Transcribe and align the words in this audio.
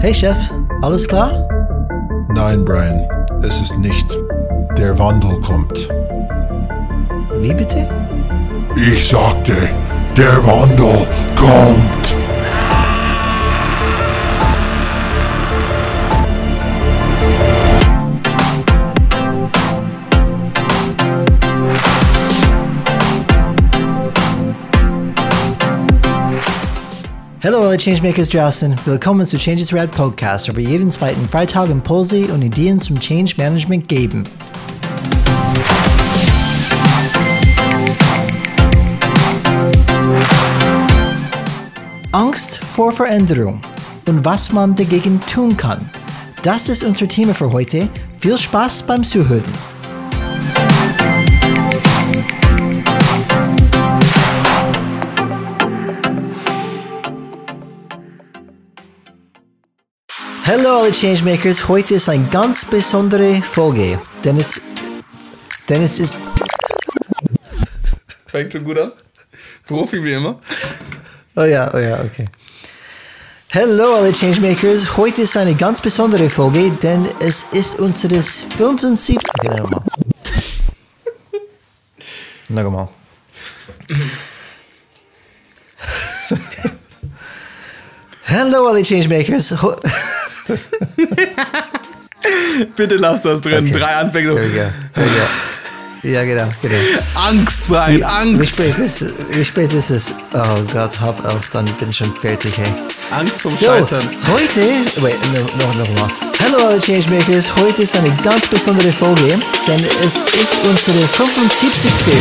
Hey 0.00 0.14
Chef, 0.14 0.38
alles 0.80 1.06
klar? 1.06 1.46
Nein, 2.28 2.64
Brian, 2.64 3.06
es 3.42 3.60
ist 3.60 3.78
nicht. 3.78 4.16
Der 4.78 4.98
Wandel 4.98 5.38
kommt. 5.42 5.90
Wie 7.42 7.52
bitte? 7.52 7.86
Ich 8.76 9.08
sagte, 9.08 9.52
der 10.16 10.42
Wandel 10.46 11.06
kommt. 11.36 12.14
Hallo 27.42 27.62
alle 27.62 27.78
Changemakers 27.78 28.28
draußen, 28.28 28.76
willkommen 28.84 29.24
zu 29.24 29.38
Changes 29.38 29.72
Rad 29.72 29.90
Podcast, 29.92 30.52
wo 30.52 30.56
wir 30.56 30.68
jeden 30.68 30.90
zweiten 30.90 31.26
Freitag 31.26 31.70
Impulse 31.70 32.26
und 32.26 32.42
Ideen 32.42 32.78
zum 32.78 33.00
Change 33.00 33.32
Management 33.38 33.88
geben. 33.88 34.24
Angst 42.12 42.58
vor 42.58 42.92
Veränderung 42.92 43.62
und 44.04 44.22
was 44.22 44.52
man 44.52 44.74
dagegen 44.74 45.18
tun 45.22 45.56
kann. 45.56 45.88
Das 46.42 46.68
ist 46.68 46.84
unser 46.84 47.08
Thema 47.08 47.34
für 47.34 47.50
heute. 47.50 47.88
Viel 48.18 48.36
Spaß 48.36 48.82
beim 48.82 49.02
Zuhören. 49.02 49.79
Hallo 60.52 60.80
alle 60.80 60.90
Changemakers, 60.90 61.68
heute 61.68 61.94
ist 61.94 62.08
eine 62.08 62.24
ganz 62.24 62.64
besondere 62.64 63.40
Folge, 63.40 64.00
denn 64.24 64.36
es, 64.36 64.60
denn 65.68 65.80
es 65.80 66.00
ist, 66.00 66.26
Fängt 68.26 68.52
schon 68.52 68.64
gut 68.64 68.76
an. 68.76 68.90
Profi 69.64 70.02
wie 70.02 70.14
immer. 70.14 70.40
oh 71.36 71.42
ja, 71.42 71.72
oh 71.72 71.78
ja, 71.78 72.00
okay. 72.02 72.24
Hallo 73.54 73.94
alle 73.94 74.12
Changemakers, 74.12 74.96
heute 74.96 75.22
ist 75.22 75.36
eine 75.36 75.54
ganz 75.54 75.80
besondere 75.80 76.28
Folge, 76.28 76.72
denn 76.82 77.06
es 77.20 77.46
ist 77.52 77.78
unseres 77.78 78.44
75. 78.56 79.18
Okay, 79.38 79.56
nochmal. 79.56 79.82
Nochmal. 82.48 82.88
Hallo 88.26 88.66
alle 88.68 88.82
Changemakers. 88.82 89.54
Bitte 92.76 92.96
lass 92.96 93.22
das 93.22 93.40
drin. 93.40 93.66
Okay. 93.68 93.78
Drei 93.78 93.96
Anfänge. 93.96 94.32
Here 94.32 94.42
we 94.42 94.48
go. 94.48 94.54
Here 94.54 94.72
we 94.94 95.02
go. 95.04 95.10
Ja, 96.02 96.24
genau, 96.24 96.48
genau. 96.62 96.76
Angst, 97.14 97.68
Brian, 97.68 97.98
Wie 97.98 98.04
Angst. 98.04 98.56
spät 98.56 98.78
ist 98.78 99.02
es? 99.02 99.12
Wie 99.32 99.44
spät 99.44 99.70
ist 99.74 99.90
es? 99.90 100.14
Oh 100.32 100.62
Gott, 100.72 100.98
halb 100.98 101.22
elf, 101.26 101.50
dann 101.52 101.66
bin 101.78 101.90
ich 101.90 101.96
schon 101.98 102.16
fertig, 102.16 102.54
hey. 102.56 102.72
Angst 103.10 103.42
vom 103.42 103.50
So, 103.50 103.66
Scheitern. 103.66 104.08
heute, 104.32 104.62
wait, 105.02 105.14
no, 105.34 105.40
noch, 105.66 105.74
noch 105.74 105.90
mal. 106.00 106.08
Hallo 106.42 106.68
alle 106.68 106.80
Changemakers, 106.80 107.54
heute 107.56 107.82
ist 107.82 107.94
eine 107.96 108.10
ganz 108.24 108.48
besondere 108.48 108.90
Folge, 108.92 109.38
denn 109.66 109.84
es 110.02 110.14
ist 110.14 110.58
unsere 110.66 111.06
75. 111.06 111.92
Folge. 111.92 112.16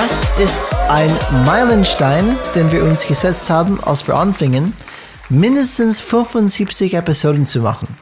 Das 0.00 0.24
ist 0.38 0.62
ein 0.88 1.12
Meilenstein, 1.44 2.36
den 2.54 2.70
wir 2.70 2.84
uns 2.84 3.08
gesetzt 3.08 3.50
haben, 3.50 3.82
als 3.82 4.06
wir 4.06 4.14
anfingen, 4.14 4.72
mindestens 5.28 6.00
75 6.02 6.94
Episoden 6.94 7.44
zu 7.44 7.58
machen. 7.62 7.96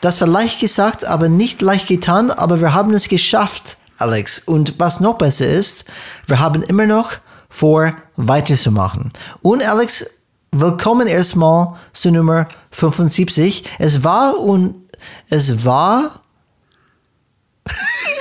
Das 0.00 0.20
war 0.20 0.26
leicht 0.26 0.58
gesagt, 0.58 1.04
aber 1.04 1.28
nicht 1.28 1.62
leicht 1.62 1.86
getan, 1.86 2.32
aber 2.32 2.60
wir 2.60 2.74
haben 2.74 2.92
es 2.92 3.08
geschafft, 3.08 3.76
Alex. 3.96 4.40
Und 4.40 4.80
was 4.80 4.98
noch 4.98 5.16
besser 5.16 5.46
ist, 5.46 5.84
wir 6.26 6.40
haben 6.40 6.64
immer 6.64 6.86
noch 6.86 7.12
vor, 7.48 7.92
weiterzumachen. 8.16 9.12
Und 9.40 9.62
Alex, 9.62 10.06
willkommen 10.50 11.06
erstmal 11.06 11.76
zu 11.92 12.10
Nummer 12.10 12.48
75. 12.72 13.62
Es 13.78 14.02
war 14.02 14.40
und 14.40 14.74
es 15.30 15.64
war 15.64 16.22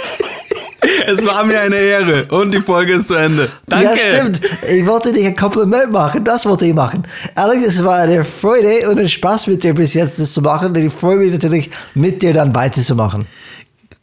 Es 1.08 1.26
war 1.26 1.44
mir 1.44 1.60
eine 1.60 1.76
Ehre. 1.76 2.26
Und 2.30 2.54
die 2.54 2.62
Folge 2.62 2.94
ist 2.94 3.08
zu 3.08 3.16
Ende. 3.16 3.50
Danke. 3.68 3.86
Ja, 3.86 3.98
stimmt. 3.98 4.42
Ich 4.70 4.86
wollte 4.86 5.14
dir 5.14 5.28
ein 5.28 5.36
Kompliment 5.36 5.92
machen. 5.92 6.24
Das 6.24 6.46
wollte 6.46 6.66
ich 6.66 6.74
machen. 6.74 7.04
Alex, 7.36 7.66
es 7.66 7.84
war 7.84 8.00
eine 8.00 8.24
Freude 8.24 8.90
und 8.90 9.00
ein 9.00 9.10
Spaß 9.10 9.48
mit 9.48 9.64
dir 9.64 9.74
bis 9.74 9.94
jetzt, 9.94 10.20
das 10.20 10.34
zu 10.34 10.42
machen. 10.42 10.70
Und 10.70 10.78
ich 10.78 10.92
freue 10.92 11.18
mich 11.18 11.32
natürlich, 11.32 11.70
mit 11.94 12.22
dir 12.22 12.34
dann 12.34 12.54
weiterzumachen. 12.56 13.26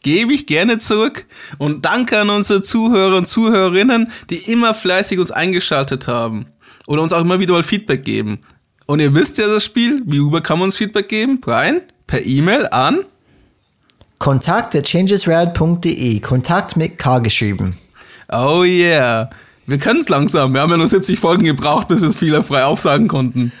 Gebe 0.03 0.33
ich 0.33 0.47
gerne 0.47 0.77
zurück. 0.77 1.25
Und 1.57 1.85
danke 1.85 2.19
an 2.19 2.29
unsere 2.29 2.61
Zuhörer 2.63 3.17
und 3.17 3.27
Zuhörerinnen, 3.27 4.11
die 4.29 4.51
immer 4.51 4.73
fleißig 4.73 5.19
uns 5.19 5.31
eingeschaltet 5.31 6.07
haben. 6.07 6.47
Oder 6.87 7.03
uns 7.03 7.13
auch 7.13 7.21
immer 7.21 7.39
wieder 7.39 7.53
mal 7.53 7.63
Feedback 7.63 8.03
geben. 8.03 8.41
Und 8.87 8.99
ihr 8.99 9.13
wisst 9.15 9.37
ja 9.37 9.47
das 9.47 9.63
Spiel. 9.63 10.01
Wie 10.05 10.17
über 10.17 10.41
kann 10.41 10.59
man 10.59 10.65
uns 10.65 10.77
Feedback 10.77 11.07
geben? 11.07 11.39
Brian? 11.39 11.81
Per 12.07 12.25
E-Mail 12.25 12.67
an? 12.71 13.05
Kontakt 14.21 14.75
at 14.75 14.85
changesrad.de. 14.85 16.19
Kontakt 16.19 16.77
mit 16.77 16.99
K 16.99 17.17
geschrieben. 17.17 17.75
Oh 18.31 18.63
yeah. 18.63 19.31
Wir 19.65 19.79
können 19.79 20.01
es 20.01 20.09
langsam. 20.09 20.53
Wir 20.53 20.61
haben 20.61 20.69
ja 20.69 20.77
nur 20.77 20.87
70 20.87 21.19
Folgen 21.19 21.43
gebraucht, 21.43 21.87
bis 21.87 22.01
wir 22.01 22.09
es 22.09 22.17
fehlerfrei 22.17 22.63
aufsagen 22.63 23.07
konnten. 23.07 23.51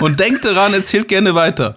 Und 0.00 0.18
denkt 0.18 0.44
daran, 0.44 0.74
erzählt 0.74 1.06
gerne 1.06 1.36
weiter. 1.36 1.76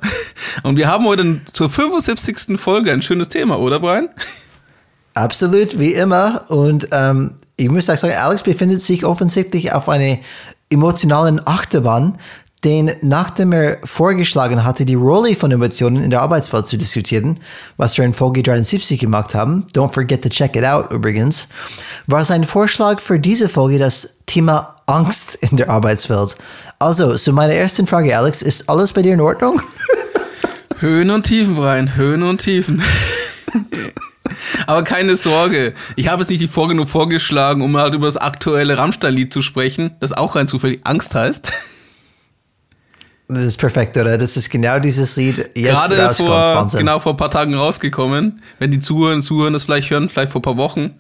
Und 0.64 0.76
wir 0.76 0.88
haben 0.88 1.06
heute 1.06 1.42
zur 1.54 1.70
75. 1.70 2.60
Folge 2.60 2.92
ein 2.92 3.04
schönes 3.04 3.30
Thema, 3.30 3.60
oder 3.60 3.80
Brian? 3.80 4.10
Absolut, 5.14 5.78
wie 5.78 5.94
immer. 5.94 6.46
Und 6.50 6.88
ähm, 6.94 7.36
ich 7.58 7.70
muss 7.70 7.88
auch 7.92 7.98
sagen, 7.98 8.16
Alex 8.16 8.42
befindet 8.42 8.82
sich 8.82 9.06
offensichtlich 9.06 9.72
auf 9.72 9.88
einer 9.88 10.18
emotionalen 10.72 11.46
Achterbahn, 11.46 12.18
denn 12.66 12.92
nachdem 13.04 13.52
er 13.52 13.78
vorgeschlagen 13.84 14.64
hatte, 14.66 14.86
die 14.86 14.96
Rolle 14.96 15.36
von 15.36 15.52
Emotionen 15.52 16.04
in 16.04 16.10
der 16.10 16.22
Arbeitswelt 16.22 16.66
zu 16.66 16.78
diskutieren, 16.78 17.40
was 17.78 17.96
wir 17.98 18.04
in 18.04 18.14
Folge 18.14 18.42
73 18.42 19.00
gemacht 19.00 19.36
haben, 19.36 19.68
don't 19.76 19.94
forget 19.94 20.24
to 20.24 20.30
check 20.30 20.56
it 20.56 20.66
out 20.66 20.92
übrigens, 20.92 21.48
war 22.08 22.26
sein 22.26 22.44
Vorschlag 22.44 23.00
für 23.00 23.20
diese 23.20 23.48
Folge 23.48 23.78
das 23.78 24.18
Thema 24.26 24.78
Angst 24.88 25.36
in 25.36 25.58
der 25.58 25.70
Arbeitswelt. 25.70 26.36
Also, 26.80 27.16
zu 27.16 27.34
meiner 27.34 27.54
ersten 27.54 27.86
Frage, 27.86 28.18
Alex, 28.18 28.42
ist 28.42 28.68
alles 28.68 28.94
bei 28.94 29.04
dir 29.04 29.14
in 29.14 29.22
Ordnung? 29.22 29.62
Höhen 30.80 31.12
und 31.12 31.24
Tiefen, 31.24 31.56
Brian. 31.56 31.96
Höhen 31.96 32.24
und 32.24 32.42
Tiefen. 32.42 32.82
Aber 34.68 34.84
keine 34.84 35.16
Sorge. 35.16 35.76
Ich 35.96 36.08
habe 36.08 36.24
es 36.24 36.30
nicht 36.30 36.42
die 36.42 36.48
Folge 36.48 36.74
nur 36.74 36.88
vorgeschlagen, 36.88 37.62
um 37.62 37.78
halt 37.78 37.94
über 37.94 38.08
das 38.08 38.18
aktuelle 38.18 38.78
Rammstein-Lied 38.78 39.32
zu 39.32 39.44
sprechen, 39.44 39.92
das 40.00 40.14
auch 40.14 40.36
rein 40.36 40.48
zufällig 40.48 40.80
Angst 40.84 41.14
heißt. 41.14 41.52
Das 43.28 43.44
ist 43.44 43.58
perfekt, 43.58 43.98
oder? 43.98 44.18
Das 44.18 44.38
ist 44.38 44.50
genau 44.50 44.78
dieses 44.80 45.16
Lied 45.16 45.50
jetzt 45.56 45.56
Gerade 45.56 45.98
rauskommt. 45.98 46.30
vor, 46.30 46.56
Wahnsinn. 46.56 46.80
genau 46.82 47.00
vor 47.00 47.14
ein 47.14 47.18
paar 47.18 47.32
Tagen 47.32 47.56
rausgekommen. 47.56 48.42
Wenn 48.60 48.72
die 48.72 48.80
Zuhörer 48.80 49.16
und 49.16 49.24
Zuhörer 49.24 49.52
das 49.52 49.64
vielleicht 49.64 49.90
hören, 49.90 50.10
vielleicht 50.10 50.32
vor 50.32 50.42
ein 50.42 50.44
paar 50.44 50.58
Wochen. 50.58 50.92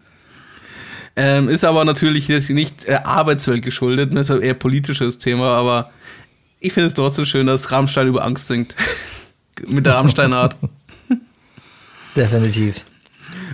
Ähm, 1.16 1.48
ist 1.50 1.64
aber 1.64 1.86
natürlich 1.86 2.28
nicht 2.50 2.86
äh, 2.86 2.96
Arbeitswelt 3.04 3.64
geschuldet, 3.64 4.14
das 4.14 4.30
ist 4.30 4.42
eher 4.42 4.54
politisches 4.54 5.18
Thema, 5.18 5.50
aber 5.50 5.92
ich 6.60 6.74
finde 6.74 6.88
es 6.88 6.94
trotzdem 6.94 7.26
schön, 7.26 7.48
dass 7.48 7.72
Rammstein 7.72 8.08
über 8.08 8.26
Angst 8.26 8.48
singt. 8.48 8.76
Mit 9.68 9.86
der 9.86 9.94
Rammstein-Art. 9.94 10.58
Definitiv. 12.18 12.84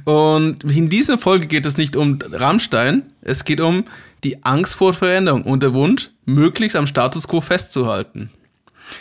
Und 0.05 0.63
in 0.63 0.89
dieser 0.89 1.19
Folge 1.19 1.45
geht 1.45 1.67
es 1.67 1.77
nicht 1.77 1.95
um 1.95 2.17
Rammstein, 2.31 3.03
es 3.21 3.43
geht 3.45 3.61
um 3.61 3.83
die 4.23 4.43
Angst 4.43 4.75
vor 4.75 4.93
Veränderung 4.93 5.43
und 5.43 5.61
der 5.61 5.73
Wunsch, 5.73 6.09
möglichst 6.25 6.75
am 6.75 6.87
Status 6.87 7.27
quo 7.27 7.41
festzuhalten. 7.41 8.31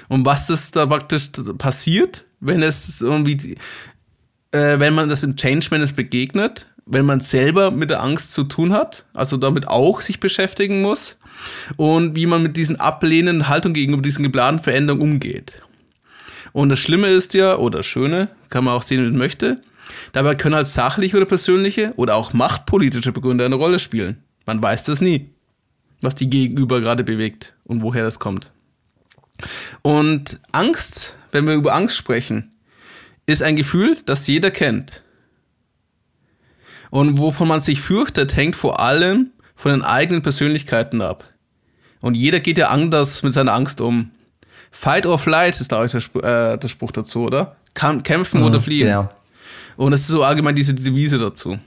Und 0.08 0.25
was 0.25 0.46
das 0.46 0.70
da 0.70 0.87
praktisch 0.87 1.31
passiert, 1.58 2.25
wenn 2.40 2.62
es 2.62 3.00
irgendwie, 3.00 3.56
äh, 4.52 4.78
wenn 4.78 4.94
man 4.94 5.08
das 5.08 5.22
im 5.22 5.37
Change 5.37 5.69
Management 5.70 5.96
begegnet, 5.96 6.66
wenn 6.87 7.06
man 7.06 7.20
selber 7.20 7.70
mit 7.70 7.90
der 7.90 8.02
Angst 8.02 8.32
zu 8.32 8.44
tun 8.44 8.72
hat, 8.72 9.04
also 9.14 9.37
damit 9.37 9.69
auch 9.69 10.00
sich 10.00 10.19
beschäftigen 10.19 10.82
muss 10.82 11.19
und 11.76 12.16
wie 12.16 12.26
man 12.26 12.42
mit 12.42 12.56
diesen 12.56 12.81
ablehnenden 12.81 13.48
Haltungen 13.48 13.75
gegenüber 13.75 14.02
diesen 14.02 14.25
geplanten 14.25 14.62
Veränderungen 14.62 15.02
umgeht. 15.02 15.62
Und 16.52 16.69
das 16.69 16.81
Schlimme 16.81 17.08
ist 17.08 17.34
ja, 17.34 17.56
oder 17.56 17.78
das 17.78 17.87
Schöne, 17.87 18.28
kann 18.48 18.64
man 18.64 18.75
auch 18.75 18.82
sehen, 18.82 19.04
wie 19.04 19.10
man 19.10 19.19
möchte, 19.19 19.62
dabei 20.12 20.34
können 20.34 20.56
halt 20.56 20.66
sachliche 20.66 21.16
oder 21.16 21.26
persönliche 21.26 21.92
oder 21.96 22.16
auch 22.16 22.32
machtpolitische 22.32 23.12
Begründe 23.12 23.44
eine 23.44 23.54
Rolle 23.54 23.78
spielen. 23.78 24.25
Man 24.46 24.60
weiß 24.60 24.84
das 24.84 25.00
nie, 25.00 25.31
was 26.00 26.16
die 26.16 26.28
Gegenüber 26.28 26.81
gerade 26.81 27.04
bewegt 27.04 27.54
und 27.64 27.82
woher 27.82 28.02
das 28.02 28.19
kommt. 28.19 28.52
Und 29.82 30.40
Angst, 30.52 31.16
wenn 31.32 31.46
wir 31.46 31.54
über 31.54 31.75
Angst 31.75 31.96
sprechen, 31.96 32.52
ist 33.26 33.42
ein 33.42 33.56
Gefühl, 33.56 33.98
das 34.06 34.26
jeder 34.26 34.50
kennt. 34.50 35.02
Und 36.90 37.19
wovon 37.19 37.48
man 37.48 37.60
sich 37.60 37.81
fürchtet, 37.81 38.37
hängt 38.37 38.56
vor 38.56 38.81
allem 38.81 39.31
von 39.54 39.72
den 39.72 39.82
eigenen 39.82 40.22
Persönlichkeiten 40.22 41.02
ab. 41.02 41.25
Und 42.00 42.14
jeder 42.14 42.40
geht 42.40 42.58
ja 42.58 42.69
anders 42.69 43.22
mit 43.22 43.32
seiner 43.32 43.54
Angst 43.54 43.81
um. 43.81 44.10
Fight 44.70 45.06
or 45.06 45.19
flight 45.19 45.60
ist, 45.60 45.69
glaube 45.69 45.87
ich, 45.87 45.92
der, 45.92 46.00
Sp 46.02 46.19
äh, 46.19 46.56
der 46.56 46.69
Spruch 46.69 46.92
dazu, 46.92 47.25
oder? 47.25 47.56
Kämpfen 47.75 48.40
mhm, 48.40 48.46
oder 48.46 48.60
fliehen. 48.60 48.88
Genau. 48.88 49.10
Und 49.76 49.92
das 49.92 50.02
ist 50.02 50.08
so 50.08 50.22
allgemein 50.22 50.54
diese 50.54 50.75
Devise 50.75 51.19
dazu. 51.19 51.58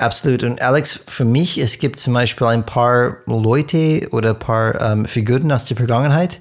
Absolut. 0.00 0.44
Und 0.44 0.62
Alex, 0.62 0.98
für 1.08 1.26
mich, 1.26 1.58
es 1.58 1.78
gibt 1.78 2.00
zum 2.00 2.14
Beispiel 2.14 2.46
ein 2.46 2.64
paar 2.64 3.18
Leute 3.26 4.08
oder 4.12 4.30
ein 4.30 4.38
paar 4.38 4.80
ähm, 4.80 5.04
Figuren 5.04 5.52
aus 5.52 5.66
der 5.66 5.76
Vergangenheit, 5.76 6.40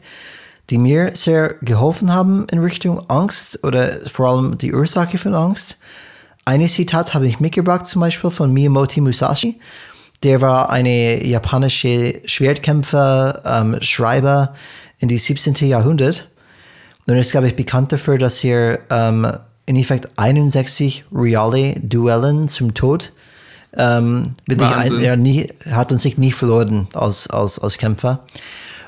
die 0.70 0.78
mir 0.78 1.14
sehr 1.14 1.56
geholfen 1.62 2.14
haben 2.14 2.48
in 2.52 2.60
Richtung 2.60 3.10
Angst 3.10 3.62
oder 3.66 4.00
vor 4.08 4.30
allem 4.30 4.58
die 4.58 4.74
Ursache 4.74 5.18
von 5.18 5.36
Angst. 5.36 5.78
Eine 6.46 6.68
Zitat 6.68 7.14
habe 7.14 7.28
ich 7.28 7.42
mitgebracht, 7.42 7.86
zum 7.86 8.00
Beispiel 8.00 8.30
von 8.30 8.54
Miyamoto 8.54 9.02
Musashi. 9.02 9.60
Der 10.24 10.40
war 10.40 10.70
eine 10.70 11.22
japanische 11.26 12.22
Schwertkämpfer, 12.26 13.44
ähm, 13.46 13.78
Schreiber 13.82 14.54
in 15.00 15.10
die 15.10 15.18
17. 15.18 15.68
Jahrhundert. 15.68 16.30
Und 17.08 17.16
er 17.16 17.20
ist, 17.20 17.32
glaube 17.32 17.48
ich, 17.48 17.58
bekannt 17.58 17.92
dafür, 17.92 18.18
dass 18.18 18.42
er 18.42 18.80
ähm, 18.90 19.28
in 19.66 19.76
Effekt 19.76 20.08
61 20.16 21.04
reale 21.12 21.74
Duellen 21.82 22.48
zum 22.48 22.74
Tod 22.74 23.12
ähm, 23.76 24.34
ein, 24.50 25.00
er 25.00 25.18
nie, 25.18 25.48
hat 25.72 25.92
uns 25.92 26.04
sich 26.04 26.18
nie 26.18 26.32
verloren 26.32 26.88
als, 26.94 27.30
als, 27.30 27.60
als 27.60 27.78
Kämpfer. 27.78 28.26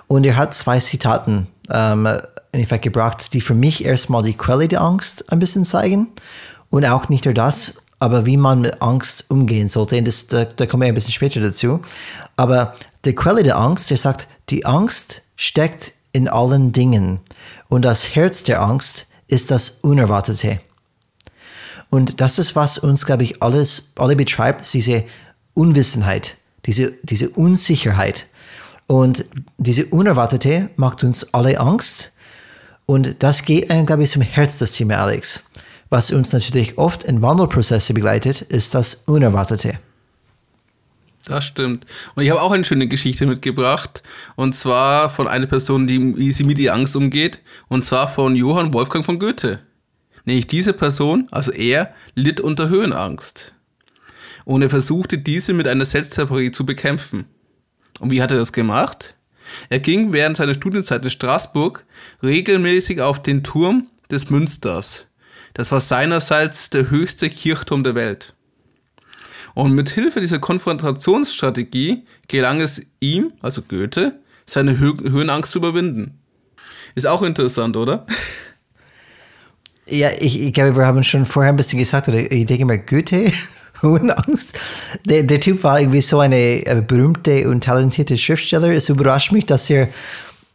Und 0.07 0.25
er 0.25 0.37
hat 0.37 0.53
zwei 0.53 0.79
Zitaten 0.79 1.47
ähm, 1.69 2.07
in 2.51 2.61
Effekt 2.61 2.83
gebracht, 2.83 3.33
die 3.33 3.41
für 3.41 3.53
mich 3.53 3.85
erstmal 3.85 4.23
die 4.23 4.33
Quelle 4.33 4.67
der 4.67 4.81
Angst 4.81 5.31
ein 5.31 5.39
bisschen 5.39 5.63
zeigen 5.63 6.09
und 6.69 6.85
auch 6.85 7.09
nicht 7.09 7.25
nur 7.25 7.33
das, 7.33 7.83
aber 7.99 8.25
wie 8.25 8.37
man 8.37 8.61
mit 8.61 8.81
Angst 8.81 9.25
umgehen 9.29 9.69
sollte. 9.69 9.97
Und 9.97 10.05
das, 10.05 10.27
da, 10.27 10.45
da 10.45 10.65
kommen 10.65 10.81
wir 10.81 10.87
ein 10.87 10.95
bisschen 10.95 11.13
später 11.13 11.39
dazu. 11.39 11.81
Aber 12.35 12.73
die 13.05 13.13
Quelle 13.13 13.43
der 13.43 13.57
Angst, 13.57 13.91
er 13.91 13.97
sagt, 13.97 14.27
die 14.49 14.65
Angst 14.65 15.21
steckt 15.35 15.93
in 16.11 16.27
allen 16.27 16.73
Dingen 16.73 17.19
und 17.69 17.83
das 17.83 18.15
Herz 18.15 18.43
der 18.43 18.61
Angst 18.61 19.07
ist 19.27 19.49
das 19.49 19.69
Unerwartete. 19.81 20.59
Und 21.91 22.21
das 22.21 22.39
ist, 22.39 22.55
was 22.55 22.77
uns, 22.77 23.05
glaube 23.05 23.23
ich, 23.23 23.43
alles, 23.43 23.91
alle 23.97 24.15
betreibt, 24.15 24.73
diese 24.73 25.03
Unwissenheit, 25.53 26.37
diese, 26.65 26.93
diese 27.03 27.29
Unsicherheit. 27.29 28.27
Und 28.87 29.25
diese 29.57 29.85
Unerwartete 29.87 30.69
macht 30.77 31.03
uns 31.03 31.33
alle 31.33 31.59
Angst. 31.59 32.13
Und 32.85 33.21
das 33.21 33.43
geht, 33.43 33.67
glaube 33.85 34.03
ich, 34.03 34.09
zum 34.09 34.21
Herz 34.21 34.57
des 34.57 34.71
Thema, 34.73 34.97
Alex. 34.97 35.51
Was 35.89 36.11
uns 36.11 36.31
natürlich 36.31 36.77
oft 36.77 37.03
in 37.03 37.21
Wandelprozesse 37.21 37.93
begleitet, 37.93 38.41
ist 38.41 38.73
das 38.73 39.03
Unerwartete. 39.07 39.77
Das 41.25 41.43
stimmt. 41.43 41.85
Und 42.15 42.23
ich 42.23 42.29
habe 42.29 42.41
auch 42.41 42.53
eine 42.53 42.63
schöne 42.63 42.87
Geschichte 42.87 43.25
mitgebracht. 43.25 44.01
Und 44.37 44.55
zwar 44.55 45.09
von 45.09 45.27
einer 45.27 45.45
Person, 45.45 45.87
die 45.87 46.15
wie 46.17 46.31
sie 46.31 46.45
mit 46.45 46.57
ihr 46.57 46.73
Angst 46.73 46.95
umgeht. 46.95 47.41
Und 47.67 47.83
zwar 47.83 48.07
von 48.07 48.35
Johann 48.37 48.73
Wolfgang 48.73 49.03
von 49.03 49.19
Goethe. 49.19 49.59
Nämlich 50.25 50.47
diese 50.47 50.73
Person, 50.73 51.27
also 51.31 51.51
er, 51.51 51.93
litt 52.15 52.39
unter 52.39 52.69
Höhenangst. 52.69 53.53
Und 54.45 54.61
er 54.61 54.69
versuchte 54.69 55.17
diese 55.17 55.53
mit 55.53 55.67
einer 55.67 55.85
Selbsttherapie 55.85 56.51
zu 56.51 56.65
bekämpfen. 56.65 57.25
Und 57.99 58.11
wie 58.11 58.21
hat 58.21 58.31
er 58.31 58.37
das 58.37 58.53
gemacht? 58.53 59.15
Er 59.69 59.79
ging 59.79 60.13
während 60.13 60.37
seiner 60.37 60.53
Studienzeit 60.53 61.03
in 61.03 61.09
Straßburg 61.09 61.85
regelmäßig 62.23 63.01
auf 63.01 63.21
den 63.21 63.43
Turm 63.43 63.87
des 64.09 64.29
Münsters. 64.29 65.07
Das 65.53 65.71
war 65.71 65.81
seinerseits 65.81 66.69
der 66.69 66.89
höchste 66.89 67.29
Kirchturm 67.29 67.83
der 67.83 67.95
Welt. 67.95 68.33
Und 69.53 69.73
mit 69.73 69.89
Hilfe 69.89 70.21
dieser 70.21 70.39
Konfrontationsstrategie 70.39 72.05
gelang 72.27 72.61
es 72.61 72.81
ihm, 72.99 73.33
also 73.41 73.61
Goethe, 73.61 74.19
seine 74.45 74.79
Hö 74.79 74.93
Höhenangst 74.97 75.51
zu 75.51 75.59
überwinden. 75.59 76.19
Ist 76.95 77.07
auch 77.07 77.21
interessant, 77.21 77.75
oder? 77.75 78.05
Ja, 79.91 80.09
ich, 80.19 80.41
ich 80.41 80.53
glaube, 80.53 80.77
wir 80.77 80.85
haben 80.85 81.03
schon 81.03 81.25
vorher 81.25 81.51
ein 81.51 81.57
bisschen 81.57 81.79
gesagt, 81.79 82.07
oder 82.07 82.19
ich 82.19 82.45
denke 82.45 82.65
mal, 82.65 82.79
Goethe, 82.79 83.31
Höhenangst. 83.81 84.53
Der, 85.05 85.23
der 85.23 85.39
Typ 85.39 85.63
war 85.63 85.79
irgendwie 85.79 86.01
so 86.01 86.19
eine 86.19 86.83
berühmte 86.87 87.49
und 87.49 87.63
talentierte 87.63 88.17
Schriftsteller. 88.17 88.69
Es 88.69 88.89
überrascht 88.89 89.31
mich, 89.31 89.45
dass 89.45 89.69
er 89.69 89.89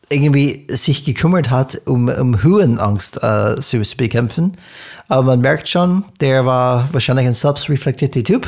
irgendwie 0.09 0.67
sich 0.69 1.05
gekümmert 1.05 1.50
hat, 1.50 1.81
um, 1.87 2.09
um 2.09 2.43
Höhenangst 2.43 3.23
äh, 3.23 3.61
zu 3.61 3.83
bekämpfen. 3.97 4.53
Aber 5.09 5.23
man 5.23 5.41
merkt 5.41 5.69
schon, 5.69 6.05
der 6.21 6.47
war 6.47 6.88
wahrscheinlich 6.93 7.27
ein 7.27 7.35
selbstreflektierter 7.35 8.23
Typ 8.23 8.47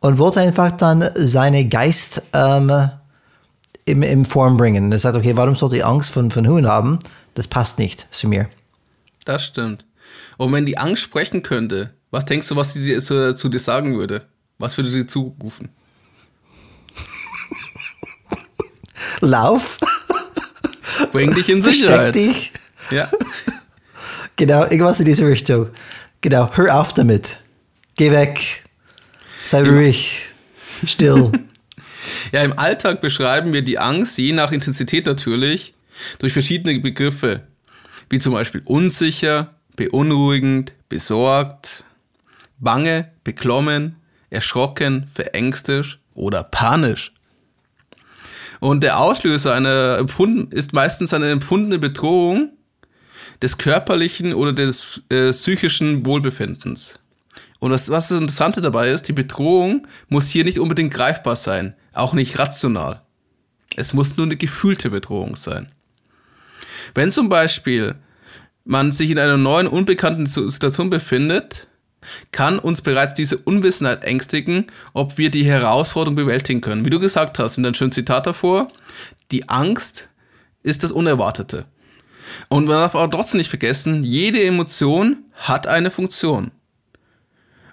und 0.00 0.18
wollte 0.18 0.40
einfach 0.40 0.72
dann 0.72 1.08
seine 1.14 1.68
Geist 1.68 2.22
ähm, 2.32 2.90
in, 3.84 4.02
in 4.02 4.24
Form 4.24 4.56
bringen. 4.56 4.90
Er 4.90 4.98
sagt, 4.98 5.16
okay, 5.16 5.36
warum 5.36 5.54
sollte 5.54 5.76
ich 5.76 5.84
Angst 5.84 6.10
von, 6.10 6.30
von 6.30 6.46
Höhen 6.46 6.66
haben? 6.66 6.98
Das 7.34 7.48
passt 7.48 7.78
nicht 7.78 8.06
zu 8.10 8.28
mir. 8.28 8.48
Das 9.24 9.44
stimmt. 9.44 9.84
Und 10.36 10.52
wenn 10.52 10.66
die 10.66 10.78
Angst 10.78 11.02
sprechen 11.02 11.42
könnte, 11.42 11.94
was 12.10 12.24
denkst 12.24 12.48
du, 12.48 12.56
was 12.56 12.74
sie 12.74 12.98
zu, 12.98 13.34
zu 13.34 13.48
dir 13.48 13.58
sagen 13.58 13.96
würde? 13.96 14.26
Was 14.58 14.76
würde 14.76 14.90
sie 14.90 15.06
zurufen? 15.06 15.68
Lauf. 19.20 19.78
Bring 21.12 21.34
dich 21.34 21.48
in 21.48 21.62
Sicherheit. 21.62 22.14
dich. 22.14 22.52
Ja. 22.90 23.08
Genau, 24.36 24.62
irgendwas 24.64 25.00
in 25.00 25.06
diese 25.06 25.26
Richtung. 25.26 25.68
Genau, 26.20 26.50
hör 26.54 26.80
auf 26.80 26.92
damit. 26.92 27.38
Geh 27.96 28.10
weg. 28.10 28.64
Sei 29.44 29.62
ruhig. 29.62 30.22
Still. 30.86 31.32
Ja, 32.32 32.42
im 32.42 32.58
Alltag 32.58 33.00
beschreiben 33.00 33.54
wir 33.54 33.62
die 33.62 33.78
Angst, 33.78 34.18
je 34.18 34.32
nach 34.32 34.52
Intensität 34.52 35.06
natürlich, 35.06 35.72
durch 36.18 36.34
verschiedene 36.34 36.78
Begriffe, 36.78 37.46
wie 38.10 38.18
zum 38.18 38.32
Beispiel 38.32 38.62
unsicher, 38.64 39.54
beunruhigend, 39.76 40.74
besorgt, 40.88 41.84
bange, 42.58 43.10
beklommen, 43.24 43.96
erschrocken, 44.30 45.08
verängstigt 45.12 45.98
oder 46.14 46.42
panisch. 46.42 47.12
Und 48.60 48.82
der 48.82 48.98
Auslöser 48.98 49.54
einer 49.54 49.98
empfunden, 49.98 50.50
ist 50.50 50.72
meistens 50.72 51.12
eine 51.12 51.30
empfundene 51.30 51.78
Bedrohung 51.78 52.50
des 53.42 53.58
körperlichen 53.58 54.32
oder 54.32 54.52
des 54.52 55.02
äh, 55.10 55.30
psychischen 55.32 56.06
Wohlbefindens. 56.06 56.98
Und 57.58 57.70
das, 57.70 57.90
was 57.90 58.08
das 58.08 58.20
Interessante 58.20 58.60
dabei 58.60 58.90
ist, 58.90 59.08
die 59.08 59.12
Bedrohung 59.12 59.86
muss 60.08 60.28
hier 60.28 60.44
nicht 60.44 60.58
unbedingt 60.58 60.92
greifbar 60.92 61.36
sein, 61.36 61.74
auch 61.92 62.12
nicht 62.12 62.38
rational. 62.38 63.02
Es 63.76 63.92
muss 63.92 64.16
nur 64.16 64.26
eine 64.26 64.36
gefühlte 64.36 64.90
Bedrohung 64.90 65.36
sein. 65.36 65.73
Wenn 66.94 67.12
zum 67.12 67.28
Beispiel 67.28 67.94
man 68.64 68.92
sich 68.92 69.10
in 69.10 69.18
einer 69.18 69.36
neuen, 69.36 69.66
unbekannten 69.66 70.26
Situation 70.26 70.90
befindet, 70.90 71.68
kann 72.32 72.58
uns 72.58 72.82
bereits 72.82 73.14
diese 73.14 73.38
Unwissenheit 73.38 74.04
ängstigen, 74.04 74.66
ob 74.92 75.18
wir 75.18 75.30
die 75.30 75.44
Herausforderung 75.44 76.16
bewältigen 76.16 76.60
können. 76.60 76.84
Wie 76.84 76.90
du 76.90 77.00
gesagt 77.00 77.38
hast, 77.38 77.56
in 77.56 77.62
deinem 77.62 77.74
schönen 77.74 77.92
Zitat 77.92 78.26
davor, 78.26 78.68
die 79.30 79.48
Angst 79.48 80.10
ist 80.62 80.82
das 80.82 80.92
Unerwartete. 80.92 81.66
Und 82.48 82.66
man 82.66 82.78
darf 82.78 82.94
auch 82.94 83.08
trotzdem 83.08 83.38
nicht 83.38 83.50
vergessen, 83.50 84.02
jede 84.02 84.42
Emotion 84.42 85.24
hat 85.34 85.66
eine 85.66 85.90
Funktion. 85.90 86.50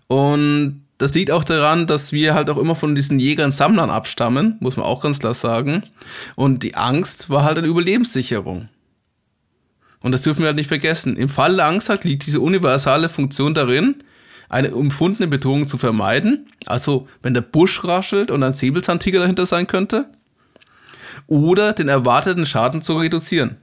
Und 0.08 0.86
das 0.98 1.14
liegt 1.14 1.32
auch 1.32 1.44
daran, 1.44 1.88
dass 1.88 2.12
wir 2.12 2.36
halt 2.36 2.50
auch 2.50 2.58
immer 2.58 2.76
von 2.76 2.94
diesen 2.94 3.18
Jägern, 3.18 3.52
Sammlern 3.52 3.90
abstammen, 3.90 4.58
muss 4.60 4.78
man 4.78 4.86
auch 4.86 5.02
ganz 5.02 5.20
klar 5.20 5.34
sagen. 5.34 5.84
Und 6.36 6.64
die 6.64 6.76
Angst 6.76 7.30
war 7.30 7.44
halt 7.44 7.58
eine 7.58 7.68
Überlebenssicherung. 7.68 8.70
Und 10.02 10.12
das 10.12 10.22
dürfen 10.22 10.40
wir 10.40 10.48
halt 10.48 10.56
nicht 10.56 10.68
vergessen. 10.68 11.16
Im 11.16 11.30
Fall 11.30 11.56
der 11.56 11.68
Angst 11.68 11.90
halt 11.90 12.04
liegt 12.04 12.26
diese 12.26 12.40
universale 12.40 13.10
Funktion 13.10 13.54
darin, 13.54 14.04
eine 14.50 14.70
empfundene 14.70 15.28
Bedrohung 15.28 15.68
zu 15.68 15.78
vermeiden. 15.78 16.52
Also, 16.66 17.08
wenn 17.22 17.34
der 17.34 17.42
Busch 17.42 17.84
raschelt 17.84 18.32
und 18.32 18.44
ein 18.44 18.54
Säbelzahntiger 18.54 19.20
dahinter 19.20 19.46
sein 19.46 19.68
könnte. 19.68 20.10
Oder 21.28 21.74
den 21.74 21.88
erwarteten 21.88 22.46
Schaden 22.46 22.82
zu 22.82 22.98
reduzieren. 22.98 23.58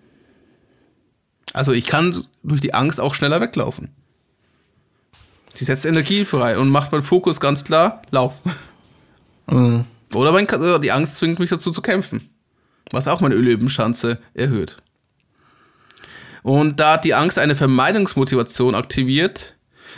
Also, 1.52 1.72
ich 1.72 1.86
kann 1.86 2.24
durch 2.42 2.60
die 2.60 2.72
Angst 2.72 3.00
auch 3.00 3.14
schneller 3.14 3.40
weglaufen. 3.40 3.90
Sie 5.52 5.64
setzt 5.64 5.84
Energie 5.84 6.24
frei 6.24 6.56
und 6.56 6.70
macht 6.70 6.92
meinen 6.92 7.02
Fokus 7.02 7.40
ganz 7.40 7.64
klar, 7.64 8.02
lauf. 8.10 8.40
Mhm. 9.50 9.84
Oder 10.14 10.32
mein, 10.32 10.46
die 10.82 10.92
Angst 10.92 11.16
zwingt 11.16 11.38
mich 11.38 11.50
dazu 11.50 11.70
zu 11.70 11.82
kämpfen. 11.82 12.30
Was 12.92 13.08
auch 13.08 13.20
meine 13.20 13.34
Überlebenschance 13.34 14.18
erhöht. 14.34 14.76
Und 16.42 16.80
da 16.80 16.96
die 16.96 17.14
Angst 17.14 17.38
eine 17.38 17.56
Vermeidungsmotivation 17.56 18.74
aktiviert, 18.74 19.54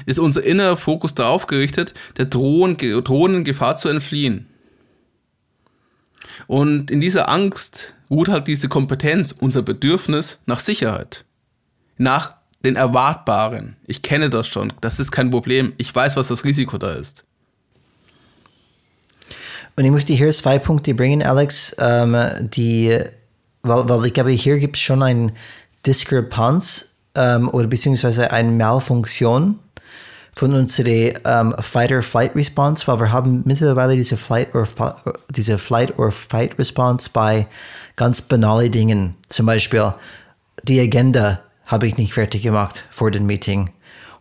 ist 0.06 0.18
unser 0.18 0.42
innerer 0.42 0.76
Fokus 0.76 1.14
darauf 1.14 1.46
gerichtet, 1.46 1.94
der 2.16 2.26
drohenden 2.26 3.44
Gefahr 3.44 3.76
zu 3.76 3.88
entfliehen. 3.88 4.46
Und 6.46 6.90
in 6.90 7.00
dieser 7.00 7.28
Angst 7.28 7.94
ruht 8.10 8.28
halt 8.28 8.48
diese 8.48 8.68
Kompetenz, 8.68 9.32
unser 9.38 9.62
Bedürfnis 9.62 10.38
nach 10.46 10.60
Sicherheit, 10.60 11.24
nach 11.96 12.36
den 12.64 12.76
Erwartbaren. 12.76 13.76
Ich 13.86 14.02
kenne 14.02 14.30
das 14.30 14.48
schon. 14.48 14.72
Das 14.80 15.00
ist 15.00 15.12
kein 15.12 15.30
Problem. 15.30 15.72
Ich 15.76 15.94
weiß, 15.94 16.16
was 16.16 16.28
das 16.28 16.44
Risiko 16.44 16.78
da 16.78 16.92
ist. 16.92 17.24
Und 19.76 19.84
ich 19.84 19.90
möchte 19.90 20.12
hier 20.12 20.30
zwei 20.32 20.58
Punkte 20.58 20.94
bringen, 20.94 21.22
Alex, 21.22 21.74
ähm, 21.78 22.16
die, 22.40 22.98
weil, 23.62 23.88
weil 23.88 24.06
ich 24.06 24.14
glaube, 24.14 24.30
hier 24.30 24.58
gibt 24.58 24.76
es 24.76 24.82
schon 24.82 25.02
eine 25.02 25.32
Diskrepanz 25.86 26.96
ähm, 27.14 27.48
oder 27.48 27.66
beziehungsweise 27.66 28.30
eine 28.30 28.50
Malfunktion 28.50 29.58
von 30.34 30.54
unserer 30.54 31.12
ähm, 31.24 31.54
Fight-or-Flight-Response, 31.58 32.86
weil 32.86 33.00
wir 33.00 33.12
haben 33.12 33.42
mittlerweile 33.44 33.96
diese 33.96 34.16
Flight- 34.16 34.54
or, 34.54 34.66
diese 35.30 35.58
Flight 35.58 35.98
or 35.98 36.10
Fight-Response 36.10 37.10
bei 37.12 37.46
ganz 37.96 38.22
banalen 38.22 38.70
Dingen. 38.70 39.16
Zum 39.28 39.46
Beispiel 39.46 39.92
die 40.64 40.80
Agenda 40.80 41.40
habe 41.66 41.86
ich 41.86 41.96
nicht 41.96 42.14
fertig 42.14 42.42
gemacht 42.42 42.84
vor 42.90 43.10
dem 43.10 43.26
Meeting. 43.26 43.70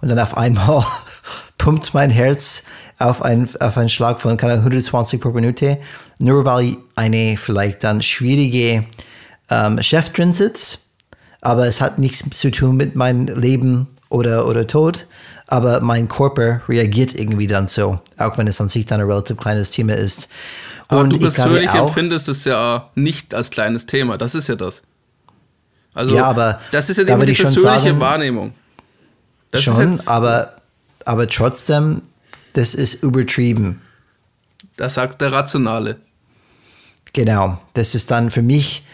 Und 0.01 0.09
dann 0.09 0.19
auf 0.19 0.37
einmal 0.37 0.83
pumpt 1.57 1.93
mein 1.93 2.09
Herz 2.09 2.63
auf, 2.99 3.21
ein, 3.21 3.49
auf 3.59 3.77
einen 3.77 3.89
Schlag 3.89 4.19
von 4.19 4.39
120 4.39 5.19
pro 5.19 5.29
Minute, 5.29 5.77
nur 6.19 6.45
weil 6.45 6.77
eine 6.95 7.37
vielleicht 7.37 7.83
dann 7.83 8.01
schwierige 8.01 8.85
ähm, 9.49 9.81
Chef 9.81 10.11
drin 10.11 10.33
sitzt. 10.33 10.88
Aber 11.41 11.67
es 11.67 11.81
hat 11.81 11.99
nichts 11.99 12.29
zu 12.37 12.51
tun 12.51 12.75
mit 12.75 12.95
meinem 12.95 13.27
Leben 13.27 13.87
oder, 14.09 14.47
oder 14.47 14.67
Tod. 14.67 15.07
Aber 15.47 15.79
mein 15.81 16.07
Körper 16.07 16.61
reagiert 16.69 17.15
irgendwie 17.15 17.47
dann 17.47 17.67
so, 17.67 17.99
auch 18.17 18.37
wenn 18.37 18.47
es 18.47 18.61
an 18.61 18.69
sich 18.69 18.85
dann 18.85 19.01
ein 19.01 19.07
relativ 19.07 19.37
kleines 19.37 19.71
Thema 19.71 19.93
ist. 19.93 20.29
Und 20.89 20.97
Aber 20.97 21.07
du 21.07 21.19
persönlich 21.19 21.69
auch, 21.69 21.87
empfindest 21.87 22.29
es 22.29 22.45
ja 22.45 22.89
nicht 22.95 23.33
als 23.33 23.49
kleines 23.49 23.85
Thema. 23.85 24.17
Das 24.17 24.35
ist 24.35 24.47
ja 24.47 24.55
das. 24.55 24.83
Also, 25.93 26.15
ja, 26.15 26.25
aber 26.25 26.61
das 26.71 26.89
ist 26.89 26.97
ja 26.97 27.03
immer 27.03 27.25
die 27.25 27.33
persönliche 27.33 27.61
sagen, 27.61 27.99
Wahrnehmung. 27.99 28.53
Das 29.51 29.63
schon, 29.63 29.99
aber, 30.05 30.55
aber 31.05 31.27
trotzdem, 31.27 32.03
das 32.53 32.75
ist 32.75 33.03
übertrieben. 33.03 33.81
Das 34.77 34.93
sagt 34.95 35.19
der 35.21 35.31
Rationale. 35.31 35.97
Genau, 37.13 37.59
das 37.73 37.95
ist 37.95 38.11
dann 38.11 38.29
für 38.29 38.43
mich 38.43 38.85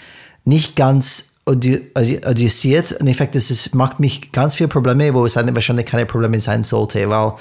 nicht 0.46 0.76
ganz 0.76 1.35
adjustiert. 1.46 2.92
In 2.94 3.08
Effekt, 3.08 3.36
das 3.36 3.52
ist, 3.52 3.76
macht 3.76 4.00
mich 4.00 4.32
ganz 4.32 4.56
viele 4.56 4.68
Probleme, 4.68 5.14
wo 5.14 5.26
es 5.26 5.36
wahrscheinlich 5.36 5.86
keine 5.86 6.06
Probleme 6.06 6.40
sein 6.40 6.64
sollte, 6.64 7.10
weil 7.10 7.34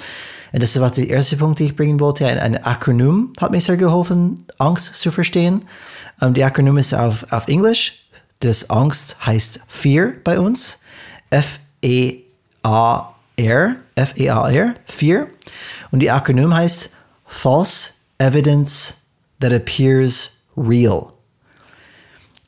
und 0.54 0.62
das 0.62 0.78
war 0.78 0.88
der 0.88 1.10
erste 1.10 1.36
Punkt, 1.36 1.58
den 1.58 1.66
ich 1.66 1.74
bringen 1.74 1.98
wollte. 1.98 2.28
Ein, 2.28 2.38
ein 2.38 2.62
Akronym 2.62 3.32
hat 3.40 3.50
mir 3.50 3.60
sehr 3.60 3.76
geholfen, 3.76 4.46
Angst 4.58 4.94
zu 4.94 5.10
verstehen. 5.10 5.64
Um, 6.20 6.32
die 6.32 6.44
Akronym 6.44 6.76
ist 6.76 6.94
auf, 6.94 7.26
auf 7.32 7.48
Englisch. 7.48 8.06
Das 8.38 8.70
Angst 8.70 9.16
heißt 9.26 9.58
Fear 9.66 10.12
bei 10.22 10.38
uns. 10.38 10.78
F-E-A-R. 11.30 12.26
F-E-A-R. 13.96 14.74
Fear. 14.84 15.26
Und 15.90 15.98
die 15.98 16.12
Akronym 16.12 16.54
heißt 16.54 16.90
False 17.26 17.90
Evidence 18.18 18.94
that 19.40 19.52
Appears 19.52 20.36
Real. 20.56 21.13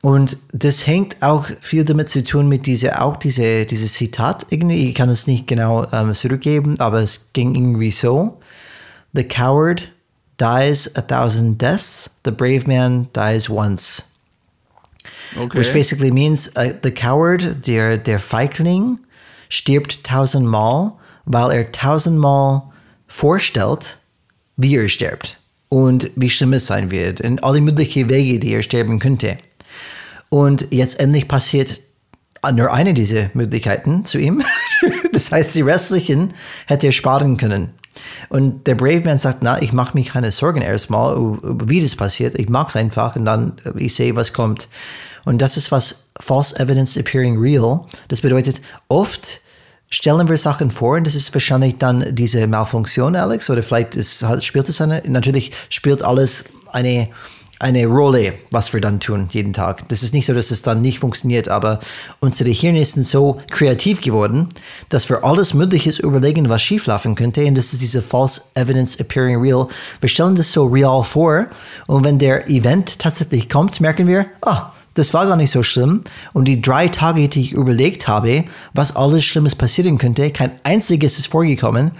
Und 0.06 0.36
das 0.52 0.86
hängt 0.86 1.20
auch 1.20 1.46
viel 1.60 1.84
damit 1.84 2.08
zu 2.08 2.22
tun 2.22 2.48
mit 2.48 2.66
dieser, 2.66 3.02
auch 3.02 3.16
diese, 3.16 3.66
dieses 3.66 3.94
Zitat 3.94 4.46
irgendwie. 4.50 4.88
Ich 4.88 4.94
kann 4.94 5.08
es 5.08 5.26
nicht 5.26 5.48
genau 5.48 5.84
ähm, 5.92 6.14
zurückgeben, 6.14 6.78
aber 6.78 7.00
es 7.00 7.30
ging 7.32 7.56
irgendwie 7.56 7.90
so. 7.90 8.38
The 9.14 9.25
coward 9.25 9.88
dies 10.38 10.94
a 10.94 11.00
thousand 11.00 11.60
deaths, 11.60 12.08
the 12.25 12.30
brave 12.30 12.68
man 12.68 13.08
dies 13.16 13.50
once. 13.50 14.12
Okay. 15.36 15.58
Which 15.58 15.72
basically 15.72 16.12
means 16.12 16.52
uh, 16.56 16.72
the 16.84 16.92
coward, 16.92 17.66
der, 17.66 17.98
der 17.98 18.20
Feigling, 18.20 19.00
stirbt 19.48 20.04
tausendmal, 20.04 20.92
weil 21.25 21.50
er 21.50 21.72
tausendmal 21.72 22.62
vorstellt, 23.08 23.98
wie 24.56 24.76
er 24.76 24.88
stirbt 24.88 25.40
und 25.68 26.12
wie 26.14 26.30
schlimm 26.30 26.52
es 26.52 26.68
sein 26.68 26.92
wird 26.92 27.22
und 27.22 27.42
alle 27.42 27.60
möglichen 27.60 28.08
Wege, 28.08 28.38
die 28.38 28.52
er 28.52 28.62
sterben 28.62 29.00
könnte. 29.00 29.38
Und 30.28 30.68
jetzt 30.73 30.99
endlich 31.00 31.28
passiert 31.28 31.80
nur 32.52 32.73
eine 32.73 32.95
dieser 32.95 33.30
Möglichkeiten 33.35 34.04
zu 34.04 34.18
ihm. 34.18 34.42
das 35.12 35.33
heißt, 35.33 35.54
die 35.54 35.62
restlichen 35.62 36.33
hätte 36.66 36.87
er 36.87 36.92
sparen 36.92 37.37
können. 37.37 37.71
Und 38.28 38.66
der 38.66 38.75
Brave 38.75 39.00
Man 39.00 39.18
sagt, 39.18 39.38
na, 39.42 39.61
ich 39.61 39.73
mache 39.73 39.97
mir 39.97 40.04
keine 40.04 40.30
Sorgen 40.30 40.62
erstmal, 40.62 41.16
wie 41.42 41.80
das 41.80 41.97
passiert. 41.97 42.38
Ich 42.38 42.49
mache 42.49 42.68
es 42.68 42.76
einfach 42.76 43.16
und 43.16 43.25
dann 43.25 43.54
äh, 43.64 43.83
ich 43.83 43.95
sehe, 43.95 44.14
was 44.16 44.33
kommt. 44.33 44.68
Und 45.25 45.42
das 45.42 45.56
ist 45.56 45.73
was 45.73 46.09
False 46.21 46.59
Evidence 46.59 46.97
Appearing 46.97 47.38
Real. 47.38 47.80
Das 48.09 48.21
bedeutet, 48.21 48.61
oft 48.88 49.40
stellen 49.90 50.28
wir 50.28 50.37
Sachen 50.37 50.71
vor 50.71 50.97
und 50.97 51.06
das 51.06 51.14
ist 51.14 51.33
wahrscheinlich 51.35 51.78
dann 51.78 52.14
diese 52.14 52.47
Malfunktion, 52.47 53.16
Alex, 53.16 53.49
oder 53.50 53.62
vielleicht 53.62 53.95
ist, 53.95 54.25
spielt 54.42 54.68
es 54.68 54.80
eine, 54.80 55.02
natürlich 55.06 55.52
spielt 55.68 56.02
alles 56.02 56.45
eine 56.73 57.09
eine 57.58 57.86
Rolle, 57.86 58.34
was 58.50 58.72
wir 58.72 58.80
dann 58.80 59.00
tun 59.00 59.28
jeden 59.32 59.52
Tag. 59.52 59.88
Das 59.88 60.02
ist 60.02 60.12
nicht 60.12 60.26
so, 60.26 60.34
dass 60.34 60.50
es 60.50 60.62
dann 60.62 60.82
nicht 60.82 60.98
funktioniert, 60.98 61.48
aber 61.48 61.80
unsere 62.20 62.50
Hirne 62.50 62.84
sind 62.84 63.06
so 63.06 63.38
kreativ 63.50 64.00
geworden, 64.00 64.48
dass 64.90 65.08
wir 65.08 65.25
alles 65.25 65.54
Mögliche 65.54 65.90
überlegen, 66.02 66.48
was 66.48 66.62
schieflaufen 66.62 67.14
könnte. 67.14 67.44
Und 67.46 67.54
das 67.54 67.72
ist 67.72 67.80
diese 67.80 68.02
False 68.02 68.42
Evidence 68.54 68.96
Appearing 69.00 69.40
Real. 69.40 69.68
Wir 70.00 70.08
stellen 70.08 70.36
das 70.36 70.52
so 70.52 70.66
real 70.66 71.02
vor 71.02 71.46
und 71.86 72.04
wenn 72.04 72.18
der 72.18 72.48
Event 72.50 72.98
tatsächlich 72.98 73.48
kommt, 73.48 73.80
merken 73.80 74.06
wir, 74.06 74.26
ah, 74.42 74.72
das 74.92 75.12
war 75.12 75.26
gar 75.26 75.36
nicht 75.36 75.50
so 75.50 75.62
schlimm. 75.62 76.02
Und 76.32 76.46
die 76.46 76.60
drei 76.60 76.88
Tage, 76.88 77.28
die 77.28 77.40
ich 77.40 77.52
überlegt 77.52 78.08
habe, 78.08 78.44
was 78.72 78.96
alles 78.96 79.25
Schlimmes 79.25 79.54
passieren 79.54 79.98
könnte, 79.98 80.30
kein 80.30 80.52
einziges 80.62 81.18
ist 81.18 81.28
vorgekommen. 81.28 81.92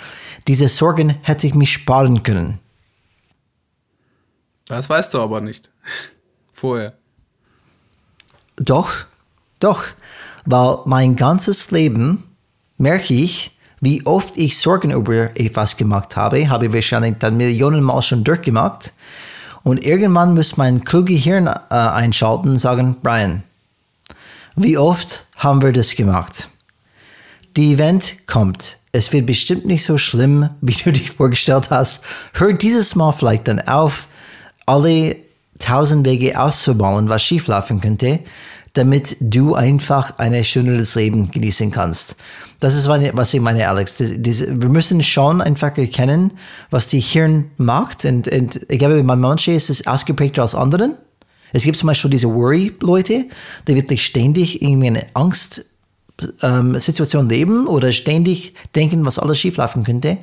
Diese 0.48 0.68
Sorgen 0.68 1.14
hätte 1.22 1.46
ich 1.46 1.54
mich 1.54 1.72
sparen 1.72 2.22
können. 2.22 2.58
Das 4.68 4.88
weißt 4.88 5.14
du 5.14 5.20
aber 5.20 5.40
nicht. 5.40 5.70
Vorher. 6.52 6.94
Doch, 8.56 8.90
doch, 9.61 9.85
weil 10.46 10.78
mein 10.87 11.16
ganzes 11.16 11.70
Leben 11.70 12.25
merke 12.78 13.14
ich, 13.14 13.56
wie 13.80 14.04
oft 14.06 14.37
ich 14.37 14.58
Sorgen 14.58 14.90
über 14.90 15.38
etwas 15.38 15.76
gemacht 15.76 16.16
habe, 16.16 16.49
habe 16.49 16.66
ich 16.66 16.73
wahrscheinlich 16.73 17.16
dann 17.18 17.37
Millionenmal 17.37 18.02
schon 18.02 18.25
durchgemacht. 18.25 18.92
Und 19.62 19.85
irgendwann 19.85 20.35
muss 20.35 20.56
mein 20.56 20.85
kluge 20.85 21.12
Hirn 21.12 21.46
äh, 21.46 21.58
einschalten 21.70 22.50
und 22.50 22.58
sagen, 22.58 22.96
Brian, 23.02 23.42
wie 24.54 24.78
oft 24.78 25.26
haben 25.37 25.61
wir 25.61 25.73
das 25.73 25.94
gemacht? 25.94 26.49
Die 27.56 27.75
Event 27.75 28.26
kommt. 28.26 28.78
Es 28.92 29.12
wird 29.12 29.26
bestimmt 29.26 29.66
nicht 29.66 29.85
so 29.85 29.99
schlimm, 29.99 30.49
wie 30.61 30.73
du 30.73 30.92
dich 30.92 31.11
vorgestellt 31.11 31.70
hast. 31.70 32.04
Hör 32.32 32.52
dieses 32.52 32.94
Mal 32.94 33.12
vielleicht 33.12 33.49
dann 33.49 33.61
auf, 33.61 34.08
alle 34.66 35.16
tausend 35.58 36.06
Wege 36.06 36.38
auszubauen, 36.38 37.08
was 37.08 37.23
schieflaufen 37.23 37.80
könnte, 37.80 38.20
damit 38.75 39.16
du 39.20 39.54
einfach 39.54 40.18
ein 40.18 40.44
schöneres 40.44 40.94
Leben 40.96 41.30
genießen 41.30 41.70
kannst. 41.70 42.16
Das 42.61 42.75
ist, 42.75 42.88
was 42.88 43.35
ich 43.35 43.40
meine, 43.40 43.68
Alex. 43.68 43.99
Wir 44.00 44.68
müssen 44.68 45.02
schon 45.02 45.40
einfach 45.40 45.76
erkennen, 45.76 46.32
was 46.70 46.88
die 46.88 47.00
Hirn 47.00 47.50
macht. 47.56 48.04
Und, 48.04 48.28
und 48.28 48.66
ich 48.68 48.78
glaube, 48.78 49.02
bei 49.02 49.16
manchen 49.16 49.54
ist 49.54 49.70
es 49.70 49.87
ausgeprägter 49.87 50.42
als 50.42 50.54
anderen. 50.54 50.96
Es 51.52 51.62
gibt 51.62 51.76
zum 51.78 51.87
Beispiel 51.87 52.11
diese 52.11 52.28
Worry-Leute, 52.28 53.26
die 53.66 53.75
wirklich 53.75 54.04
ständig 54.04 54.61
irgendwie 54.62 54.88
eine 54.88 55.06
Angst 55.14 55.64
ähm, 56.42 56.78
Situation 56.78 57.28
leben 57.28 57.66
oder 57.66 57.92
ständig 57.92 58.54
denken, 58.75 59.04
was 59.04 59.18
alles 59.18 59.38
schieflaufen 59.38 59.85
könnte. 59.85 60.18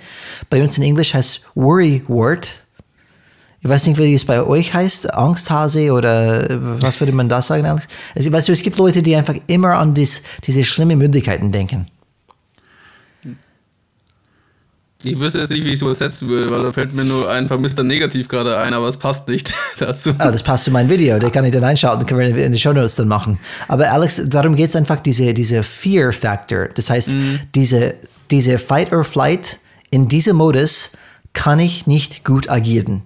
Bei 0.50 0.62
uns 0.62 0.78
in 0.78 0.84
Englisch 0.84 1.14
heißt 1.14 1.42
Worry 1.56 2.04
Word 2.08 2.62
ich 3.63 3.70
weiß 3.70 3.88
nicht, 3.88 3.98
wie 3.98 4.13
es 4.13 4.25
bei 4.25 4.43
euch 4.43 4.74
heißt, 4.74 5.13
Angsthase 5.13 5.93
oder 5.93 6.46
was 6.82 7.00
würde 7.00 7.13
man 7.13 7.29
da 7.29 7.41
sagen, 7.41 7.65
Alex? 7.65 7.88
Also, 8.13 8.29
weißt 8.34 8.50
du, 8.50 8.51
es 8.51 8.62
gibt 8.62 8.77
Leute, 8.77 9.01
die 9.01 9.15
einfach 9.15 9.36
immer 9.48 9.75
an 9.75 9.93
dies, 9.93 10.22
diese 10.46 10.65
schlimmen 10.65 10.98
Möglichkeiten 10.98 11.53
denken. 11.53 11.88
Ich 15.01 15.17
wüsste 15.17 15.39
jetzt 15.39 15.50
nicht, 15.50 15.63
wie 15.63 15.70
ich 15.70 15.75
es 15.75 15.82
übersetzen 15.82 16.27
würde, 16.27 16.50
weil 16.50 16.62
da 16.62 16.74
fällt 16.74 16.93
mir 16.93 17.05
nur 17.05 17.29
ein 17.29 17.46
Mr. 17.46 17.84
Negativ 17.84 18.27
gerade 18.27 18.58
ein, 18.58 18.74
aber 18.74 18.89
es 18.89 18.98
passt 18.98 19.29
nicht 19.29 19.53
dazu. 19.77 20.13
Ah, 20.17 20.29
das 20.29 20.43
passt 20.43 20.65
zu 20.65 20.72
meinem 20.72 20.89
Video, 20.89 21.17
da 21.17 21.29
kann 21.29 21.46
ich 21.46 21.51
dann 21.51 21.63
einschalten, 21.63 22.05
können 22.05 22.36
wir 22.36 22.46
in 22.46 22.51
die 22.51 22.60
Show 22.60 22.74
Notes 22.74 22.96
dann 22.96 23.08
machen. 23.08 23.39
Aber 23.70 23.89
Alex, 23.89 24.22
darum 24.25 24.58
geht 24.58 24.70
es 24.70 24.75
einfach, 24.75 24.98
diese, 24.98 25.34
diese 25.34 25.63
Fear-Factor. 25.63 26.67
Das 26.75 26.89
heißt, 26.89 27.12
mhm. 27.12 27.39
diese, 27.55 27.96
diese 28.29 28.58
Fight-or-Flight, 28.58 29.60
in 29.89 30.10
diesem 30.10 30.36
Modus 30.36 30.91
kann 31.32 31.60
ich 31.60 31.88
nicht 31.88 32.25
gut 32.25 32.50
agieren. 32.50 33.03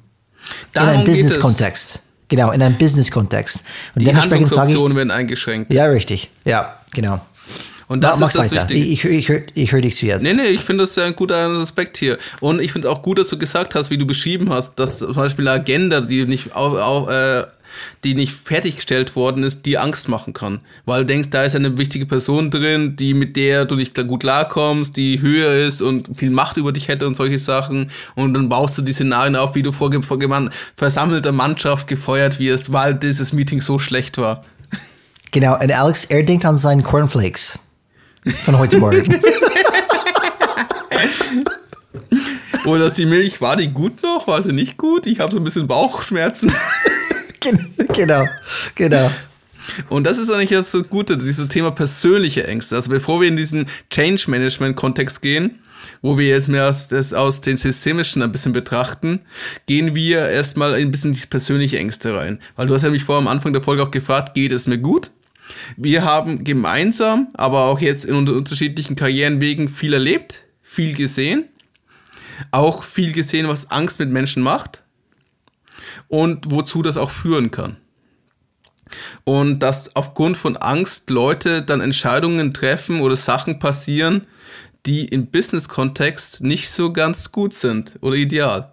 Darum 0.73 0.89
in 0.89 0.95
einem 0.95 1.05
Business-Kontext. 1.05 2.01
Genau, 2.29 2.51
in 2.51 2.61
einem 2.61 2.77
Business-Kontext. 2.77 3.63
Und 3.95 4.05
Die 4.05 4.15
Handlungsoptionen 4.15 4.97
werden 4.97 5.11
eingeschränkt. 5.11 5.73
Ja, 5.73 5.85
richtig. 5.85 6.29
Ja, 6.43 6.77
genau. 6.93 7.21
Und 7.87 8.03
das 8.03 8.19
Mach 8.19 8.27
ist 8.27 8.35
das 8.35 8.51
weiter. 8.51 8.69
Wichtige. 8.69 8.85
Ich, 8.85 9.05
ich, 9.05 9.29
ich, 9.29 9.43
ich 9.53 9.71
höre 9.71 9.81
dich 9.81 9.95
zuerst. 9.95 10.25
Nee, 10.25 10.33
nee, 10.33 10.47
ich 10.47 10.61
finde 10.61 10.83
das 10.83 10.95
ja 10.97 11.05
ein 11.05 11.15
guter 11.15 11.37
Aspekt 11.37 11.95
hier. 11.95 12.17
Und 12.41 12.59
ich 12.59 12.73
finde 12.73 12.87
es 12.87 12.93
auch 12.93 13.01
gut, 13.01 13.17
dass 13.17 13.29
du 13.29 13.37
gesagt 13.37 13.75
hast, 13.75 13.89
wie 13.89 13.97
du 13.97 14.05
beschrieben 14.05 14.49
hast, 14.49 14.73
dass 14.75 14.97
zum 14.99 15.13
Beispiel 15.13 15.47
eine 15.47 15.61
Agenda, 15.61 16.01
die 16.01 16.25
nicht 16.25 16.53
auf, 16.53 16.77
auf, 16.77 17.09
äh, 17.09 17.45
die 18.03 18.15
nicht 18.15 18.33
fertiggestellt 18.33 19.15
worden 19.15 19.43
ist, 19.43 19.65
die 19.65 19.77
Angst 19.77 20.09
machen 20.09 20.33
kann. 20.33 20.61
Weil 20.85 21.01
du 21.01 21.07
denkst, 21.07 21.29
da 21.31 21.43
ist 21.43 21.55
eine 21.55 21.77
wichtige 21.77 22.05
Person 22.05 22.51
drin, 22.51 22.95
die 22.95 23.13
mit 23.13 23.35
der 23.35 23.65
du 23.65 23.75
nicht 23.75 23.95
gut 24.07 24.21
klarkommst, 24.21 24.97
die 24.97 25.21
höher 25.21 25.53
ist 25.67 25.81
und 25.81 26.17
viel 26.17 26.29
Macht 26.29 26.57
über 26.57 26.71
dich 26.71 26.87
hätte 26.87 27.07
und 27.07 27.15
solche 27.15 27.39
Sachen. 27.39 27.91
Und 28.15 28.33
dann 28.33 28.49
baust 28.49 28.77
du 28.77 28.81
die 28.81 28.93
Szenarien 28.93 29.35
auf, 29.35 29.55
wie 29.55 29.63
du 29.63 29.71
vor, 29.71 29.91
vor 30.03 30.49
versammelter 30.75 31.31
Mannschaft 31.31 31.87
gefeuert 31.87 32.39
wirst, 32.39 32.73
weil 32.73 32.93
dieses 32.93 33.33
Meeting 33.33 33.61
so 33.61 33.79
schlecht 33.79 34.17
war. 34.17 34.43
Genau, 35.31 35.59
und 35.59 35.71
Alex, 35.71 36.05
er 36.05 36.23
denkt 36.23 36.45
an 36.45 36.57
seinen 36.57 36.83
Cornflakes 36.83 37.59
von 38.43 38.57
heute 38.57 38.77
Morgen. 38.79 39.13
Oder 42.65 42.79
dass 42.85 42.93
die 42.95 43.05
Milch, 43.05 43.39
war 43.39 43.55
die 43.55 43.69
gut 43.69 44.03
noch? 44.03 44.27
War 44.27 44.41
sie 44.41 44.51
nicht 44.51 44.77
gut? 44.77 45.07
Ich 45.07 45.19
habe 45.19 45.31
so 45.31 45.37
ein 45.37 45.43
bisschen 45.43 45.67
Bauchschmerzen. 45.67 46.51
genau, 47.93 48.25
genau. 48.75 49.11
Und 49.89 50.05
das 50.05 50.17
ist 50.17 50.29
eigentlich 50.29 50.49
das 50.49 50.75
Gute, 50.89 51.17
dieses 51.17 51.47
Thema 51.49 51.71
persönliche 51.71 52.47
Ängste. 52.47 52.75
Also 52.75 52.89
bevor 52.89 53.21
wir 53.21 53.27
in 53.27 53.37
diesen 53.37 53.67
Change 53.89 54.29
Management 54.29 54.75
Kontext 54.75 55.21
gehen, 55.21 55.61
wo 56.01 56.17
wir 56.17 56.27
jetzt 56.27 56.47
mehr 56.47 56.69
aus, 56.69 56.87
das 56.87 57.13
aus 57.13 57.41
den 57.41 57.57
systemischen 57.57 58.21
ein 58.21 58.31
bisschen 58.31 58.53
betrachten, 58.53 59.19
gehen 59.65 59.93
wir 59.93 60.29
erstmal 60.29 60.73
ein 60.73 60.91
bisschen 60.91 61.11
in 61.11 61.19
die 61.19 61.27
persönliche 61.27 61.79
Ängste 61.79 62.15
rein. 62.15 62.39
Weil 62.55 62.67
du 62.67 62.73
hast 62.73 62.83
ja 62.83 62.89
mich 62.89 63.03
vor 63.03 63.17
am 63.17 63.27
Anfang 63.27 63.51
der 63.51 63.61
Folge 63.61 63.83
auch 63.83 63.91
gefragt, 63.91 64.33
geht 64.33 64.51
es 64.51 64.67
mir 64.67 64.77
gut? 64.77 65.11
Wir 65.75 66.03
haben 66.03 66.43
gemeinsam, 66.43 67.27
aber 67.33 67.65
auch 67.65 67.79
jetzt 67.79 68.05
in 68.05 68.15
unterschiedlichen 68.15 68.95
Karrierenwegen 68.95 69.69
viel 69.69 69.93
erlebt, 69.93 70.45
viel 70.61 70.93
gesehen 70.93 71.45
auch 72.51 72.83
viel 72.83 73.13
gesehen, 73.13 73.47
was 73.47 73.71
Angst 73.71 73.99
mit 73.99 74.09
Menschen 74.09 74.43
macht 74.43 74.83
und 76.07 76.51
wozu 76.51 76.81
das 76.81 76.97
auch 76.97 77.11
führen 77.11 77.51
kann. 77.51 77.77
Und 79.25 79.59
dass 79.59 79.95
aufgrund 79.95 80.37
von 80.37 80.55
Angst 80.55 81.09
Leute 81.09 81.61
dann 81.61 81.81
Entscheidungen 81.81 82.53
treffen 82.53 83.01
oder 83.01 83.15
Sachen 83.15 83.59
passieren, 83.59 84.25
die 84.85 85.05
im 85.05 85.27
Business-Kontext 85.27 86.43
nicht 86.43 86.69
so 86.69 86.93
ganz 86.93 87.31
gut 87.31 87.53
sind 87.53 87.97
oder 88.01 88.15
ideal. 88.15 88.71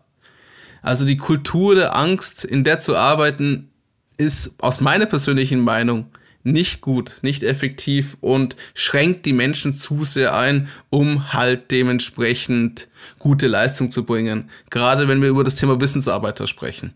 Also 0.83 1.05
die 1.05 1.17
Kultur 1.17 1.75
der 1.75 1.97
Angst, 1.97 2.45
in 2.45 2.63
der 2.63 2.79
zu 2.79 2.97
arbeiten, 2.97 3.71
ist 4.17 4.53
aus 4.61 4.81
meiner 4.81 5.07
persönlichen 5.07 5.61
Meinung 5.61 6.07
nicht 6.45 6.83
gut, 6.83 7.19
nicht 7.23 7.43
effektiv 7.43 8.19
und 8.21 8.55
schränkt 8.75 9.25
die 9.25 9.33
Menschen 9.33 9.73
zu 9.73 10.05
sehr 10.05 10.37
ein, 10.37 10.69
um 10.91 11.33
halt 11.33 11.71
dementsprechend 11.71 12.89
gute 13.19 13.49
Leistung 13.49 13.91
zu 13.91 14.05
bringen. 14.05 14.51
Gerade 14.71 15.09
wenn 15.09 15.23
wir 15.23 15.31
über 15.31 15.43
das 15.43 15.57
Thema 15.57 15.81
Wissensarbeiter 15.81 16.47
sprechen. 16.47 16.93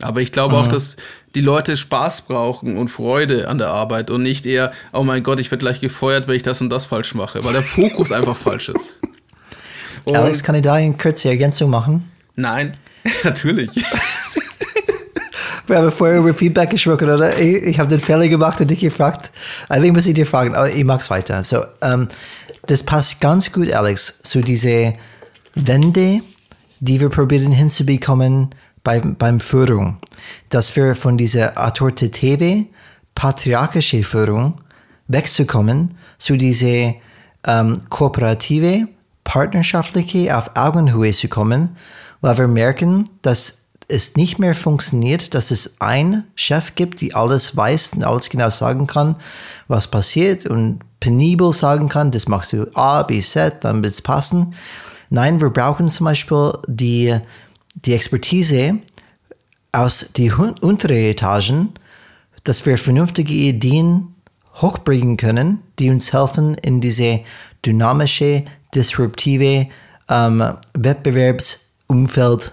Aber 0.00 0.20
ich 0.20 0.32
glaube 0.32 0.56
Aha. 0.56 0.66
auch, 0.66 0.68
dass 0.68 0.96
die 1.34 1.40
Leute 1.40 1.76
Spaß 1.76 2.22
brauchen 2.22 2.76
und 2.76 2.88
Freude 2.88 3.48
an 3.48 3.58
der 3.58 3.68
Arbeit 3.68 4.10
und 4.10 4.22
nicht 4.22 4.46
eher, 4.46 4.72
oh 4.92 5.02
mein 5.02 5.22
Gott, 5.22 5.40
ich 5.40 5.50
werde 5.50 5.64
gleich 5.64 5.80
gefeuert, 5.80 6.26
wenn 6.26 6.34
ich 6.34 6.42
das 6.42 6.60
und 6.60 6.70
das 6.70 6.86
falsch 6.86 7.14
mache, 7.14 7.44
weil 7.44 7.52
der 7.52 7.62
Fokus 7.62 8.12
einfach 8.12 8.36
falsch 8.36 8.70
ist. 8.70 8.98
Und 10.04 10.16
Alex, 10.16 10.42
kann 10.42 10.54
ich 10.54 10.62
da 10.62 10.74
eine 10.74 10.94
kurze 10.94 11.28
Ergänzung 11.28 11.70
machen? 11.70 12.10
Nein, 12.36 12.76
natürlich. 13.24 13.70
Wir 15.66 15.78
haben 15.78 15.90
vorher 15.90 16.18
über 16.18 16.34
Feedback 16.34 16.70
gesprochen, 16.70 17.08
oder? 17.08 17.38
Ich, 17.38 17.62
ich 17.62 17.78
habe 17.78 17.88
den 17.88 18.00
Fehler 18.00 18.28
gemacht 18.28 18.60
und 18.60 18.70
dich 18.70 18.80
gefragt. 18.80 19.32
Eigentlich 19.68 19.92
muss 19.92 20.06
ich 20.06 20.14
dir 20.14 20.26
fragen, 20.26 20.54
aber 20.54 20.70
ich 20.70 20.84
mag 20.84 21.00
es 21.00 21.08
weiter. 21.08 21.42
So, 21.42 21.64
ähm, 21.80 22.08
das 22.66 22.82
passt 22.82 23.20
ganz 23.20 23.50
gut, 23.50 23.72
Alex, 23.72 24.22
zu 24.22 24.42
diese 24.42 24.94
Wende, 25.54 26.20
die 26.80 27.00
wir 27.00 27.08
probieren 27.08 27.52
hinzubekommen 27.52 28.50
bei, 28.84 29.00
beim 29.00 29.40
Führung. 29.40 29.98
Dass 30.50 30.76
wir 30.76 30.94
von 30.94 31.18
dieser 31.18 31.58
autoritative, 31.58 32.66
patriarchische 33.14 34.04
Führung 34.04 34.54
wegzukommen 35.08 35.94
zu 36.18 36.36
dieser 36.36 36.94
ähm, 37.46 37.82
kooperative, 37.88 38.88
partnerschaftliche, 39.24 40.36
auf 40.36 40.52
Augenhöhe 40.54 41.12
zu 41.12 41.28
kommen, 41.28 41.76
weil 42.20 42.38
wir 42.38 42.48
merken, 42.48 43.04
dass 43.22 43.64
es 43.88 44.16
nicht 44.16 44.38
mehr 44.38 44.54
funktioniert, 44.54 45.34
dass 45.34 45.50
es 45.50 45.80
ein 45.80 46.24
Chef 46.36 46.74
gibt, 46.74 47.00
die 47.00 47.14
alles 47.14 47.56
weiß 47.56 47.94
und 47.94 48.04
alles 48.04 48.30
genau 48.30 48.50
sagen 48.50 48.86
kann, 48.86 49.16
was 49.68 49.88
passiert 49.88 50.46
und 50.46 50.80
penibel 51.00 51.52
sagen 51.52 51.88
kann, 51.88 52.10
das 52.10 52.28
machst 52.28 52.54
du 52.54 52.66
A, 52.74 53.02
B, 53.02 53.20
Z, 53.20 53.62
dann 53.62 53.82
wird 53.82 53.92
es 53.92 54.00
passen. 54.00 54.54
Nein, 55.10 55.40
wir 55.40 55.50
brauchen 55.50 55.90
zum 55.90 56.06
Beispiel 56.06 56.54
die, 56.66 57.18
die 57.84 57.94
Expertise 57.94 58.78
aus 59.72 60.12
den 60.16 60.32
unteren 60.32 60.96
Etagen, 60.96 61.74
dass 62.44 62.64
wir 62.66 62.78
vernünftige 62.78 63.34
Ideen 63.34 64.14
hochbringen 64.56 65.16
können, 65.16 65.60
die 65.78 65.90
uns 65.90 66.12
helfen, 66.12 66.54
in 66.54 66.80
diese 66.80 67.20
dynamische, 67.64 68.44
disruptive 68.74 69.66
ähm, 70.08 70.56
Wettbewerbsumfeld 70.74 72.52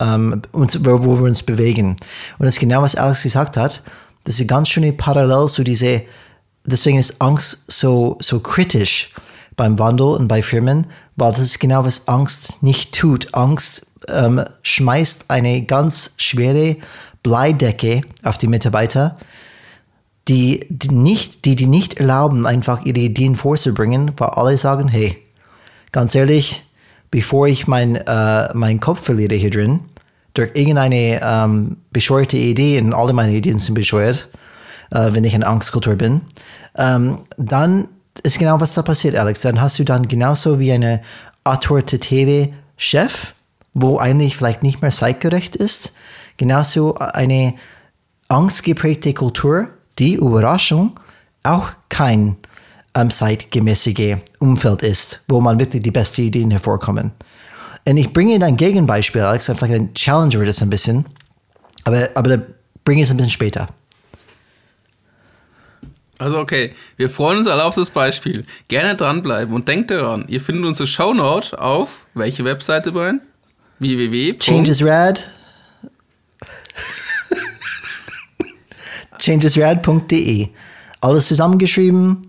ähm, 0.00 0.42
uns, 0.52 0.84
wo, 0.84 1.04
wo, 1.04 1.18
wir 1.18 1.24
uns 1.24 1.42
bewegen. 1.42 1.96
Und 2.38 2.46
das 2.46 2.54
ist 2.54 2.60
genau, 2.60 2.82
was 2.82 2.96
Alex 2.96 3.22
gesagt 3.22 3.56
hat. 3.56 3.82
Das 4.24 4.34
ist 4.34 4.40
eine 4.40 4.48
ganz 4.48 4.68
schöne 4.68 4.92
Parallel 4.92 5.48
zu 5.48 5.62
diese, 5.62 6.02
deswegen 6.64 6.98
ist 6.98 7.20
Angst 7.20 7.70
so, 7.70 8.16
so 8.20 8.40
kritisch 8.40 9.12
beim 9.54 9.78
Wandel 9.78 10.08
und 10.08 10.28
bei 10.28 10.42
Firmen, 10.42 10.86
weil 11.14 11.32
das 11.32 11.40
ist 11.40 11.60
genau, 11.60 11.84
was 11.84 12.08
Angst 12.08 12.62
nicht 12.62 12.94
tut. 12.98 13.34
Angst 13.34 13.86
ähm, 14.10 14.42
schmeißt 14.62 15.26
eine 15.28 15.62
ganz 15.62 16.12
schwere 16.16 16.76
Bleidecke 17.22 18.02
auf 18.22 18.38
die 18.38 18.46
Mitarbeiter, 18.46 19.16
die, 20.28 20.66
die, 20.68 20.94
nicht, 20.94 21.44
die, 21.44 21.56
die 21.56 21.66
nicht 21.66 21.94
erlauben, 21.94 22.46
einfach 22.46 22.84
ihre 22.84 22.98
Ideen 22.98 23.36
vorzubringen, 23.36 24.12
weil 24.16 24.28
alle 24.30 24.58
sagen, 24.58 24.88
hey, 24.88 25.16
ganz 25.92 26.14
ehrlich, 26.14 26.64
bevor 27.10 27.46
ich 27.46 27.66
meinen 27.66 27.96
äh, 27.96 28.54
mein 28.54 28.80
Kopf 28.80 29.04
verliere 29.04 29.34
hier 29.34 29.50
drin, 29.50 29.80
durch 30.34 30.50
irgendeine 30.54 31.20
ähm, 31.22 31.78
bescheuerte 31.92 32.36
Idee, 32.36 32.80
und 32.80 32.92
alle 32.92 33.12
meine 33.12 33.32
Ideen 33.32 33.58
sind 33.58 33.74
bescheuert, 33.74 34.28
äh, 34.90 35.12
wenn 35.12 35.24
ich 35.24 35.34
in 35.34 35.44
Angstkultur 35.44 35.94
bin, 35.94 36.20
ähm, 36.76 37.20
dann 37.38 37.88
ist 38.22 38.38
genau 38.38 38.60
was 38.60 38.74
da 38.74 38.82
passiert, 38.82 39.16
Alex. 39.16 39.42
Dann 39.42 39.60
hast 39.60 39.78
du 39.78 39.84
dann 39.84 40.08
genauso 40.08 40.58
wie 40.58 40.72
eine 40.72 41.02
autoritative 41.44 42.50
Chef, 42.76 43.34
wo 43.78 43.98
eigentlich 43.98 44.38
vielleicht 44.38 44.62
nicht 44.62 44.80
mehr 44.80 44.90
zeitgerecht 44.90 45.54
ist, 45.54 45.92
genauso 46.38 46.96
eine 46.96 47.54
angstgeprägte 48.26 49.12
Kultur, 49.12 49.68
die 49.98 50.14
Überraschung 50.14 50.98
auch 51.42 51.68
kein 51.90 52.38
ähm, 52.94 53.10
zeitgemäßige 53.10 54.16
Umfeld 54.38 54.82
ist, 54.82 55.24
wo 55.28 55.42
man 55.42 55.60
wirklich 55.60 55.82
die 55.82 55.90
besten 55.90 56.22
Ideen 56.22 56.50
hervorkommen. 56.50 57.12
Und 57.86 57.96
ich 57.98 58.14
bringe 58.14 58.32
Ihnen 58.32 58.44
ein 58.44 58.56
Gegenbeispiel, 58.56 59.20
Alex, 59.20 59.44
vielleicht 59.44 59.74
ein 59.74 59.92
Challenger 59.92 60.46
das 60.46 60.62
ein 60.62 60.70
bisschen, 60.70 61.04
aber, 61.84 62.08
aber 62.14 62.36
da 62.38 62.42
bringe 62.82 63.02
ich 63.02 63.08
es 63.08 63.10
ein 63.10 63.18
bisschen 63.18 63.30
später. 63.30 63.68
Also 66.18 66.38
okay, 66.38 66.74
wir 66.96 67.10
freuen 67.10 67.38
uns 67.38 67.46
alle 67.46 67.62
auf 67.62 67.74
das 67.74 67.90
Beispiel. 67.90 68.46
Gerne 68.68 68.96
dranbleiben 68.96 69.54
und 69.54 69.68
denkt 69.68 69.90
daran, 69.90 70.24
ihr 70.28 70.40
findet 70.40 70.64
unsere 70.64 70.86
Shownote 70.86 71.60
auf 71.60 72.06
welche 72.14 72.46
Webseite, 72.46 72.90
Brian? 72.90 73.20
Www. 73.78 74.38
Changesrad. 74.38 75.22
changesrad.de. 79.18 80.48
Alles 81.00 81.28
zusammengeschrieben 81.28 82.22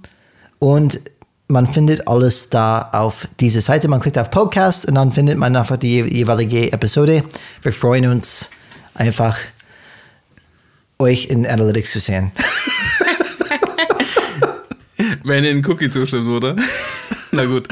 und 0.60 1.00
man 1.48 1.66
findet 1.68 2.08
alles 2.08 2.50
da 2.50 2.90
auf 2.92 3.28
dieser 3.40 3.62
Seite. 3.62 3.88
Man 3.88 4.02
klickt 4.02 4.18
auf 4.18 4.30
Podcast 4.32 4.86
und 4.88 4.96
dann 4.96 5.12
findet 5.14 5.38
man 5.38 5.56
einfach 5.56 5.78
die 5.78 6.02
jeweilige 6.02 6.74
Episode. 6.74 7.24
Wir 7.62 7.72
freuen 7.72 8.08
uns 8.08 8.50
einfach, 8.94 9.38
euch 11.00 11.28
in 11.28 11.46
Analytics 11.46 11.94
zu 11.94 12.00
sehen. 12.00 12.32
Wenn 15.24 15.44
ihr 15.44 15.54
den 15.54 15.66
Cookie 15.66 15.90
zustimmt, 15.90 16.28
oder? 16.28 16.56
Na 17.38 17.46
gut. 17.46 17.68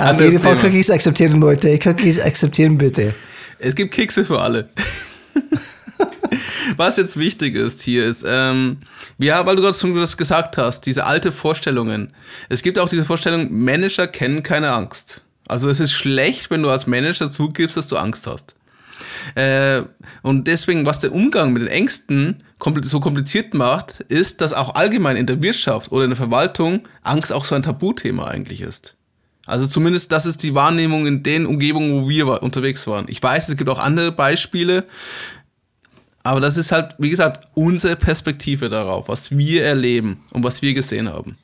Auf 0.00 0.20
jeden 0.20 0.40
Fall 0.40 0.56
Cookies 0.56 0.90
akzeptieren, 0.90 1.40
Leute. 1.40 1.78
Cookies 1.84 2.20
akzeptieren 2.20 2.78
bitte. 2.78 3.14
Es 3.58 3.74
gibt 3.74 3.92
Kekse 3.92 4.24
für 4.24 4.40
alle. 4.40 4.70
Was 6.76 6.96
jetzt 6.96 7.18
wichtig 7.18 7.54
ist 7.54 7.82
hier 7.82 8.06
ist, 8.06 8.24
ähm, 8.26 8.78
ja, 9.18 9.44
weil 9.44 9.56
du 9.56 9.62
gerade 9.62 9.76
schon 9.76 9.94
das 9.94 10.16
gesagt 10.16 10.56
hast, 10.56 10.86
diese 10.86 11.04
alte 11.04 11.32
Vorstellungen. 11.32 12.12
Es 12.48 12.62
gibt 12.62 12.78
auch 12.78 12.88
diese 12.88 13.04
Vorstellung, 13.04 13.48
Manager 13.52 14.06
kennen 14.06 14.42
keine 14.42 14.70
Angst. 14.70 15.22
Also 15.46 15.68
es 15.68 15.80
ist 15.80 15.92
schlecht, 15.92 16.50
wenn 16.50 16.62
du 16.62 16.70
als 16.70 16.86
Manager 16.86 17.30
zugibst, 17.30 17.76
dass 17.76 17.88
du 17.88 17.96
Angst 17.96 18.26
hast. 18.26 18.54
Äh, 19.34 19.82
und 20.22 20.46
deswegen, 20.46 20.86
was 20.86 21.00
der 21.00 21.12
Umgang 21.12 21.52
mit 21.52 21.62
den 21.62 21.68
Ängsten 21.68 22.42
so 22.82 23.00
kompliziert 23.00 23.52
macht, 23.54 24.00
ist, 24.08 24.40
dass 24.40 24.52
auch 24.52 24.74
allgemein 24.74 25.16
in 25.16 25.26
der 25.26 25.42
Wirtschaft 25.42 25.92
oder 25.92 26.04
in 26.04 26.10
der 26.10 26.16
Verwaltung 26.16 26.88
Angst 27.02 27.32
auch 27.32 27.44
so 27.44 27.54
ein 27.54 27.62
Tabuthema 27.62 28.26
eigentlich 28.28 28.60
ist. 28.60 28.96
Also 29.50 29.66
zumindest 29.66 30.12
das 30.12 30.26
ist 30.26 30.42
die 30.42 30.54
Wahrnehmung 30.54 31.06
in 31.06 31.22
den 31.22 31.44
Umgebungen, 31.44 32.04
wo 32.04 32.08
wir 32.08 32.42
unterwegs 32.42 32.86
waren. 32.86 33.06
Ich 33.08 33.22
weiß, 33.22 33.48
es 33.48 33.56
gibt 33.56 33.68
auch 33.68 33.78
andere 33.78 34.12
Beispiele, 34.12 34.86
Aber 36.22 36.40
das 36.40 36.56
ist 36.56 36.70
halt, 36.70 36.94
wie 36.98 37.10
gesagt, 37.10 37.48
unsere 37.54 37.96
Perspektive 37.96 38.68
darauf, 38.68 39.08
was 39.08 39.30
wir 39.36 39.64
erleben 39.64 40.22
und 40.30 40.44
was 40.44 40.60
wir 40.60 40.74
gesehen 40.74 41.08
haben. 41.08 41.38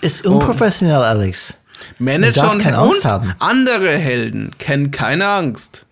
Ist 0.00 0.26
unprofessionell, 0.26 1.02
Alex. 1.02 1.64
Manager 1.98 2.50
und, 2.50 2.66
und 2.66 3.34
andere 3.38 3.96
Helden 3.96 4.50
kennen 4.58 4.90
keine 4.90 5.28
Angst. 5.28 5.86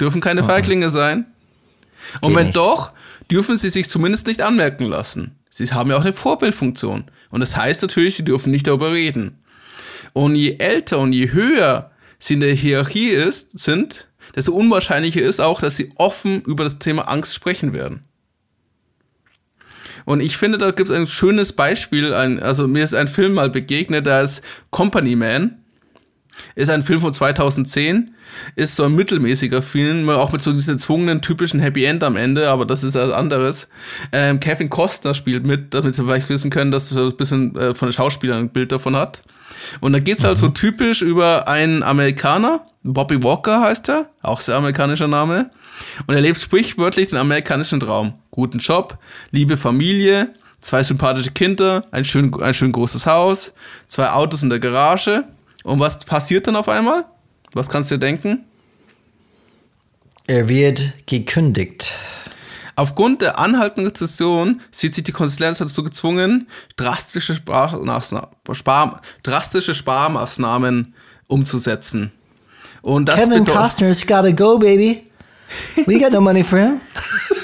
Dürfen 0.00 0.20
keine 0.20 0.44
Feiglinge 0.44 0.88
sein. 0.88 1.26
Und 2.20 2.30
Geht 2.30 2.36
wenn 2.36 2.46
nicht. 2.46 2.56
doch, 2.56 2.92
dürfen 3.30 3.58
sie 3.58 3.70
sich 3.70 3.88
zumindest 3.88 4.26
nicht 4.26 4.40
anmerken 4.40 4.84
lassen. 4.84 5.36
Sie 5.50 5.66
haben 5.66 5.90
ja 5.90 5.96
auch 5.96 6.02
eine 6.02 6.12
Vorbildfunktion. 6.12 7.04
Und 7.30 7.40
das 7.40 7.56
heißt 7.56 7.82
natürlich, 7.82 8.16
sie 8.16 8.24
dürfen 8.24 8.50
nicht 8.50 8.66
darüber 8.66 8.92
reden. 8.92 9.41
Und 10.12 10.34
je 10.34 10.56
älter 10.58 10.98
und 10.98 11.12
je 11.12 11.32
höher 11.32 11.90
sie 12.18 12.34
in 12.34 12.40
der 12.40 12.54
Hierarchie 12.54 13.08
ist, 13.08 13.58
sind, 13.58 14.08
desto 14.34 14.52
unwahrscheinlicher 14.52 15.22
ist 15.22 15.40
auch, 15.40 15.60
dass 15.60 15.76
sie 15.76 15.90
offen 15.96 16.42
über 16.42 16.64
das 16.64 16.78
Thema 16.78 17.02
Angst 17.08 17.34
sprechen 17.34 17.72
werden. 17.72 18.04
Und 20.04 20.20
ich 20.20 20.36
finde, 20.36 20.58
da 20.58 20.70
gibt 20.70 20.88
es 20.88 20.94
ein 20.94 21.06
schönes 21.06 21.52
Beispiel. 21.52 22.12
Ein, 22.12 22.42
also 22.42 22.66
mir 22.66 22.84
ist 22.84 22.94
ein 22.94 23.08
Film 23.08 23.34
mal 23.34 23.50
begegnet, 23.50 24.06
da 24.06 24.22
ist 24.22 24.42
Company 24.70 25.16
Man. 25.16 25.61
Ist 26.54 26.70
ein 26.70 26.82
Film 26.82 27.00
von 27.00 27.12
2010. 27.12 28.14
Ist 28.56 28.76
so 28.76 28.84
ein 28.84 28.94
mittelmäßiger 28.94 29.62
Film, 29.62 30.08
auch 30.08 30.32
mit 30.32 30.40
so 30.40 30.52
diesem 30.52 30.74
erzwungenen 30.74 31.20
typischen 31.20 31.60
Happy 31.60 31.84
End 31.84 32.02
am 32.02 32.16
Ende, 32.16 32.48
aber 32.48 32.64
das 32.64 32.82
ist 32.82 32.94
was 32.94 33.10
anderes. 33.10 33.68
Ähm, 34.10 34.40
Kevin 34.40 34.70
Costner 34.70 35.14
spielt 35.14 35.46
mit, 35.46 35.74
damit 35.74 35.94
sie 35.94 36.02
vielleicht 36.02 36.28
wissen 36.28 36.50
können, 36.50 36.70
dass 36.70 36.92
er 36.92 37.06
ein 37.06 37.16
bisschen 37.16 37.54
äh, 37.56 37.74
von 37.74 37.88
den 37.88 37.92
Schauspielern 37.92 38.38
ein 38.38 38.48
Bild 38.48 38.72
davon 38.72 38.96
hat. 38.96 39.22
Und 39.80 39.92
da 39.92 40.00
geht's 40.00 40.24
halt 40.24 40.38
so 40.38 40.48
typisch 40.48 41.02
über 41.02 41.46
einen 41.46 41.82
Amerikaner, 41.82 42.62
Bobby 42.84 43.22
Walker 43.22 43.60
heißt 43.60 43.88
er, 43.90 44.10
auch 44.22 44.40
sehr 44.40 44.56
amerikanischer 44.56 45.08
Name. 45.08 45.50
Und 46.06 46.14
er 46.14 46.20
lebt 46.20 46.40
sprichwörtlich 46.40 47.08
den 47.08 47.18
amerikanischen 47.18 47.80
Traum. 47.80 48.14
Guten 48.30 48.58
Job, 48.58 48.98
liebe 49.30 49.56
Familie, 49.56 50.34
zwei 50.60 50.82
sympathische 50.82 51.30
Kinder, 51.30 51.84
ein 51.92 52.04
schön, 52.04 52.32
ein 52.42 52.54
schön 52.54 52.72
großes 52.72 53.06
Haus, 53.06 53.52
zwei 53.86 54.10
Autos 54.10 54.42
in 54.42 54.50
der 54.50 54.58
Garage. 54.58 55.24
Und 55.62 55.80
was 55.80 55.98
passiert 56.00 56.46
dann 56.46 56.56
auf 56.56 56.68
einmal? 56.68 57.04
Was 57.52 57.68
kannst 57.68 57.90
du 57.90 57.96
dir 57.96 58.00
denken? 58.00 58.44
Er 60.26 60.48
wird 60.48 60.92
gekündigt. 61.06 61.92
Aufgrund 62.74 63.20
der 63.20 63.38
anhaltenden 63.38 63.86
Rezession 63.88 64.62
sieht 64.70 64.94
sich 64.94 65.04
die 65.04 65.12
Konsistenz 65.12 65.58
dazu 65.58 65.84
gezwungen, 65.84 66.48
drastische, 66.76 67.34
Sparmaßnahmen, 67.34 68.28
Spar, 68.52 69.02
drastische 69.22 69.74
Sparmaßnahmen 69.74 70.94
umzusetzen. 71.26 72.12
Und 72.80 73.08
das 73.08 73.24
Kevin 73.24 73.44
Costner's 73.44 74.06
gotta 74.06 74.30
go, 74.30 74.58
baby. 74.58 75.04
We 75.86 75.98
got 75.98 76.12
no 76.12 76.20
money 76.20 76.42
for 76.42 76.58
him. 76.58 76.80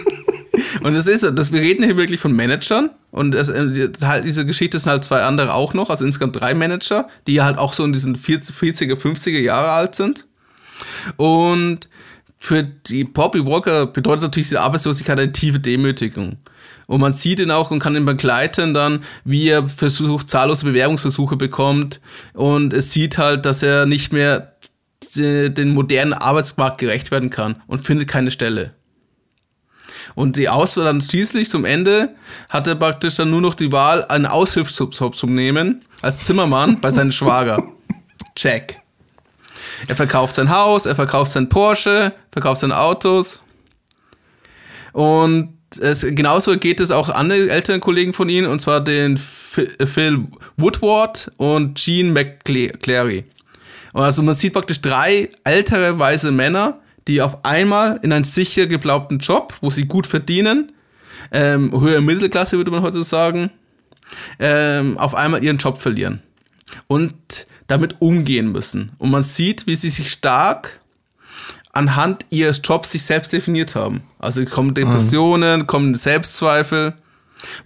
Und 0.83 0.95
es 0.95 1.07
ist 1.07 1.21
so, 1.23 1.31
dass 1.31 1.53
wir 1.53 1.61
reden 1.61 1.85
hier 1.85 1.97
wirklich 1.97 2.21
von 2.21 2.33
Managern 2.35 2.91
und 3.11 3.33
das, 3.33 3.49
äh, 3.49 3.91
halt 4.03 4.25
diese 4.25 4.45
Geschichte 4.47 4.79
sind 4.79 4.91
halt 4.91 5.05
zwei 5.05 5.23
andere 5.23 5.55
auch 5.55 5.75
noch, 5.75 5.91
also 5.91 6.05
insgesamt 6.05 6.41
drei 6.41 6.55
Manager, 6.55 7.09
die 7.27 7.41
halt 7.43 7.59
auch 7.59 7.73
so 7.75 7.85
in 7.85 7.93
diesen 7.93 8.17
40, 8.17 8.55
40er, 8.55 8.95
50er 8.97 9.38
Jahre 9.41 9.71
alt 9.71 9.95
sind. 9.95 10.27
Und 11.17 11.88
für 12.38 12.62
die 12.62 13.05
Bobby 13.05 13.45
Walker 13.45 13.87
bedeutet 13.87 14.23
natürlich 14.23 14.49
diese 14.49 14.61
Arbeitslosigkeit 14.61 15.19
eine 15.19 15.33
tiefe 15.33 15.59
Demütigung. 15.59 16.37
Und 16.87 17.01
man 17.01 17.12
sieht 17.12 17.41
ihn 17.41 17.51
auch 17.51 17.71
und 17.71 17.81
kann 17.81 17.97
ihn 17.97 18.07
begleiten 18.07 18.73
dann, 18.73 19.01
wie 19.25 19.49
er 19.49 19.67
versucht, 19.69 20.31
zahllose 20.31 20.64
Bewerbungsversuche 20.64 21.37
bekommt. 21.37 22.01
Und 22.33 22.73
es 22.73 22.93
sieht 22.93 23.19
halt, 23.19 23.45
dass 23.45 23.62
er 23.62 23.85
nicht 23.87 24.12
mehr 24.12 24.55
d- 25.17 25.51
den 25.51 25.75
modernen 25.75 26.14
Arbeitsmarkt 26.14 26.79
gerecht 26.79 27.11
werden 27.11 27.29
kann 27.31 27.57
und 27.67 27.85
findet 27.85 28.09
keine 28.09 28.31
Stelle. 28.31 28.73
Und 30.14 30.37
die 30.37 30.49
Auswahl 30.49 30.85
dann 30.85 31.01
schließlich 31.01 31.51
zum 31.51 31.64
Ende 31.64 32.14
hat 32.49 32.66
er 32.66 32.75
praktisch 32.75 33.16
dann 33.16 33.31
nur 33.31 33.40
noch 33.40 33.55
die 33.55 33.73
Wahl, 33.73 34.05
einen 34.07 34.27
Aushilfsjob 34.27 35.16
zu 35.16 35.27
nehmen, 35.27 35.85
als 36.03 36.25
Zimmermann 36.25 36.81
bei 36.81 36.90
seinem 36.90 37.12
Schwager. 37.12 37.62
Check. 38.35 38.81
Er 39.87 39.97
verkauft 39.97 40.35
sein 40.35 40.51
Haus, 40.51 40.87
er 40.87 40.97
verkauft 40.97 41.33
sein 41.33 41.49
Porsche, 41.49 42.12
verkauft 42.31 42.61
seine 42.62 42.79
Autos. 42.79 43.42
Und 44.92 45.55
es, 45.81 46.03
genauso 46.03 46.57
geht 46.59 46.81
es 46.81 46.90
auch 46.90 47.09
anderen 47.09 47.49
älteren 47.49 47.81
Kollegen 47.81 48.12
von 48.12 48.29
ihm, 48.29 48.49
und 48.49 48.61
zwar 48.61 48.83
den 48.83 49.18
Phil 49.18 50.27
Woodward 50.57 51.31
und 51.37 51.79
Gene 51.79 52.12
McClary. 52.12 53.25
Also 53.92 54.23
man 54.23 54.35
sieht 54.35 54.53
praktisch 54.53 54.81
drei 54.81 55.31
ältere 55.44 55.99
weiße 55.99 56.31
Männer, 56.31 56.81
die 57.09 57.23
auf 57.23 57.44
einmal 57.44 57.99
in 58.03 58.12
einen 58.12 58.25
sicher 58.25 58.66
geglaubten 58.66 59.18
Job, 59.18 59.55
wo 59.61 59.71
sie 59.71 59.87
gut 59.87 60.07
verdienen, 60.07 60.73
ähm, 61.33 61.73
höhere 61.73 62.03
Mittelklasse 62.03 62.57
würde 62.57 62.71
man 62.71 62.83
heute 62.83 63.03
sagen, 63.03 63.51
ähm, 64.38 64.97
auf 64.99 65.14
einmal 65.14 65.42
ihren 65.42 65.59
Job 65.59 65.81
verlieren 65.81 66.23
und 66.87 67.47
damit 67.66 68.01
umgehen 68.01 68.53
müssen. 68.53 68.92
Und 68.99 69.11
man 69.11 69.23
sieht, 69.23 69.66
wie 69.66 69.77
sie 69.77 69.90
sich 69.90 70.11
stark 70.11 70.81
anhand 71.73 72.25
ihres 72.31 72.61
Jobs 72.64 72.92
sich 72.92 73.03
selbst 73.03 73.33
definiert 73.33 73.75
haben. 73.75 74.03
Also 74.18 74.44
kommen 74.44 74.75
Depressionen, 74.75 75.66
kommen 75.66 75.94
Selbstzweifel, 75.94 76.94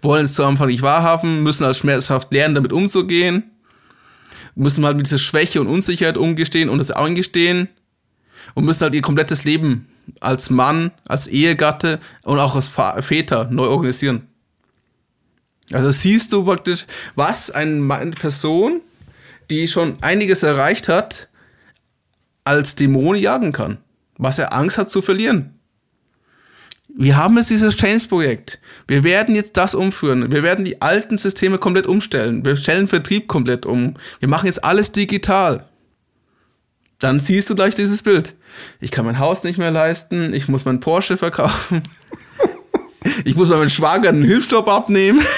wollen 0.01 0.25
es 0.25 0.35
zu 0.35 0.45
Anfang 0.45 0.69
nicht 0.69 0.83
wahrhaben, 0.83 1.43
müssen 1.43 1.65
als 1.65 1.79
schmerzhaft 1.79 2.33
lernen, 2.33 2.55
damit 2.55 2.73
umzugehen, 2.73 3.45
müssen 4.55 4.85
halt 4.85 4.97
mit 4.97 5.07
dieser 5.07 5.19
Schwäche 5.19 5.61
und 5.61 5.69
Unsicherheit 5.69 6.19
umgestehen 6.19 6.69
und 6.69 6.79
das 6.79 6.91
eingestehen 6.91 7.69
und 8.55 8.65
müssen 8.65 8.83
halt 8.83 8.95
ihr 8.95 9.03
komplettes 9.03 9.45
Leben 9.45 9.89
als 10.21 10.51
Mann, 10.51 10.91
als 11.07 11.27
Ehegatte 11.27 12.01
und 12.25 12.39
auch 12.39 12.57
als 12.57 12.71
Väter 13.05 13.49
neu 13.51 13.67
organisieren. 13.67 14.29
Also 15.73 15.91
siehst 15.91 16.33
du 16.33 16.45
praktisch, 16.45 16.87
was 17.15 17.51
eine 17.51 18.11
Person, 18.13 18.81
die 19.49 19.67
schon 19.69 19.97
einiges 20.03 20.43
erreicht 20.43 20.89
hat, 20.89 21.29
als 22.45 22.75
Dämon 22.75 23.17
jagen 23.17 23.53
kann. 23.53 23.79
Was 24.19 24.39
er 24.39 24.53
Angst 24.53 24.79
hat 24.79 24.91
zu 24.91 25.03
verlieren. 25.03 25.59
Wir 26.95 27.17
haben 27.17 27.39
jetzt 27.39 27.49
dieses 27.49 27.77
Change-Projekt. 27.77 28.61
Wir 28.87 29.03
werden 29.03 29.35
jetzt 29.35 29.57
das 29.57 29.75
umführen. 29.75 30.31
Wir 30.31 30.43
werden 30.43 30.65
die 30.65 30.83
alten 30.83 31.17
Systeme 31.17 31.57
komplett 31.57 31.87
umstellen. 31.87 32.45
Wir 32.45 32.55
stellen 32.57 32.87
Vertrieb 32.87 33.29
komplett 33.29 33.65
um. 33.65 33.95
Wir 34.21 34.29
machen 34.29 34.47
jetzt 34.47 34.63
alles 34.63 34.93
digital. 34.93 35.67
Dann 37.03 37.21
siehst 37.21 37.51
du 37.51 37.55
gleich 37.55 37.75
dieses 37.75 38.03
Bild. 38.03 38.35
Ich 38.81 38.91
kann 38.91 39.05
mein 39.05 39.19
Haus 39.19 39.43
nicht 39.45 39.59
mehr 39.59 39.71
leisten. 39.71 40.33
Ich 40.35 40.49
muss 40.49 40.65
meinen 40.65 40.81
Porsche 40.81 41.17
verkaufen. 41.17 41.83
Ich 43.25 43.35
muss 43.35 43.49
meinem 43.49 43.69
Schwager 43.69 44.11
einen 44.11 44.23
Hilfsjob 44.23 44.69
abnehmen. 44.69 45.21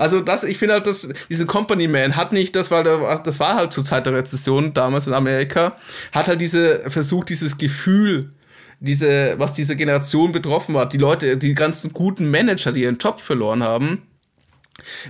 Also 0.00 0.20
das, 0.20 0.42
ich 0.42 0.58
finde 0.58 0.74
halt, 0.74 0.86
dass 0.88 1.08
diese 1.30 1.46
Company 1.46 1.86
Man 1.86 2.16
hat 2.16 2.32
nicht, 2.32 2.56
das 2.56 2.72
war, 2.72 2.82
der- 2.82 3.20
das 3.20 3.38
war 3.38 3.54
halt 3.54 3.72
zur 3.72 3.84
Zeit 3.84 4.04
der 4.04 4.14
Rezession 4.14 4.74
damals 4.74 5.06
in 5.06 5.12
Amerika, 5.14 5.76
hat 6.10 6.26
halt 6.26 6.40
diese 6.40 6.90
versucht, 6.90 7.28
dieses 7.28 7.56
Gefühl, 7.56 8.32
diese, 8.80 9.36
was 9.38 9.52
diese 9.52 9.76
Generation 9.76 10.32
betroffen 10.32 10.76
hat, 10.76 10.92
die 10.92 10.98
Leute, 10.98 11.36
die 11.36 11.54
ganzen 11.54 11.92
guten 11.92 12.28
Manager, 12.32 12.72
die 12.72 12.82
ihren 12.82 12.98
Job 12.98 13.20
verloren 13.20 13.62
haben, 13.62 14.02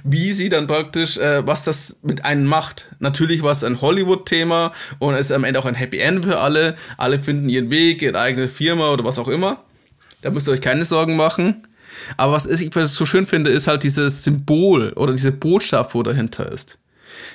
wie 0.04 0.32
sie 0.32 0.48
dann 0.48 0.66
praktisch, 0.66 1.16
äh, 1.18 1.46
was 1.46 1.64
das 1.64 1.98
mit 2.02 2.24
einem 2.24 2.46
macht. 2.46 2.90
Natürlich 2.98 3.42
war 3.42 3.52
es 3.52 3.64
ein 3.64 3.80
Hollywood-Thema 3.80 4.72
und 4.98 5.14
es 5.14 5.26
ist 5.26 5.32
am 5.32 5.44
Ende 5.44 5.60
auch 5.60 5.66
ein 5.66 5.74
Happy 5.74 5.98
End 5.98 6.24
für 6.24 6.40
alle. 6.40 6.76
Alle 6.96 7.18
finden 7.18 7.48
ihren 7.48 7.70
Weg, 7.70 8.02
ihre 8.02 8.18
eigene 8.18 8.48
Firma 8.48 8.90
oder 8.90 9.04
was 9.04 9.18
auch 9.18 9.28
immer. 9.28 9.62
Da 10.22 10.30
müsst 10.30 10.48
ihr 10.48 10.52
euch 10.52 10.60
keine 10.60 10.84
Sorgen 10.84 11.16
machen. 11.16 11.66
Aber 12.16 12.32
was 12.32 12.46
ich 12.46 12.72
so 12.74 13.06
schön 13.06 13.26
finde, 13.26 13.50
ist 13.50 13.68
halt 13.68 13.82
dieses 13.82 14.22
Symbol 14.22 14.92
oder 14.94 15.12
diese 15.12 15.32
Botschaft, 15.32 15.94
wo 15.94 16.02
dahinter 16.02 16.50
ist. 16.50 16.78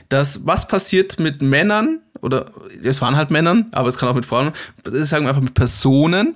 Das, 0.10 0.46
was 0.46 0.68
passiert 0.68 1.20
mit 1.20 1.42
Männern, 1.42 2.02
oder 2.22 2.52
es 2.84 3.02
waren 3.02 3.16
halt 3.16 3.32
Männern, 3.32 3.68
aber 3.72 3.90
es 3.90 3.98
kann 3.98 4.10
auch 4.10 4.16
mit 4.16 4.26
Frauen, 4.26 4.52
sagen 4.86 5.26
wir 5.26 5.30
einfach 5.30 5.42
mit 5.42 5.54
Personen, 5.54 6.36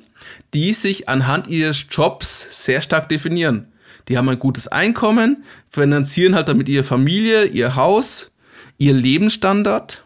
die 0.54 0.74
sich 0.74 1.10
anhand 1.10 1.48
ihres 1.48 1.86
Jobs 1.89 2.65
sehr 2.65 2.82
stark 2.82 3.10
definieren. 3.10 3.68
Die 4.08 4.18
haben 4.18 4.30
ein 4.30 4.39
gutes 4.39 4.68
Einkommen, 4.68 5.44
finanzieren 5.70 6.36
halt 6.36 6.48
damit 6.48 6.70
ihre 6.70 6.84
Familie, 6.84 7.46
ihr 7.46 7.76
Haus, 7.76 8.32
ihr 8.78 8.94
Lebensstandard 8.94 10.04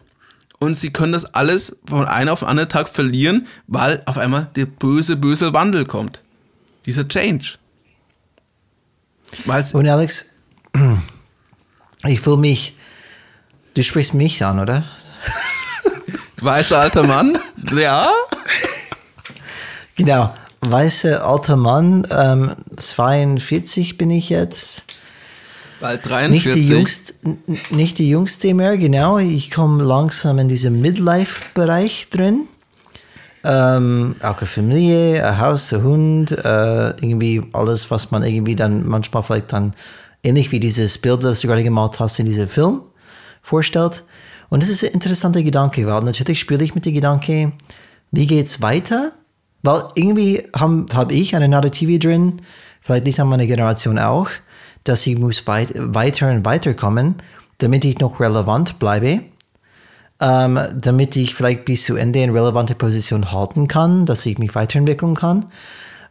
und 0.58 0.74
sie 0.74 0.90
können 0.92 1.12
das 1.12 1.34
alles 1.34 1.76
von 1.86 2.06
einem 2.06 2.30
auf 2.30 2.40
den 2.40 2.48
anderen 2.48 2.68
Tag 2.68 2.88
verlieren, 2.88 3.46
weil 3.66 4.02
auf 4.06 4.18
einmal 4.18 4.48
der 4.56 4.66
böse, 4.66 5.16
böse 5.16 5.52
Wandel 5.52 5.86
kommt. 5.86 6.22
Dieser 6.86 7.06
Change. 7.06 7.58
Weil 9.44 9.60
es 9.60 9.74
Und 9.74 9.86
Alex, 9.88 10.30
ich 12.06 12.24
will 12.26 12.36
mich. 12.36 12.76
Du 13.74 13.82
sprichst 13.82 14.14
mich 14.14 14.44
an, 14.44 14.58
oder? 14.58 14.84
weißer 16.40 16.78
alter 16.78 17.02
Mann, 17.02 17.38
ja, 17.76 18.10
Genau. 20.00 20.34
Weißer 20.60 21.26
alter 21.26 21.56
Mann, 21.56 22.06
ähm, 22.10 22.52
42 22.76 23.96
bin 23.96 24.10
ich 24.10 24.28
jetzt. 24.28 24.84
bald 25.80 26.04
Nicht 26.30 26.44
43. 26.46 26.54
die, 26.54 26.68
jüngst, 26.68 27.14
nicht 27.70 27.98
die 27.98 28.10
jüngste 28.10 28.52
mehr, 28.52 28.76
genau. 28.76 29.18
Ich 29.18 29.50
komme 29.50 29.82
langsam 29.82 30.38
in 30.38 30.48
diesem 30.48 30.80
Midlife-Bereich 30.82 32.10
drin. 32.10 32.46
Ähm, 33.42 34.16
auch 34.20 34.36
eine 34.36 34.46
Familie, 34.46 35.26
ein 35.26 35.40
Haus, 35.40 35.72
ein 35.72 35.82
Hund, 35.82 36.32
äh, 36.32 36.88
irgendwie 36.90 37.42
alles, 37.54 37.90
was 37.90 38.10
man 38.10 38.22
irgendwie 38.22 38.54
dann 38.54 38.86
manchmal 38.86 39.22
vielleicht 39.22 39.54
dann 39.54 39.72
ähnlich 40.22 40.52
wie 40.52 40.60
dieses 40.60 40.98
Bild, 40.98 41.24
das 41.24 41.40
du 41.40 41.48
gerade 41.48 41.64
gemalt 41.64 41.98
hast 42.00 42.18
in 42.18 42.26
diesem 42.26 42.48
Film 42.48 42.82
vorstellt. 43.40 44.02
Und 44.50 44.62
das 44.62 44.68
ist 44.68 44.84
ein 44.84 44.92
interessanter 44.92 45.42
Gedanke, 45.42 45.86
weil 45.86 46.02
natürlich 46.02 46.40
spiele 46.40 46.62
ich 46.62 46.74
mit 46.74 46.84
dem 46.84 46.92
Gedanke, 46.92 47.52
wie 48.10 48.26
geht's 48.26 48.60
weiter? 48.60 49.12
Weil 49.62 49.82
irgendwie 49.94 50.42
habe 50.56 50.86
hab 50.94 51.12
ich 51.12 51.36
eine 51.36 51.48
Narrative 51.48 51.98
drin, 51.98 52.42
vielleicht 52.80 53.04
nicht 53.04 53.20
an 53.20 53.28
meine 53.28 53.46
Generation 53.46 53.98
auch, 53.98 54.28
dass 54.84 55.06
ich 55.06 55.18
muss 55.18 55.46
weit, 55.46 55.72
weiter 55.74 56.30
und 56.30 56.44
weiterkommen, 56.44 57.16
damit 57.58 57.84
ich 57.84 57.98
noch 57.98 58.20
relevant 58.20 58.78
bleibe 58.78 59.20
ähm, 60.20 60.60
damit 60.74 61.16
ich 61.16 61.34
vielleicht 61.34 61.64
bis 61.64 61.84
zu 61.84 61.96
Ende 61.96 62.20
in 62.20 62.30
relevante 62.30 62.74
Position 62.74 63.32
halten 63.32 63.68
kann, 63.68 64.06
dass 64.06 64.26
ich 64.26 64.38
mich 64.38 64.54
weiterentwickeln 64.54 65.14
kann. 65.14 65.46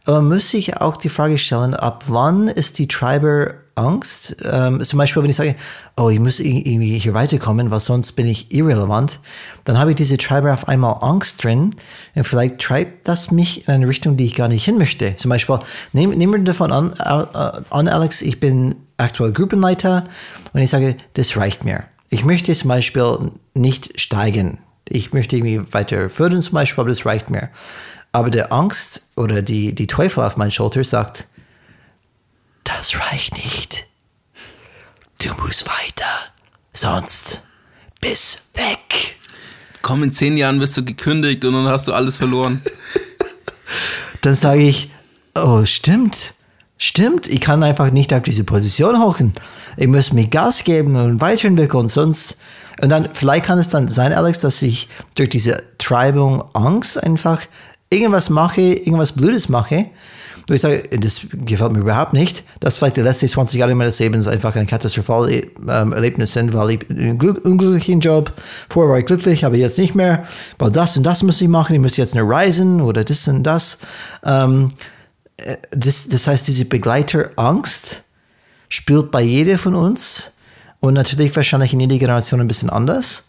Aber 0.04 0.20
muss 0.20 0.52
ich 0.54 0.80
auch 0.80 0.96
die 0.96 1.08
Frage 1.08 1.38
stellen, 1.38 1.74
ab 1.74 2.04
wann 2.08 2.48
ist 2.48 2.78
die 2.78 2.88
Treiber 2.88 3.54
Angst? 3.80 4.36
Ähm, 4.44 4.82
zum 4.84 4.98
Beispiel, 4.98 5.22
wenn 5.22 5.30
ich 5.30 5.36
sage, 5.36 5.56
oh, 5.96 6.10
ich 6.10 6.20
muss 6.20 6.38
irgendwie 6.38 6.98
hier 6.98 7.14
weiterkommen, 7.14 7.70
weil 7.70 7.80
sonst 7.80 8.12
bin 8.12 8.26
ich 8.26 8.52
irrelevant, 8.52 9.20
dann 9.64 9.78
habe 9.78 9.90
ich 9.90 9.96
diese 9.96 10.18
Treiber 10.18 10.52
auf 10.52 10.68
einmal 10.68 10.98
Angst 11.00 11.42
drin 11.42 11.74
und 12.14 12.24
vielleicht 12.24 12.58
treibt 12.58 13.08
das 13.08 13.30
mich 13.30 13.66
in 13.66 13.74
eine 13.74 13.88
Richtung, 13.88 14.16
die 14.16 14.26
ich 14.26 14.34
gar 14.34 14.48
nicht 14.48 14.64
hin 14.64 14.78
möchte. 14.78 15.16
Zum 15.16 15.30
Beispiel, 15.30 15.58
nehmen 15.92 16.16
nehm 16.16 16.32
wir 16.32 16.38
davon 16.40 16.72
an, 16.72 16.92
äh, 16.98 17.62
an, 17.70 17.88
Alex, 17.88 18.22
ich 18.22 18.38
bin 18.38 18.76
aktuell 18.96 19.32
Gruppenleiter 19.32 20.04
und 20.52 20.60
ich 20.60 20.70
sage, 20.70 20.96
das 21.14 21.36
reicht 21.36 21.64
mir. 21.64 21.84
Ich 22.10 22.24
möchte 22.24 22.52
zum 22.52 22.68
Beispiel 22.68 23.32
nicht 23.54 24.00
steigen. 24.00 24.58
Ich 24.88 25.12
möchte 25.12 25.36
irgendwie 25.36 25.72
weiter 25.72 26.10
fördern 26.10 26.42
zum 26.42 26.54
Beispiel, 26.54 26.82
aber 26.82 26.88
das 26.90 27.06
reicht 27.06 27.30
mir. 27.30 27.48
Aber 28.12 28.30
der 28.30 28.52
Angst 28.52 29.08
oder 29.16 29.40
die, 29.40 29.74
die 29.74 29.86
Teufel 29.86 30.24
auf 30.24 30.36
meinen 30.36 30.50
Schulter 30.50 30.82
sagt, 30.82 31.28
das 32.76 32.98
reicht 32.98 33.36
nicht. 33.36 33.86
Du 35.22 35.34
musst 35.42 35.66
weiter, 35.66 36.04
sonst 36.72 37.42
bis 38.00 38.50
weg. 38.54 39.16
Komm, 39.82 40.02
in 40.02 40.12
zehn 40.12 40.36
Jahren 40.36 40.60
wirst 40.60 40.76
du 40.76 40.84
gekündigt 40.84 41.44
und 41.44 41.54
dann 41.54 41.66
hast 41.66 41.88
du 41.88 41.92
alles 41.92 42.16
verloren. 42.16 42.60
dann 44.22 44.34
sage 44.34 44.62
ich, 44.62 44.90
oh, 45.34 45.64
stimmt. 45.64 46.34
Stimmt, 46.78 47.26
ich 47.26 47.42
kann 47.42 47.62
einfach 47.62 47.90
nicht 47.90 48.14
auf 48.14 48.22
diese 48.22 48.44
Position 48.44 49.02
hocken. 49.02 49.34
Ich 49.76 49.86
muss 49.86 50.14
mir 50.14 50.26
Gas 50.28 50.64
geben 50.64 50.96
und 50.96 51.20
weiterentwickeln, 51.20 51.88
sonst. 51.88 52.38
Und 52.80 52.88
dann, 52.88 53.10
vielleicht 53.12 53.44
kann 53.44 53.58
es 53.58 53.68
dann 53.68 53.88
sein, 53.88 54.14
Alex, 54.14 54.38
dass 54.38 54.62
ich 54.62 54.88
durch 55.14 55.28
diese 55.28 55.62
Treibung 55.76 56.42
Angst 56.54 57.02
einfach 57.02 57.42
irgendwas 57.90 58.30
mache, 58.30 58.62
irgendwas 58.62 59.12
Blödes 59.12 59.50
mache. 59.50 59.90
Und 60.50 60.56
ich 60.56 60.62
sage, 60.62 60.82
das 60.98 61.20
gefällt 61.32 61.72
mir 61.72 61.78
überhaupt 61.78 62.12
nicht. 62.12 62.44
Das 62.60 62.78
vielleicht 62.78 62.96
die 62.96 63.02
letzten 63.02 63.28
20 63.28 63.58
Jahre 63.58 63.74
meines 63.74 63.98
Lebens 63.98 64.26
einfach 64.26 64.54
ein 64.56 64.66
katastrophales 64.66 65.46
ähm, 65.68 65.92
Erlebnis 65.92 66.32
sind, 66.32 66.52
weil 66.52 66.70
ich 66.70 66.90
einen 66.90 67.20
unglücklichen 67.20 68.00
Job, 68.00 68.32
vorher 68.68 68.90
war 68.90 68.98
ich 68.98 69.06
glücklich, 69.06 69.44
aber 69.44 69.56
jetzt 69.56 69.78
nicht 69.78 69.94
mehr, 69.94 70.24
weil 70.58 70.70
das 70.70 70.96
und 70.96 71.04
das 71.04 71.22
muss 71.22 71.40
ich 71.40 71.48
machen, 71.48 71.74
ich 71.74 71.80
muss 71.80 71.96
jetzt 71.96 72.14
nur 72.14 72.28
reisen 72.28 72.80
oder 72.80 73.04
das 73.04 73.26
und 73.28 73.44
das. 73.44 73.78
Ähm, 74.24 74.68
das, 75.70 76.08
das 76.08 76.26
heißt, 76.26 76.48
diese 76.48 76.66
Begleiterangst 76.66 78.02
spielt 78.68 79.10
bei 79.10 79.22
jeder 79.22 79.56
von 79.56 79.74
uns 79.74 80.32
und 80.80 80.94
natürlich 80.94 81.34
wahrscheinlich 81.34 81.72
in 81.72 81.80
jeder 81.80 81.96
Generation 81.96 82.40
ein 82.40 82.48
bisschen 82.48 82.68
anders 82.68 83.24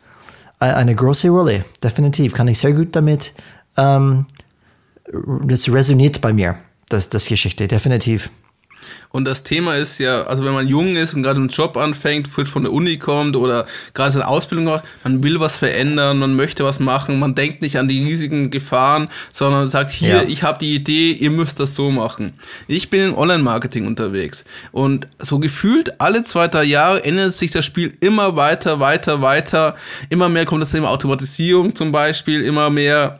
eine 0.61 0.95
große 0.95 1.29
Rolle. 1.29 1.65
Definitiv 1.83 2.33
kann 2.33 2.47
ich 2.47 2.59
sehr 2.59 2.73
gut 2.73 2.95
damit. 2.95 3.33
Ähm, 3.77 4.27
das 5.43 5.71
resoniert 5.71 6.21
bei 6.21 6.33
mir, 6.33 6.55
das, 6.93 7.09
das 7.09 7.25
Geschichte, 7.25 7.67
definitiv. 7.67 8.29
Und 9.11 9.25
das 9.25 9.43
Thema 9.43 9.75
ist 9.75 9.99
ja, 9.99 10.23
also 10.23 10.45
wenn 10.45 10.53
man 10.53 10.67
jung 10.67 10.95
ist 10.95 11.13
und 11.13 11.23
gerade 11.23 11.39
einen 11.39 11.49
Job 11.49 11.75
anfängt, 11.75 12.27
von 12.27 12.63
der 12.63 12.71
Uni 12.71 12.97
kommt 12.97 13.35
oder 13.35 13.67
gerade 13.93 14.11
seine 14.11 14.27
Ausbildung 14.27 14.65
macht, 14.65 14.83
man 15.03 15.21
will 15.21 15.39
was 15.39 15.57
verändern, 15.57 16.17
man 16.17 16.35
möchte 16.35 16.63
was 16.63 16.79
machen, 16.79 17.19
man 17.19 17.35
denkt 17.35 17.61
nicht 17.61 17.77
an 17.77 17.87
die 17.87 18.03
riesigen 18.03 18.49
Gefahren, 18.51 19.09
sondern 19.33 19.69
sagt, 19.69 19.91
hier, 19.91 20.23
ja. 20.23 20.23
ich 20.23 20.43
habe 20.43 20.59
die 20.59 20.73
Idee, 20.75 21.11
ihr 21.11 21.29
müsst 21.29 21.59
das 21.59 21.75
so 21.75 21.91
machen. 21.91 22.33
Ich 22.67 22.89
bin 22.89 23.09
im 23.09 23.17
Online-Marketing 23.17 23.85
unterwegs 23.85 24.45
und 24.71 25.07
so 25.19 25.39
gefühlt 25.39 25.99
alle 25.99 26.23
zwei, 26.23 26.47
drei 26.47 26.63
Jahre 26.63 27.03
ändert 27.03 27.33
sich 27.33 27.51
das 27.51 27.65
Spiel 27.65 27.91
immer 27.99 28.35
weiter, 28.37 28.79
weiter, 28.79 29.21
weiter. 29.21 29.75
Immer 30.09 30.29
mehr 30.29 30.45
kommt 30.45 30.61
das 30.61 30.71
Thema 30.71 30.89
Automatisierung 30.89 31.75
zum 31.75 31.91
Beispiel, 31.91 32.43
immer 32.43 32.69
mehr 32.69 33.19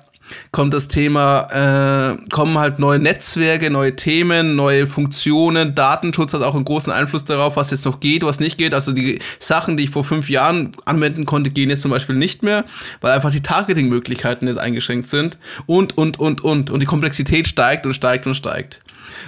kommt 0.52 0.74
das 0.74 0.88
Thema, 0.88 2.14
äh, 2.14 2.30
kommen 2.30 2.58
halt 2.58 2.80
neue 2.80 3.00
Netzwerke, 3.00 3.70
neue 3.70 3.96
Themen, 3.96 4.56
neue 4.56 4.88
Funktionen. 4.88 5.76
Datenschutz 5.76 6.34
hat 6.34 6.42
auch 6.42 6.56
einen 6.56 6.66
großen 6.66 6.92
Einfluss 6.92 7.26
darauf, 7.26 7.56
was 7.56 7.72
jetzt 7.72 7.86
noch 7.86 8.00
geht, 8.00 8.24
was 8.24 8.40
nicht 8.40 8.58
geht. 8.58 8.74
Also 8.74 8.92
die 8.92 9.20
Sachen, 9.40 9.78
die 9.78 9.86
ich 9.86 9.90
vor 9.90 10.04
fünf 10.04 10.30
Jahren 10.30 10.72
anwenden 10.86 11.26
konnte, 11.26 11.50
gehen 11.50 11.70
jetzt 11.70 11.82
zum 11.82 11.92
Beispiel 11.92 12.16
nicht 12.16 12.44
mehr, 12.44 12.66
weil 13.02 13.12
einfach 13.12 13.32
die 13.32 13.42
Targeting-Möglichkeiten 13.42 14.48
jetzt 14.48 14.58
eingeschränkt 14.58 15.08
sind. 15.08 15.38
Und, 15.66 15.98
und, 15.98 16.20
und, 16.20 16.44
und. 16.44 16.70
Und 16.70 16.80
die 16.80 16.86
Komplexität 16.86 17.48
steigt 17.48 17.86
und 17.86 17.94
steigt 17.94 18.28
und 18.28 18.36
steigt. 18.36 18.80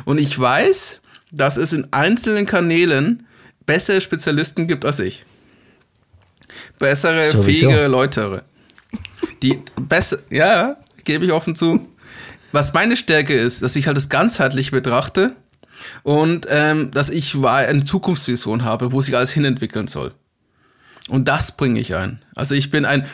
Und 0.05 0.19
ich 0.19 0.37
weiß, 0.37 1.01
dass 1.31 1.57
es 1.57 1.73
in 1.73 1.87
einzelnen 1.91 2.45
Kanälen 2.45 3.25
bessere 3.65 4.01
Spezialisten 4.01 4.67
gibt 4.67 4.85
als 4.85 4.99
ich. 4.99 5.25
Bessere, 6.79 7.23
Sowieso. 7.23 7.67
fähigere 7.67 7.87
Leute. 7.87 8.43
Die 9.41 9.59
besser, 9.81 10.19
ja, 10.29 10.75
gebe 11.03 11.25
ich 11.25 11.31
offen 11.31 11.55
zu. 11.55 11.87
Was 12.51 12.73
meine 12.73 12.95
Stärke 12.95 13.33
ist, 13.33 13.61
dass 13.61 13.75
ich 13.75 13.87
halt 13.87 13.97
das 13.97 14.09
ganzheitlich 14.09 14.71
betrachte 14.71 15.35
und 16.03 16.47
ähm, 16.49 16.91
dass 16.91 17.09
ich 17.09 17.35
eine 17.43 17.83
Zukunftsvision 17.83 18.63
habe, 18.63 18.91
wo 18.91 19.01
sich 19.01 19.15
alles 19.15 19.31
hinentwickeln 19.31 19.87
soll. 19.87 20.13
Und 21.09 21.27
das 21.27 21.57
bringe 21.57 21.79
ich 21.79 21.95
ein. 21.95 22.21
Also 22.35 22.55
ich 22.55 22.71
bin 22.71 22.85
ein 22.85 23.07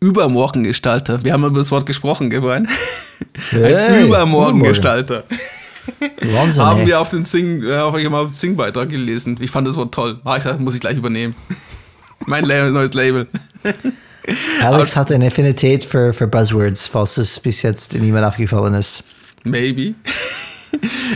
Übermorgengestalter. 0.00 1.24
Wir 1.24 1.32
haben 1.32 1.44
über 1.44 1.58
das 1.58 1.70
Wort 1.70 1.86
gesprochen, 1.86 2.30
Gebein. 2.30 2.68
Hey, 3.50 3.74
ein 3.74 4.06
Übermorgengestalter. 4.06 5.24
Wahnsinn, 6.20 6.62
haben 6.62 6.80
ey. 6.80 6.86
wir 6.86 7.00
auf 7.00 7.10
den 7.10 7.24
Sing, 7.24 7.62
äh, 7.62 7.76
auf, 7.76 7.94
den 7.96 8.32
Sing-Beitrag 8.32 8.88
gelesen. 8.88 9.38
Ich 9.40 9.50
fand 9.50 9.66
das 9.66 9.76
Wort 9.76 9.94
toll. 9.94 10.20
Ah, 10.24 10.36
ich 10.36 10.44
dachte, 10.44 10.62
muss 10.62 10.74
ich 10.74 10.80
gleich 10.80 10.96
übernehmen. 10.96 11.34
mein 12.26 12.46
neues 12.46 12.94
Label. 12.94 13.28
Alex 14.62 14.96
hat 14.96 15.12
eine 15.12 15.26
Affinität 15.26 15.84
für, 15.84 16.12
für 16.12 16.26
Buzzwords, 16.26 16.88
falls 16.88 17.18
es 17.18 17.38
bis 17.40 17.62
jetzt 17.62 17.94
niemand 17.94 18.24
aufgefallen 18.24 18.74
ist. 18.74 19.04
Maybe. 19.44 19.94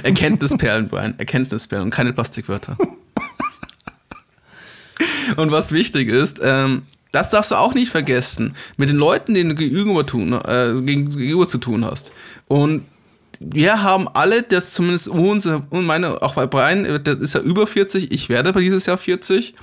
Erkenntnisperlen, 0.02 0.88
Brian. 0.88 1.14
Erkenntnisperlen 1.18 1.86
und 1.86 1.90
keine 1.90 2.12
Plastikwörter. 2.12 2.76
und 5.36 5.50
was 5.50 5.72
wichtig 5.72 6.08
ist, 6.08 6.40
ähm, 6.42 6.82
das 7.12 7.30
darfst 7.30 7.50
du 7.50 7.54
auch 7.56 7.74
nicht 7.74 7.90
vergessen. 7.90 8.54
Mit 8.76 8.90
den 8.90 8.96
Leuten, 8.96 9.34
denen 9.34 9.50
du 9.50 9.56
gegenüber, 9.56 10.04
tun, 10.04 10.32
äh, 10.32 10.74
gegenüber 10.82 11.48
zu 11.48 11.58
tun 11.58 11.84
hast. 11.84 12.12
Und 12.46 12.84
wir 13.40 13.82
haben 13.82 14.08
alle, 14.08 14.42
das 14.42 14.72
zumindest 14.72 15.08
unsere, 15.08 15.66
und 15.70 15.86
meine, 15.86 16.22
auch 16.22 16.34
bei 16.34 16.46
Brian, 16.46 17.02
das 17.04 17.16
ist 17.16 17.34
ja 17.34 17.40
über 17.40 17.66
40, 17.66 18.10
ich 18.12 18.28
werde 18.28 18.52
dieses 18.52 18.86
Jahr 18.86 18.98
40 18.98 19.54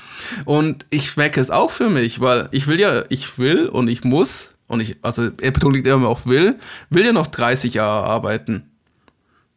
und 0.46 0.86
ich 0.90 1.18
merke 1.18 1.42
es 1.42 1.52
auch 1.52 1.72
für 1.72 1.90
mich, 1.90 2.22
weil 2.22 2.48
ich 2.52 2.68
will 2.68 2.80
ja, 2.80 3.04
ich 3.10 3.38
will 3.38 3.68
und 3.68 3.88
ich 3.88 4.04
muss 4.04 4.56
und 4.68 4.80
ich, 4.80 4.98
also 5.02 5.30
er 5.42 5.52
betont 5.52 5.76
immer 5.76 6.08
auf 6.08 6.26
will, 6.26 6.58
will 6.90 7.06
ja 7.06 7.12
noch 7.12 7.28
30 7.28 7.74
Jahre 7.74 8.06
arbeiten. 8.06 8.70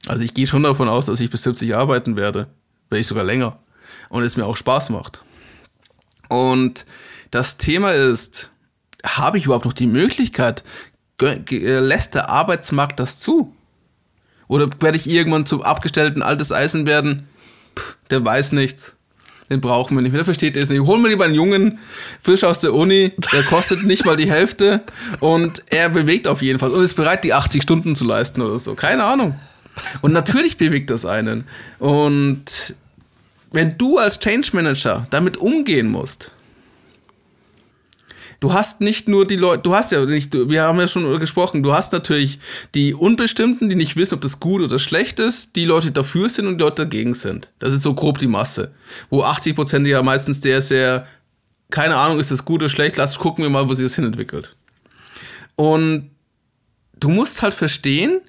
Also 0.07 0.22
ich 0.24 0.35
gehe 0.35 0.46
schon 0.46 0.62
davon 0.62 0.88
aus, 0.88 1.07
dass 1.07 1.20
ich 1.20 1.31
bis 1.31 1.42
70 1.44 1.74
arbeiten 1.76 2.16
werde, 2.16 2.48
wenn 2.88 2.98
nicht 2.98 3.09
sogar 3.09 3.24
länger 3.24 3.59
und 4.09 4.22
es 4.22 4.37
mir 4.37 4.46
auch 4.46 4.57
Spaß 4.57 4.90
macht. 4.90 5.22
Und 6.28 6.87
das 7.31 7.57
Thema 7.57 7.92
ist, 7.92 8.50
habe 9.04 9.38
ich 9.38 9.44
überhaupt 9.44 9.64
noch 9.64 9.72
die 9.72 9.87
Möglichkeit, 9.87 10.64
lässt 11.20 12.14
der 12.14 12.31
Arbeitsmarkt 12.31 13.00
das 13.00 13.20
zu? 13.20 13.54
Oder 14.48 14.68
werde 14.80 14.96
ich 14.96 15.08
irgendwann 15.08 15.46
zum 15.46 15.62
abgestellten 15.62 16.22
altes 16.22 16.52
Eisen 16.52 16.87
werden? 16.87 17.28
Puh, 17.74 17.82
der 18.11 18.24
weiß 18.24 18.52
nichts. 18.52 18.96
Den 19.50 19.61
brauchen 19.61 19.96
wir 19.96 20.02
nicht 20.02 20.12
mehr. 20.12 20.18
Der 20.18 20.24
versteht 20.26 20.56
es 20.56 20.68
nicht. 20.68 20.80
Holen 20.80 21.02
wir 21.02 21.08
lieber 21.11 21.24
einen 21.24 21.34
jungen 21.34 21.78
Fisch 22.20 22.44
aus 22.44 22.61
der 22.61 22.74
Uni. 22.74 23.12
Der 23.32 23.42
kostet 23.42 23.82
nicht 23.84 24.04
mal 24.04 24.16
die 24.16 24.30
Hälfte. 24.30 24.82
Und 25.20 25.62
er 25.70 25.88
bewegt 25.88 26.26
auf 26.26 26.42
jeden 26.42 26.58
Fall. 26.58 26.70
Und 26.70 26.82
ist 26.82 26.94
bereit, 26.94 27.24
die 27.24 27.32
80 27.32 27.62
Stunden 27.62 27.96
zu 27.96 28.04
leisten 28.04 28.42
oder 28.42 28.58
so. 28.58 28.74
Keine 28.74 29.04
Ahnung. 29.04 29.38
Und 30.02 30.12
natürlich 30.12 30.56
bewegt 30.58 30.90
das 30.90 31.06
einen. 31.06 31.44
Und 31.78 32.74
wenn 33.52 33.78
du 33.78 33.98
als 33.98 34.18
Change 34.18 34.50
Manager 34.52 35.06
damit 35.11 35.38
umgehen 35.38 35.90
musst, 35.90 36.32
du 38.40 38.53
hast 38.53 38.81
nicht 38.81 39.09
nur 39.09 39.27
die 39.27 39.37
Leute, 39.37 39.62
du 39.62 39.74
hast 39.74 39.92
ja 39.92 40.05
nicht, 40.05 40.33
wir 40.33 40.62
haben 40.62 40.79
ja 40.79 40.88
schon 40.88 41.18
gesprochen, 41.18 41.62
du 41.62 41.72
hast 41.72 41.92
natürlich 41.92 42.38
die 42.74 42.94
Unbestimmten, 42.94 43.68
die 43.68 43.74
nicht 43.74 43.96
wissen, 43.96 44.14
ob 44.14 44.20
das 44.20 44.40
gut 44.40 44.62
oder 44.62 44.79
schlecht 44.79 45.18
ist, 45.18 45.57
die 45.57 45.64
Leute 45.64 45.90
dafür 45.90 46.29
sind 46.29 46.46
und 46.46 46.59
die 46.59 46.64
Leute 46.64 46.83
dagegen 46.85 47.14
sind. 47.14 47.51
Das 47.59 47.72
ist 47.72 47.83
so 47.83 47.94
grob 47.94 48.18
die 48.18 48.29
Masse. 48.29 48.72
Wo 49.11 49.22
80 49.22 49.55
Prozent 49.55 49.87
ja 49.87 50.03
meistens 50.03 50.40
der 50.40 50.61
sehr, 50.61 51.07
keine 51.70 51.96
Ahnung, 51.96 52.20
ist 52.20 52.31
das 52.31 52.44
gut 52.44 52.62
oder 52.62 52.68
schlecht, 52.68 52.96
lass 52.96 53.18
gucken 53.18 53.44
wir 53.44 53.51
mal, 53.51 53.68
wo 53.68 53.74
sich 53.74 53.87
das 53.87 53.96
hinentwickelt. 53.96 54.57
Und 55.57 56.11
du 57.01 57.09
musst 57.09 57.42
halt 57.42 57.55
verstehen, 57.55 58.20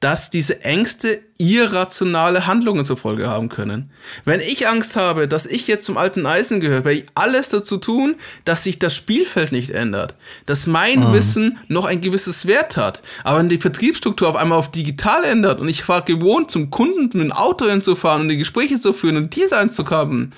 dass 0.00 0.30
diese 0.30 0.64
Ängste 0.64 1.20
irrationale 1.36 2.46
Handlungen 2.46 2.86
zur 2.86 2.96
Folge 2.96 3.28
haben 3.28 3.50
können. 3.50 3.90
Wenn 4.24 4.40
ich 4.40 4.66
Angst 4.66 4.96
habe, 4.96 5.28
dass 5.28 5.44
ich 5.44 5.66
jetzt 5.66 5.84
zum 5.84 5.98
alten 5.98 6.24
Eisen 6.24 6.60
gehöre, 6.60 6.84
werde 6.84 6.98
ich 7.00 7.06
alles 7.14 7.50
dazu 7.50 7.76
tun, 7.76 8.16
dass 8.46 8.64
sich 8.64 8.78
das 8.78 8.96
Spielfeld 8.96 9.52
nicht 9.52 9.70
ändert, 9.70 10.14
dass 10.46 10.66
mein 10.66 11.00
mhm. 11.00 11.12
Wissen 11.12 11.58
noch 11.68 11.84
ein 11.84 12.00
gewisses 12.00 12.46
Wert 12.46 12.78
hat. 12.78 13.02
Aber 13.24 13.38
wenn 13.38 13.50
die 13.50 13.58
Vertriebsstruktur 13.58 14.28
auf 14.28 14.36
einmal 14.36 14.58
auf 14.58 14.70
digital 14.70 15.22
ändert 15.24 15.60
und 15.60 15.68
ich 15.68 15.86
war 15.86 16.02
gewohnt, 16.02 16.50
zum 16.50 16.70
Kunden 16.70 17.02
mit 17.02 17.14
dem 17.14 17.32
Auto 17.32 17.68
hinzufahren 17.68 18.22
und 18.22 18.28
die 18.28 18.38
Gespräche 18.38 18.80
zu 18.80 18.94
führen 18.94 19.18
und 19.18 19.36
Deals 19.36 19.52
einzukommen 19.52 20.34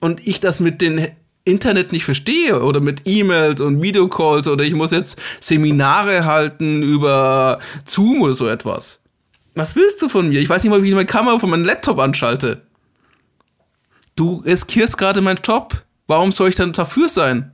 und 0.00 0.26
ich 0.26 0.40
das 0.40 0.60
mit 0.60 0.82
den 0.82 1.08
Internet 1.48 1.92
nicht 1.92 2.04
verstehe 2.04 2.62
oder 2.62 2.80
mit 2.80 3.02
E-Mails 3.06 3.60
und 3.60 3.82
Videocalls 3.82 4.48
oder 4.48 4.64
ich 4.64 4.74
muss 4.74 4.90
jetzt 4.90 5.18
Seminare 5.40 6.24
halten 6.24 6.82
über 6.82 7.58
Zoom 7.84 8.22
oder 8.22 8.34
so 8.34 8.46
etwas. 8.46 9.00
Was 9.54 9.74
willst 9.74 10.00
du 10.02 10.08
von 10.08 10.28
mir? 10.28 10.40
Ich 10.40 10.48
weiß 10.48 10.62
nicht 10.62 10.70
mal, 10.70 10.82
wie 10.82 10.88
ich 10.88 10.94
meine 10.94 11.06
Kamera 11.06 11.38
von 11.38 11.50
meinem 11.50 11.64
Laptop 11.64 11.98
anschalte. 11.98 12.62
Du 14.14 14.42
riskierst 14.44 14.98
gerade 14.98 15.20
meinen 15.20 15.40
Job. 15.42 15.82
Warum 16.06 16.32
soll 16.32 16.48
ich 16.48 16.54
dann 16.54 16.72
dafür 16.72 17.08
sein? 17.08 17.52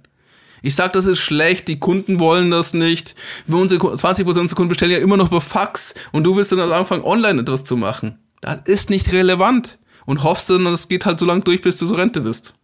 Ich 0.63 0.75
sag, 0.75 0.95
das 0.95 1.05
ist 1.05 1.19
schlecht, 1.19 1.69
die 1.69 1.79
Kunden 1.79 2.21
wollen 2.21 2.51
das 2.51 2.73
nicht. 2.73 3.15
Unsere 3.49 3.81
20% 3.81 4.25
unserer 4.25 4.57
Kunden 4.57 4.71
bestellen 4.71 4.93
ja 4.93 4.99
immer 4.99 5.19
noch 5.19 5.29
über 5.29 5.43
Fax 5.43 5.95
und 6.13 6.25
du 6.25 6.37
willst 6.37 6.53
dann 6.53 6.61
anfangen, 6.73 7.05
online 7.05 7.43
etwas 7.43 7.65
zu 7.65 7.77
machen. 7.77 8.19
Das 8.41 8.63
ist 8.65 8.89
nicht 8.91 9.13
relevant. 9.13 9.79
Und 10.07 10.23
hoffst 10.23 10.51
dann, 10.51 10.65
das 10.65 10.89
geht 10.89 11.07
halt 11.07 11.19
so 11.19 11.27
lange 11.27 11.41
durch, 11.41 11.63
bis 11.63 11.77
du 11.77 11.87
zur 11.87 11.99
Rente 11.99 12.21
bist. 12.21 12.55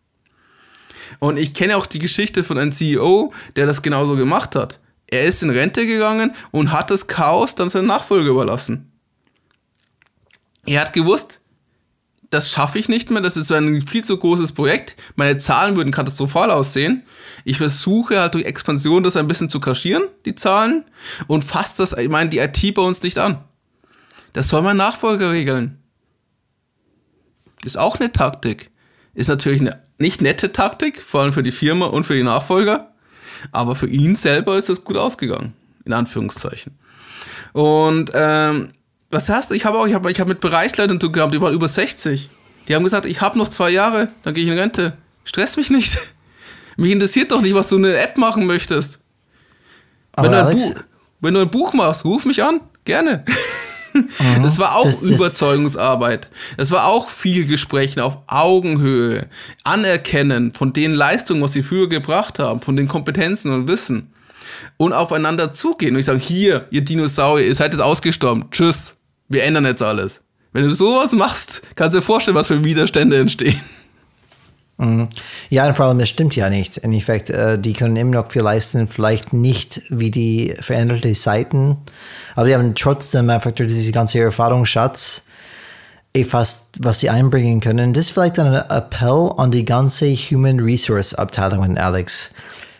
Und 1.20 1.36
ich 1.36 1.54
kenne 1.54 1.76
auch 1.76 1.86
die 1.86 1.98
Geschichte 2.00 2.42
von 2.42 2.58
einem 2.58 2.72
CEO, 2.72 3.32
der 3.54 3.66
das 3.66 3.82
genauso 3.82 4.16
gemacht 4.16 4.56
hat. 4.56 4.80
Er 5.06 5.24
ist 5.24 5.42
in 5.42 5.50
Rente 5.50 5.86
gegangen 5.86 6.34
und 6.50 6.72
hat 6.72 6.90
das 6.90 7.06
Chaos 7.06 7.54
dann 7.54 7.70
seinem 7.70 7.86
Nachfolger 7.86 8.30
überlassen. 8.30 8.90
Er 10.64 10.80
hat 10.80 10.92
gewusst, 10.92 11.40
das 12.30 12.50
schaffe 12.50 12.78
ich 12.78 12.88
nicht 12.88 13.10
mehr, 13.10 13.20
das 13.20 13.36
ist 13.36 13.50
ein 13.50 13.82
viel 13.82 14.04
zu 14.04 14.16
großes 14.16 14.52
Projekt. 14.52 14.96
Meine 15.16 15.36
Zahlen 15.36 15.76
würden 15.76 15.92
katastrophal 15.92 16.50
aussehen. 16.50 17.02
Ich 17.44 17.58
versuche 17.58 18.20
halt 18.20 18.34
durch 18.34 18.44
Expansion 18.44 19.02
das 19.02 19.16
ein 19.16 19.26
bisschen 19.26 19.50
zu 19.50 19.58
kaschieren, 19.58 20.04
die 20.24 20.36
Zahlen, 20.36 20.84
und 21.26 21.44
fasst 21.44 21.80
das, 21.80 21.92
ich 21.92 22.08
meine, 22.08 22.30
die 22.30 22.38
IT 22.38 22.74
bei 22.74 22.82
uns 22.82 23.02
nicht 23.02 23.18
an. 23.18 23.44
Das 24.32 24.48
soll 24.48 24.62
mein 24.62 24.76
Nachfolger 24.76 25.32
regeln. 25.32 25.82
Ist 27.64 27.76
auch 27.76 27.98
eine 27.98 28.12
Taktik. 28.12 28.70
Ist 29.12 29.28
natürlich 29.28 29.60
eine 29.60 29.82
nicht 30.00 30.20
nette 30.22 30.52
Taktik, 30.52 31.00
vor 31.02 31.22
allem 31.22 31.32
für 31.32 31.42
die 31.42 31.50
Firma 31.50 31.86
und 31.86 32.04
für 32.04 32.14
die 32.14 32.22
Nachfolger. 32.22 32.90
Aber 33.52 33.76
für 33.76 33.88
ihn 33.88 34.16
selber 34.16 34.56
ist 34.56 34.68
das 34.68 34.84
gut 34.84 34.96
ausgegangen. 34.96 35.54
In 35.84 35.92
Anführungszeichen. 35.92 36.78
Und 37.52 38.10
ähm, 38.14 38.70
was 39.10 39.28
hast 39.28 39.50
du? 39.50 39.54
Ich 39.54 39.64
habe 39.64 39.78
auch, 39.78 39.86
ich 39.86 39.94
habe 39.94 40.10
ich 40.10 40.20
hab 40.20 40.28
mit 40.28 40.40
Bereichsleitern 40.40 41.00
zu 41.00 41.10
gehabt, 41.10 41.34
die 41.34 41.40
waren 41.40 41.54
über 41.54 41.68
60. 41.68 42.30
Die 42.68 42.74
haben 42.74 42.84
gesagt, 42.84 43.06
ich 43.06 43.20
habe 43.20 43.38
noch 43.38 43.48
zwei 43.48 43.70
Jahre, 43.70 44.08
dann 44.22 44.34
gehe 44.34 44.44
ich 44.44 44.50
in 44.50 44.58
Rente. 44.58 44.96
Stress 45.24 45.56
mich 45.56 45.70
nicht. 45.70 45.98
Mich 46.76 46.92
interessiert 46.92 47.30
doch 47.30 47.42
nicht, 47.42 47.54
was 47.54 47.68
du 47.68 47.76
in 47.76 47.82
der 47.82 48.02
App 48.02 48.16
machen 48.16 48.46
möchtest. 48.46 49.00
Wenn 50.16 50.32
du, 50.32 50.44
Buch, 50.54 50.74
wenn 51.20 51.34
du, 51.34 51.40
ein 51.40 51.50
Buch, 51.50 51.74
machst, 51.74 52.06
ruf 52.06 52.24
mich 52.24 52.42
an. 52.42 52.60
Gerne. 52.84 53.24
Mhm. 53.92 54.42
Das 54.42 54.58
war 54.58 54.76
auch 54.76 54.84
das, 54.84 55.02
Überzeugungsarbeit. 55.02 56.30
Das 56.56 56.70
war 56.70 56.86
auch 56.86 57.08
viel 57.08 57.46
Gesprächen 57.46 58.00
auf 58.00 58.18
Augenhöhe, 58.26 59.28
Anerkennen 59.64 60.52
von 60.54 60.72
den 60.72 60.92
Leistungen, 60.92 61.42
was 61.42 61.52
sie 61.52 61.62
früher 61.62 61.88
gebracht 61.88 62.38
haben, 62.38 62.60
von 62.60 62.76
den 62.76 62.88
Kompetenzen 62.88 63.52
und 63.52 63.68
Wissen. 63.68 64.12
Und 64.76 64.92
aufeinander 64.92 65.52
zugehen 65.52 65.94
und 65.94 66.00
ich 66.00 66.06
sage, 66.06 66.18
hier, 66.18 66.66
ihr 66.70 66.82
Dinosaurier, 66.82 67.46
ihr 67.46 67.54
seid 67.54 67.72
jetzt 67.72 67.82
ausgestorben. 67.82 68.46
Tschüss. 68.50 68.96
Wir 69.28 69.44
ändern 69.44 69.64
jetzt 69.64 69.82
alles. 69.82 70.22
Wenn 70.52 70.64
du 70.64 70.70
sowas 70.70 71.12
machst, 71.12 71.62
kannst 71.76 71.94
du 71.94 72.00
dir 72.00 72.04
vorstellen, 72.04 72.34
was 72.34 72.48
für 72.48 72.64
Widerstände 72.64 73.18
entstehen. 73.18 73.60
Mhm. 74.80 75.08
Ja, 75.50 75.74
vor 75.74 75.86
allem, 75.86 75.98
das 75.98 76.08
stimmt 76.08 76.34
ja 76.36 76.48
nicht. 76.48 76.78
In 76.78 76.94
Effekt, 76.94 77.28
äh, 77.28 77.58
die 77.58 77.74
können 77.74 77.96
immer 77.96 78.22
noch 78.22 78.32
viel 78.32 78.40
leisten, 78.40 78.88
vielleicht 78.88 79.34
nicht 79.34 79.82
wie 79.90 80.10
die 80.10 80.54
veränderten 80.58 81.14
Seiten, 81.14 81.76
aber 82.34 82.46
die 82.46 82.54
haben 82.54 82.74
trotzdem 82.74 83.28
einfach 83.28 83.52
diese 83.52 83.92
ganze 83.92 84.20
Erfahrungsschatz 84.20 85.24
fast, 86.26 86.70
was 86.80 87.00
sie 87.00 87.10
einbringen 87.10 87.60
können. 87.60 87.92
Das 87.92 88.06
ist 88.06 88.12
vielleicht 88.12 88.38
ein 88.38 88.54
Appell 88.54 89.32
an 89.36 89.50
die 89.52 89.66
ganze 89.66 90.06
Human 90.06 90.58
Resource 90.58 91.14
Abteilung, 91.14 91.76
Alex. 91.76 92.32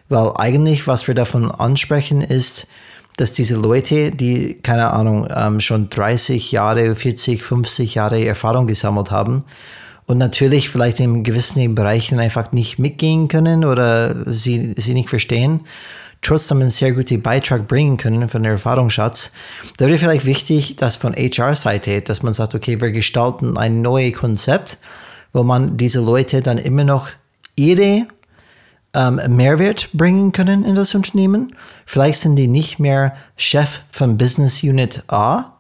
Weil 0.09 0.33
eigentlich, 0.39 0.89
was 0.89 1.07
wir 1.07 1.15
davon 1.15 1.51
ansprechen, 1.51 2.23
ist, 2.23 2.67
dass 3.19 3.35
diese 3.35 3.57
Leute, 3.57 4.11
die, 4.11 4.55
keine 4.55 4.91
Ahnung, 4.91 5.29
ähm, 5.37 5.61
schon 5.61 5.91
30 5.91 6.51
Jahre, 6.51 6.95
40, 6.95 7.45
50 7.45 7.95
Jahre 7.95 8.25
Erfahrung 8.25 8.67
gesammelt 8.67 9.11
haben 9.11 9.45
und 10.07 10.19
natürlich 10.19 10.69
vielleicht 10.69 11.01
in 11.01 11.23
gewissen 11.23 11.75
Bereichen 11.75 12.19
einfach 12.19 12.53
nicht 12.53 12.79
mitgehen 12.79 13.29
können 13.29 13.65
oder 13.65 14.15
sie, 14.27 14.75
sie 14.77 14.95
nicht 14.95 15.09
verstehen, 15.09 15.63
trotzdem 16.23 16.61
einen 16.61 16.71
sehr 16.71 16.93
guten 16.93 17.23
Beitrag 17.23 17.67
bringen 17.69 17.97
können 17.97 18.29
von 18.29 18.43
der 18.43 18.53
Erfahrungsschatz. 18.53 19.33
Da 19.79 19.87
wäre 19.87 19.99
vielleicht 19.99 20.27
wichtig, 20.27 20.77
dass 20.77 20.97
von 20.97 21.15
HR-Seite, 21.15 22.03
dass 22.03 22.23
man 22.23 22.35
sagt, 22.35 22.55
okay, 22.55 22.81
wir 22.81 22.93
gestalten 22.93 23.57
ein 23.57 23.83
neues 23.83 24.15
Konzept, 24.15 24.79
wo 25.33 25.43
man 25.43 25.77
diese 25.77 26.01
Leute 26.01 26.43
dann 26.43 26.59
immer 26.59 26.85
noch 26.85 27.09
ihre 27.57 28.07
ähm, 28.95 29.21
Mehrwert 29.29 29.91
bringen 29.93 30.33
können 30.33 30.65
in 30.65 30.75
das 30.75 30.95
Unternehmen. 30.95 31.55
Vielleicht 31.87 32.21
sind 32.21 32.37
die 32.37 32.49
nicht 32.49 32.79
mehr 32.79 33.15
Chef 33.37 33.83
von 33.91 34.19
Business 34.19 34.63
Unit 34.63 35.05
A, 35.09 35.57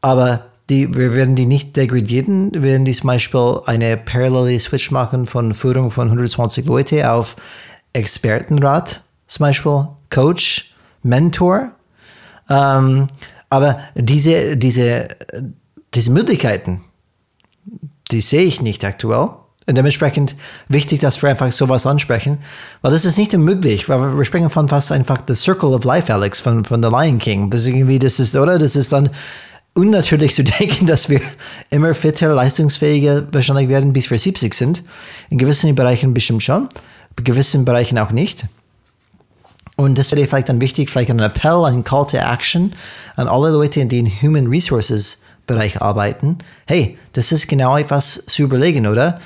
aber 0.00 0.46
die, 0.68 0.94
wir 0.94 1.14
werden 1.14 1.36
die 1.36 1.46
nicht 1.46 1.76
degradieren. 1.76 2.52
Wir 2.52 2.62
werden 2.62 2.84
die 2.84 2.92
zum 2.92 3.08
Beispiel 3.08 3.60
eine 3.66 3.96
parallele 3.96 4.58
Switch 4.58 4.90
machen 4.90 5.26
von 5.26 5.54
Führung 5.54 5.90
von 5.90 6.08
120 6.08 6.66
Leute 6.66 7.10
auf 7.10 7.36
Expertenrat, 7.92 9.00
zum 9.28 9.44
Beispiel 9.44 9.88
Coach, 10.10 10.74
Mentor. 11.02 11.70
Ähm, 12.50 13.06
aber 13.48 13.80
diese, 13.94 14.56
diese, 14.56 15.08
diese 15.94 16.10
Möglichkeiten, 16.10 16.82
die 18.10 18.20
sehe 18.20 18.42
ich 18.42 18.60
nicht 18.60 18.84
aktuell. 18.84 19.28
Und 19.68 19.76
dementsprechend 19.76 20.36
wichtig, 20.68 21.00
dass 21.00 21.20
wir 21.22 21.30
einfach 21.30 21.50
sowas 21.50 21.86
ansprechen, 21.86 22.38
weil 22.82 22.92
das 22.92 23.04
ist 23.04 23.18
nicht 23.18 23.36
möglich, 23.36 23.88
weil 23.88 24.16
wir 24.16 24.24
sprechen 24.24 24.48
von 24.48 24.68
fast 24.68 24.92
einfach 24.92 25.22
The 25.26 25.34
Circle 25.34 25.74
of 25.74 25.82
Life, 25.82 26.12
Alex, 26.12 26.40
von, 26.40 26.64
von 26.64 26.80
The 26.80 26.88
Lion 26.88 27.18
King. 27.18 27.50
Das 27.50 27.62
ist 27.62 27.66
irgendwie, 27.68 27.98
das 27.98 28.20
ist, 28.20 28.36
oder? 28.36 28.60
Das 28.60 28.76
ist 28.76 28.92
dann 28.92 29.10
unnatürlich 29.76 30.34
zu 30.34 30.42
denken, 30.58 30.86
dass 30.86 31.08
wir 31.08 31.20
immer 31.70 31.94
fitter, 31.94 32.34
leistungsfähiger 32.34 33.28
wahrscheinlich 33.32 33.68
werden, 33.68 33.92
bis 33.92 34.10
wir 34.10 34.18
70 34.18 34.54
sind. 34.54 34.82
In 35.30 35.38
gewissen 35.38 35.72
Bereichen 35.74 36.14
bestimmt 36.14 36.42
schon, 36.42 36.68
in 37.18 37.24
gewissen 37.24 37.64
Bereichen 37.64 37.98
auch 37.98 38.10
nicht. 38.10 38.46
Und 39.76 39.98
das 39.98 40.12
wäre 40.12 40.26
vielleicht 40.26 40.48
dann 40.48 40.60
wichtig, 40.60 40.88
vielleicht 40.88 41.10
ein 41.10 41.20
Appell, 41.20 41.64
ein 41.66 41.84
Call 41.84 42.06
to 42.06 42.16
Action 42.16 42.72
an 43.14 43.28
alle 43.28 43.50
Leute, 43.50 43.84
die 43.84 43.98
in 43.98 44.10
Human 44.22 44.46
Resources 44.46 45.22
Bereich 45.46 45.80
arbeiten. 45.80 46.38
Hey, 46.66 46.98
das 47.12 47.30
ist 47.30 47.46
genau 47.46 47.76
etwas 47.76 48.24
zu 48.26 48.42
überlegen, 48.42 48.86
oder? 48.86 49.20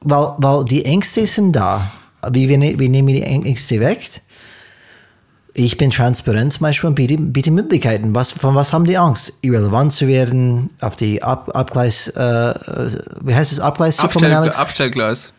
Weil, 0.00 0.34
weil 0.38 0.64
die 0.64 0.84
Ängste 0.84 1.26
sind 1.26 1.52
da. 1.52 1.90
Wie, 2.30 2.48
wir, 2.48 2.78
wie 2.78 2.88
nehmen 2.88 3.08
wir 3.08 3.14
die 3.14 3.22
Ängste 3.22 3.80
weg? 3.80 4.20
Ich 5.54 5.76
bin 5.76 5.90
transparent 5.90 6.52
zum 6.52 6.62
Beispiel 6.62 6.88
und 6.88 6.94
biete, 6.94 7.16
biete 7.16 7.50
Möglichkeiten. 7.50 8.14
Was, 8.14 8.32
von 8.32 8.54
was 8.54 8.72
haben 8.72 8.84
die 8.84 8.96
Angst? 8.96 9.34
Irrelevant 9.42 9.92
zu 9.92 10.06
werden, 10.06 10.70
auf 10.80 10.96
die 10.96 11.22
Ab, 11.22 11.50
Abgleis, 11.54 12.08
äh, 12.08 12.54
wie 13.22 13.34
heißt 13.34 13.52
es, 13.52 13.60
Abgleis 13.60 13.96
zu 13.96 14.04
Abstell, 14.04 14.22
kommen, 14.22 14.34
Alex? 14.34 14.58
Abstellgleis. 14.58 15.32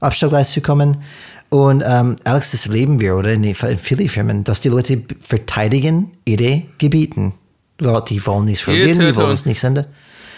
Abstellgleis 0.00 0.50
zu 0.50 0.60
kommen. 0.60 1.02
Und 1.48 1.82
ähm, 1.86 2.16
Alex, 2.24 2.50
das 2.50 2.66
leben 2.66 3.00
wir, 3.00 3.16
oder? 3.16 3.32
In, 3.32 3.44
in 3.44 3.54
vielen 3.54 4.08
Firmen, 4.08 4.44
dass 4.44 4.60
die 4.60 4.68
Leute 4.68 5.02
verteidigen 5.20 6.12
ihre 6.24 6.62
Gebieten. 6.78 7.34
Die 7.80 8.26
wollen 8.26 8.44
nichts 8.44 8.62
verlieren, 8.62 9.00
die 9.00 9.16
wollen 9.16 9.32
es 9.32 9.46
nicht 9.46 9.60
senden. 9.60 9.86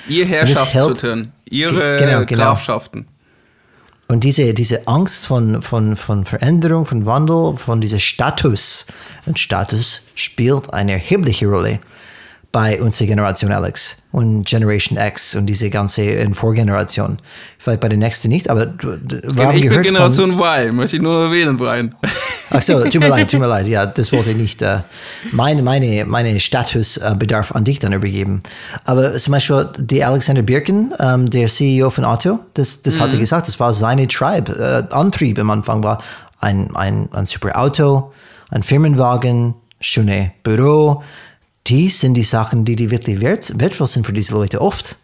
Ihr 0.08 0.24
Herrschaftsfüttern, 0.24 1.32
ihre 1.48 1.96
genau, 1.98 2.24
genau. 2.24 2.44
Grafschaften. 2.44 3.06
Und 4.08 4.22
diese, 4.22 4.54
diese 4.54 4.86
Angst 4.86 5.26
von, 5.26 5.62
von, 5.62 5.96
von 5.96 6.24
Veränderung, 6.24 6.86
von 6.86 7.06
Wandel, 7.06 7.56
von 7.56 7.80
diesem 7.80 7.98
Status. 7.98 8.86
Und 9.26 9.38
Status 9.38 10.02
spielt 10.14 10.72
eine 10.72 10.92
erhebliche 10.92 11.48
Rolle 11.48 11.80
bei 12.56 12.80
unserer 12.80 13.08
Generation 13.08 13.52
Alex 13.52 13.98
und 14.12 14.44
Generation 14.48 14.98
X 14.98 15.36
und 15.36 15.44
diese 15.44 15.68
ganze 15.68 16.26
Vorgeneration. 16.32 17.18
Vielleicht 17.58 17.82
bei 17.82 17.90
der 17.90 17.98
nächsten 17.98 18.30
nicht, 18.30 18.48
aber 18.48 18.72
wir 18.80 19.46
haben 19.46 19.58
ich 19.58 19.68
bin 19.68 19.82
Generation 19.82 20.30
Y, 20.30 20.74
möchte 20.74 20.96
ich 20.96 21.02
nur 21.02 21.24
erwähnen, 21.24 21.58
Brian. 21.58 21.94
Ach 22.48 22.62
so, 22.62 22.82
tut 22.84 23.02
mir 23.02 23.08
leid, 23.08 23.30
tut 23.30 23.40
mir 23.40 23.46
leid. 23.56 23.68
Ja, 23.68 23.84
das 23.84 24.10
wollte 24.10 24.30
ich 24.30 24.38
nicht. 24.38 24.62
Äh, 24.62 24.78
meine, 25.32 25.60
meine, 25.60 26.06
meine 26.06 26.40
Statusbedarf 26.40 27.54
an 27.54 27.64
dich 27.64 27.78
dann 27.78 27.92
übergeben. 27.92 28.42
Aber 28.86 29.14
zum 29.18 29.32
Beispiel 29.32 29.68
die 29.76 30.02
Alexander 30.02 30.40
Birken, 30.40 30.94
ähm, 30.98 31.28
der 31.28 31.48
CEO 31.48 31.90
von 31.90 32.06
Otto, 32.06 32.38
das, 32.54 32.80
das 32.80 32.96
mhm. 32.96 33.00
hatte 33.02 33.18
gesagt, 33.18 33.48
das 33.48 33.60
war 33.60 33.74
seine 33.74 34.08
Tribe. 34.08 34.86
Äh, 34.90 34.94
Antrieb 34.94 35.38
am 35.38 35.50
Anfang 35.50 35.84
war 35.84 36.02
ein, 36.40 36.74
ein, 36.74 37.10
ein 37.12 37.26
super 37.26 37.60
Auto, 37.60 38.12
ein 38.48 38.62
Firmenwagen, 38.62 39.56
schöne 39.78 40.32
Büro, 40.42 41.02
die 41.66 41.88
sind 41.88 42.14
die 42.14 42.22
Sachen, 42.22 42.64
die, 42.64 42.76
die 42.76 42.90
wirklich 42.90 43.20
wert, 43.20 43.52
wertvoll 43.58 43.86
sind 43.86 44.06
für 44.06 44.12
diese 44.12 44.32
Leute 44.32 44.60
oft. 44.60 44.96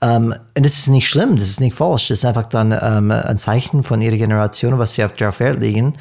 Ähm, 0.00 0.32
und 0.56 0.64
das 0.64 0.78
ist 0.78 0.88
nicht 0.88 1.08
schlimm, 1.08 1.36
das 1.36 1.48
ist 1.48 1.60
nicht 1.60 1.74
falsch. 1.74 2.08
Das 2.08 2.18
ist 2.18 2.24
einfach 2.24 2.46
dann 2.46 2.76
ähm, 2.80 3.10
ein 3.10 3.38
Zeichen 3.38 3.82
von 3.82 4.00
ihrer 4.00 4.16
Generation, 4.16 4.78
was 4.78 4.94
sie 4.94 5.04
auf 5.04 5.12
darauf 5.14 5.40
Wert 5.40 5.60
legen. 5.60 5.94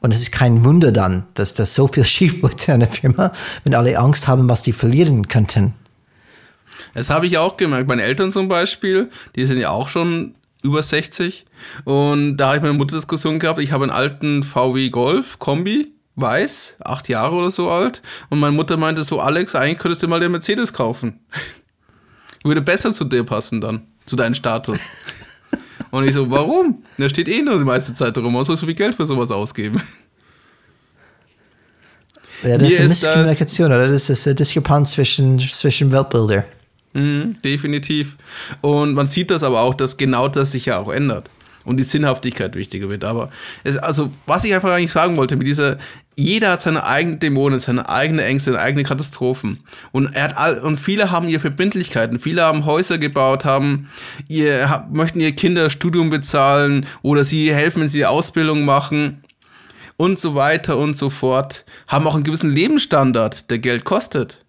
Und 0.00 0.14
es 0.14 0.22
ist 0.22 0.32
kein 0.32 0.64
Wunder 0.64 0.90
dann, 0.90 1.24
dass 1.34 1.54
das 1.54 1.74
so 1.74 1.86
viel 1.86 2.04
schief 2.04 2.42
geht 2.42 2.68
in 2.68 2.74
einer 2.74 2.88
Firma, 2.88 3.32
wenn 3.62 3.74
alle 3.74 3.98
Angst 3.98 4.26
haben, 4.26 4.48
was 4.48 4.62
die 4.62 4.72
verlieren 4.72 5.28
könnten. 5.28 5.74
Das 6.94 7.10
habe 7.10 7.26
ich 7.26 7.38
auch 7.38 7.56
gemerkt. 7.56 7.88
Meine 7.88 8.02
Eltern 8.02 8.32
zum 8.32 8.48
Beispiel, 8.48 9.10
die 9.36 9.46
sind 9.46 9.58
ja 9.58 9.70
auch 9.70 9.88
schon 9.88 10.34
über 10.62 10.82
60. 10.82 11.44
Und 11.84 12.36
da 12.36 12.48
habe 12.48 12.56
ich 12.56 12.62
meine 12.62 12.74
Mutter 12.74 12.96
Diskussion 12.96 13.38
gehabt. 13.38 13.60
Ich 13.60 13.70
habe 13.70 13.84
einen 13.84 13.92
alten 13.92 14.42
VW 14.42 14.88
Golf 14.88 15.38
Kombi, 15.38 15.93
weiß, 16.16 16.76
acht 16.80 17.08
Jahre 17.08 17.34
oder 17.34 17.50
so 17.50 17.70
alt. 17.70 18.02
Und 18.30 18.40
meine 18.40 18.54
Mutter 18.54 18.76
meinte 18.76 19.04
so, 19.04 19.20
Alex, 19.20 19.54
eigentlich 19.54 19.78
könntest 19.78 20.02
du 20.02 20.08
mal 20.08 20.20
den 20.20 20.32
Mercedes 20.32 20.72
kaufen. 20.72 21.20
Würde 22.44 22.60
besser 22.60 22.92
zu 22.92 23.04
dir 23.04 23.24
passen 23.24 23.60
dann, 23.60 23.86
zu 24.06 24.16
deinem 24.16 24.34
Status. 24.34 24.80
Und 25.90 26.04
ich 26.04 26.12
so, 26.12 26.30
warum? 26.30 26.82
Der 26.98 27.08
steht 27.08 27.28
eh 27.28 27.40
nur 27.40 27.58
die 27.58 27.64
meiste 27.64 27.94
Zeit 27.94 28.18
rum. 28.18 28.34
Was 28.34 28.48
soll 28.48 28.56
so 28.56 28.66
viel 28.66 28.74
Geld 28.74 28.94
für 28.94 29.06
sowas 29.06 29.30
ausgeben? 29.30 29.80
Ja, 32.42 32.58
das 32.58 32.62
Mir 32.62 32.68
ist 32.68 32.78
eine 32.80 32.88
Misskommunikation, 32.88 33.66
oder? 33.72 33.88
Das 33.88 34.10
ist 34.10 34.26
eine 34.26 34.34
Diskrepanz 34.34 34.92
zwischen, 34.92 35.38
zwischen 35.38 35.92
Weltbilder. 35.92 36.44
Mhm, 36.92 37.40
definitiv. 37.42 38.16
Und 38.60 38.94
man 38.94 39.06
sieht 39.06 39.30
das 39.30 39.42
aber 39.42 39.60
auch, 39.60 39.74
dass 39.74 39.96
genau 39.96 40.28
das 40.28 40.52
sich 40.52 40.66
ja 40.66 40.78
auch 40.78 40.92
ändert 40.92 41.30
und 41.64 41.78
die 41.78 41.82
Sinnhaftigkeit 41.84 42.54
wichtiger 42.54 42.88
wird. 42.88 43.04
Aber 43.04 43.30
es, 43.64 43.76
also, 43.76 44.10
was 44.26 44.44
ich 44.44 44.54
einfach 44.54 44.70
eigentlich 44.70 44.92
sagen 44.92 45.16
wollte, 45.16 45.36
mit 45.36 45.46
dieser, 45.46 45.78
jeder 46.16 46.52
hat 46.52 46.60
seine 46.60 46.84
eigenen 46.84 47.18
Dämonen, 47.18 47.58
seine 47.58 47.88
eigenen 47.88 48.24
Ängste, 48.24 48.52
seine 48.52 48.62
eigenen 48.62 48.84
Katastrophen. 48.84 49.58
Und 49.92 50.14
er 50.14 50.24
hat 50.24 50.36
all, 50.36 50.58
und 50.58 50.78
viele 50.78 51.10
haben 51.10 51.28
ihre 51.28 51.40
Verbindlichkeiten. 51.40 52.18
Viele 52.18 52.42
haben 52.42 52.66
Häuser 52.66 52.98
gebaut, 52.98 53.44
haben 53.44 53.88
ihr, 54.28 54.86
möchten 54.92 55.20
ihr 55.20 55.32
Kinder 55.32 55.70
Studium 55.70 56.10
bezahlen 56.10 56.86
oder 57.02 57.24
sie 57.24 57.52
helfen, 57.52 57.82
wenn 57.82 57.88
sie 57.88 58.06
Ausbildung 58.06 58.64
machen 58.64 59.24
und 59.96 60.18
so 60.18 60.34
weiter 60.34 60.76
und 60.76 60.96
so 60.96 61.10
fort. 61.10 61.64
Haben 61.88 62.06
auch 62.06 62.14
einen 62.14 62.24
gewissen 62.24 62.50
Lebensstandard, 62.50 63.50
der 63.50 63.58
Geld 63.58 63.84
kostet 63.84 64.44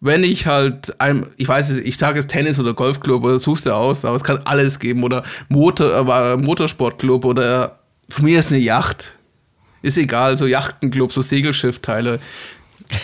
wenn 0.00 0.22
ich 0.22 0.46
halt 0.46 1.00
ein, 1.00 1.26
ich 1.36 1.48
weiß 1.48 1.70
nicht, 1.70 1.86
ich 1.86 1.98
sage 1.98 2.18
es 2.18 2.26
Tennis 2.26 2.60
oder 2.60 2.74
Golfclub 2.74 3.24
oder 3.24 3.38
suchst 3.38 3.66
du 3.66 3.74
aus, 3.74 4.04
aber 4.04 4.16
es 4.16 4.24
kann 4.24 4.40
alles 4.44 4.78
geben 4.78 5.02
oder 5.02 5.24
Motor, 5.48 6.08
äh, 6.08 6.36
Motorsportclub 6.36 7.24
oder 7.24 7.80
für 8.08 8.22
mich 8.22 8.34
ist 8.34 8.52
eine 8.52 8.60
Yacht. 8.60 9.17
Ist 9.82 9.96
egal, 9.96 10.36
so 10.36 10.46
Yachtenclub, 10.46 11.12
so 11.12 11.22
Segelschiffteile. 11.22 12.18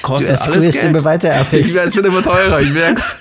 Kostet 0.03 0.41
du 0.41 0.53
alles 0.53 0.75
Geld. 0.75 0.87
immer 0.87 1.05
weiter 1.05 1.47
ich, 1.53 1.75
Es 1.75 1.95
wird 1.95 2.07
immer 2.07 2.23
teurer, 2.23 2.61
ich 2.61 2.73
merk's. 2.73 3.17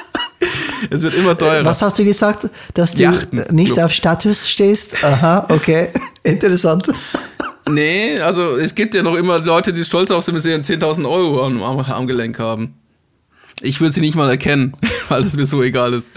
es 0.90 1.02
wird 1.02 1.14
immer 1.14 1.36
teurer. 1.36 1.64
Was 1.64 1.82
hast 1.82 1.98
du 1.98 2.04
gesagt? 2.04 2.48
Dass 2.74 2.94
du 2.94 3.10
nicht 3.50 3.78
auf 3.78 3.92
Status 3.92 4.48
stehst? 4.48 5.02
Aha, 5.04 5.46
okay. 5.48 5.90
Interessant. 6.22 6.88
Nee, 7.68 8.18
also 8.20 8.56
es 8.56 8.74
gibt 8.74 8.94
ja 8.94 9.02
noch 9.02 9.14
immer 9.14 9.38
Leute, 9.38 9.72
die 9.72 9.84
stolz 9.84 10.10
auf 10.10 10.24
sind, 10.24 10.34
wenn 10.34 10.42
sie 10.42 10.74
10.000 10.74 11.08
Euro 11.08 11.44
am, 11.44 11.62
am, 11.62 11.78
am 11.78 12.06
Gelenk 12.06 12.38
haben. 12.38 12.74
Ich 13.60 13.80
würde 13.80 13.92
sie 13.92 14.00
nicht 14.00 14.16
mal 14.16 14.28
erkennen, 14.28 14.74
weil 15.08 15.22
es 15.22 15.36
mir 15.36 15.46
so 15.46 15.62
egal 15.62 15.92
ist. 15.92 16.08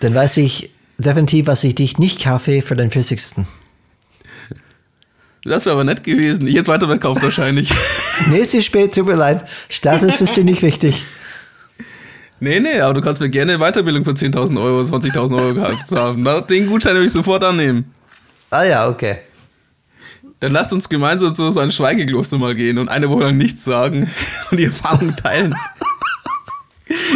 Dann 0.00 0.14
weiß 0.14 0.38
ich 0.38 0.70
definitiv, 0.96 1.46
was 1.46 1.62
ich 1.64 1.74
dich 1.74 1.98
nicht 1.98 2.24
kaufe 2.24 2.62
für 2.62 2.74
den 2.74 2.90
40. 2.90 3.44
Das 5.44 5.64
wäre 5.64 5.74
aber 5.74 5.84
nett 5.84 6.02
gewesen. 6.04 6.46
Ich 6.46 6.56
hätte 6.56 6.68
weiterverkauft 6.68 7.22
wahrscheinlich. 7.22 7.72
nee, 8.30 8.40
es 8.40 8.54
ist 8.54 8.66
spät, 8.66 8.94
tut 8.94 9.06
mir 9.06 9.14
leid. 9.14 9.44
Status 9.68 10.20
ist 10.20 10.36
dir 10.36 10.44
nicht 10.44 10.62
wichtig. 10.62 11.04
Nee, 12.40 12.60
nee, 12.60 12.80
aber 12.80 12.94
du 12.94 13.00
kannst 13.00 13.20
mir 13.20 13.30
gerne 13.30 13.54
eine 13.54 13.64
Weiterbildung 13.64 14.04
für 14.04 14.12
10.000 14.12 14.62
Euro, 14.62 14.82
20.000 14.82 15.40
Euro 15.40 15.54
gehabt 15.54 15.90
haben. 15.90 16.24
Den 16.48 16.66
Gutschein 16.68 16.94
würde 16.94 17.06
ich 17.06 17.12
sofort 17.12 17.42
annehmen. 17.42 17.92
Ah 18.50 18.62
ja, 18.62 18.88
okay. 18.88 19.18
Dann 20.40 20.52
lasst 20.52 20.72
uns 20.72 20.88
gemeinsam 20.88 21.34
zu 21.34 21.50
so 21.50 21.58
einem 21.58 21.72
Schweigekloster 21.72 22.38
mal 22.38 22.54
gehen 22.54 22.78
und 22.78 22.88
eine 22.88 23.10
Woche 23.10 23.22
lang 23.22 23.36
nichts 23.36 23.64
sagen 23.64 24.10
und 24.50 24.60
die 24.60 24.66
Erfahrung 24.66 25.16
teilen. 25.16 25.54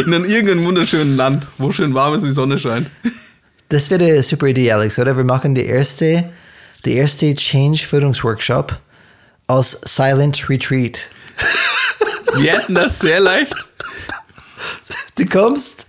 In 0.05 0.13
einem 0.13 0.25
irgendeinem 0.25 0.65
wunderschönen 0.65 1.15
Land, 1.15 1.47
wo 1.57 1.71
schön 1.71 1.93
warm 1.93 2.15
ist 2.15 2.21
und 2.21 2.27
die 2.27 2.33
Sonne 2.33 2.57
scheint. 2.57 2.91
Das 3.69 3.89
wäre 3.89 4.03
eine 4.03 4.23
super 4.23 4.47
Idee, 4.47 4.71
Alex, 4.71 4.99
oder? 4.99 5.15
Wir 5.15 5.23
machen 5.23 5.55
die 5.55 5.65
erste, 5.65 6.29
die 6.85 6.93
erste 6.93 7.33
Change-Führungsworkshop 7.33 8.79
aus 9.47 9.79
Silent 9.85 10.49
Retreat. 10.49 11.09
Wir 12.35 12.53
hätten 12.53 12.75
das 12.75 12.99
sehr 12.99 13.19
leicht. 13.19 13.53
Du 15.17 15.25
kommst, 15.25 15.87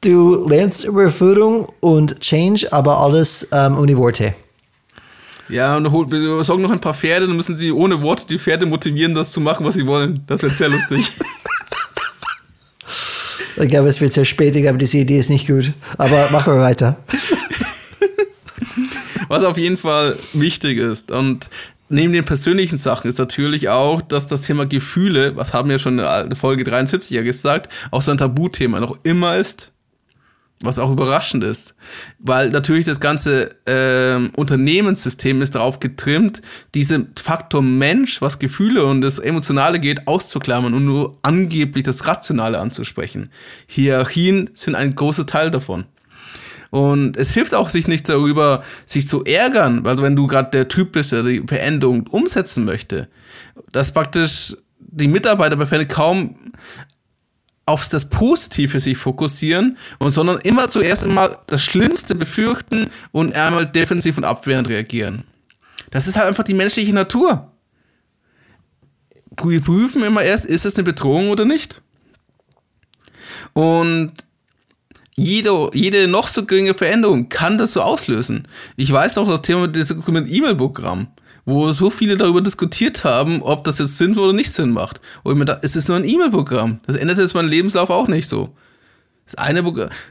du 0.00 0.48
lernst 0.48 0.84
über 0.84 1.10
Führung 1.10 1.72
und 1.80 2.20
Change, 2.20 2.72
aber 2.72 2.98
alles 2.98 3.48
ähm, 3.52 3.78
ohne 3.78 3.96
Worte. 3.96 4.34
Ja, 5.48 5.76
und 5.76 6.10
wir 6.10 6.36
besorgen 6.36 6.62
noch 6.64 6.72
ein 6.72 6.80
paar 6.80 6.94
Pferde, 6.94 7.28
dann 7.28 7.36
müssen 7.36 7.56
sie 7.56 7.70
ohne 7.70 8.02
Worte 8.02 8.26
die 8.26 8.38
Pferde 8.38 8.66
motivieren, 8.66 9.14
das 9.14 9.30
zu 9.30 9.40
machen, 9.40 9.64
was 9.64 9.74
sie 9.74 9.86
wollen. 9.86 10.20
Das 10.26 10.42
wird 10.42 10.52
sehr 10.52 10.68
lustig. 10.68 11.08
Ich 13.58 13.68
glaube, 13.68 13.88
es 13.88 14.00
wird 14.00 14.12
sehr 14.12 14.24
spät, 14.24 14.54
aber 14.66 14.76
diese 14.76 14.98
Idee 14.98 15.18
ist 15.18 15.30
nicht 15.30 15.46
gut. 15.46 15.72
Aber 15.96 16.28
machen 16.30 16.52
wir 16.52 16.60
weiter. 16.60 16.98
Was 19.28 19.44
auf 19.44 19.58
jeden 19.58 19.76
Fall 19.76 20.16
wichtig 20.32 20.78
ist 20.78 21.10
und 21.10 21.50
neben 21.88 22.12
den 22.12 22.24
persönlichen 22.24 22.78
Sachen 22.78 23.08
ist 23.08 23.18
natürlich 23.18 23.68
auch, 23.68 24.02
dass 24.02 24.26
das 24.26 24.40
Thema 24.40 24.66
Gefühle, 24.66 25.36
was 25.36 25.54
haben 25.54 25.68
wir 25.68 25.78
schon 25.78 25.98
in 25.98 26.36
Folge 26.36 26.64
73 26.64 27.10
ja 27.10 27.22
gesagt, 27.22 27.72
auch 27.90 28.02
so 28.02 28.10
ein 28.10 28.18
Tabuthema 28.18 28.80
noch 28.80 28.98
immer 29.04 29.36
ist 29.36 29.70
was 30.60 30.78
auch 30.78 30.90
überraschend 30.90 31.44
ist, 31.44 31.74
weil 32.18 32.50
natürlich 32.50 32.86
das 32.86 32.98
ganze 32.98 33.50
äh, 33.66 34.16
Unternehmenssystem 34.36 35.42
ist 35.42 35.54
darauf 35.54 35.80
getrimmt, 35.80 36.40
diesen 36.74 37.12
Faktor 37.16 37.62
Mensch, 37.62 38.22
was 38.22 38.38
Gefühle 38.38 38.86
und 38.86 39.02
das 39.02 39.18
Emotionale 39.18 39.80
geht, 39.80 40.08
auszuklammern 40.08 40.72
und 40.72 40.86
nur 40.86 41.18
angeblich 41.22 41.84
das 41.84 42.06
Rationale 42.06 42.58
anzusprechen. 42.58 43.30
Hierarchien 43.66 44.50
sind 44.54 44.74
ein 44.74 44.94
großer 44.94 45.26
Teil 45.26 45.50
davon. 45.50 45.84
Und 46.76 47.16
es 47.16 47.32
hilft 47.32 47.54
auch 47.54 47.70
sich 47.70 47.88
nicht 47.88 48.06
darüber, 48.06 48.62
sich 48.84 49.08
zu 49.08 49.24
ärgern, 49.24 49.82
weil 49.84 49.96
wenn 49.96 50.14
du 50.14 50.26
gerade 50.26 50.50
der 50.50 50.68
Typ 50.68 50.92
bist, 50.92 51.10
der 51.10 51.22
die 51.22 51.40
Veränderung 51.40 52.06
umsetzen 52.08 52.66
möchte, 52.66 53.08
dass 53.72 53.94
praktisch 53.94 54.54
die 54.78 55.08
Mitarbeiter 55.08 55.56
bei 55.56 55.64
Fälle 55.64 55.86
kaum 55.86 56.34
auf 57.64 57.88
das 57.88 58.10
Positive 58.10 58.78
sich 58.78 58.98
fokussieren 58.98 59.78
und 60.00 60.10
sondern 60.10 60.38
immer 60.40 60.68
zuerst 60.68 61.04
einmal 61.04 61.38
das 61.46 61.64
Schlimmste 61.64 62.14
befürchten 62.14 62.90
und 63.10 63.34
einmal 63.34 63.64
defensiv 63.64 64.18
und 64.18 64.24
abwehrend 64.24 64.68
reagieren. 64.68 65.24
Das 65.92 66.06
ist 66.06 66.18
halt 66.18 66.28
einfach 66.28 66.44
die 66.44 66.52
menschliche 66.52 66.92
Natur. 66.92 67.52
Wir 69.42 69.62
prüfen 69.62 70.04
immer 70.04 70.22
erst, 70.22 70.44
ist 70.44 70.66
es 70.66 70.74
eine 70.74 70.84
Bedrohung 70.84 71.30
oder 71.30 71.46
nicht. 71.46 71.80
Und 73.54 74.25
jede, 75.18 75.70
jede 75.72 76.08
noch 76.08 76.28
so 76.28 76.44
geringe 76.44 76.74
Veränderung 76.74 77.28
kann 77.28 77.58
das 77.58 77.72
so 77.72 77.82
auslösen. 77.82 78.46
Ich 78.76 78.92
weiß 78.92 79.16
noch 79.16 79.28
das 79.28 79.42
Thema 79.42 79.66
mit 79.66 79.76
dem 79.76 80.26
E-Mail-Programm 80.26 81.08
wo 81.46 81.70
so 81.70 81.90
viele 81.90 82.16
darüber 82.16 82.42
diskutiert 82.42 83.04
haben, 83.04 83.40
ob 83.40 83.62
das 83.64 83.78
jetzt 83.78 83.96
sinnvoll 83.96 84.24
oder 84.24 84.32
nicht 84.32 84.52
Sinn 84.52 84.72
macht. 84.72 85.00
Und 85.22 85.38
mir 85.38 85.44
dachte, 85.44 85.64
es 85.64 85.76
ist 85.76 85.88
nur 85.88 85.96
ein 85.96 86.04
E-Mail-Programm. 86.04 86.80
Das 86.86 86.96
ändert 86.96 87.18
jetzt 87.18 87.34
meinen 87.34 87.48
Lebenslauf 87.48 87.88
auch 87.88 88.08
nicht 88.08 88.28
so. 88.28 88.54
Das 89.24 89.36
eine, 89.36 89.62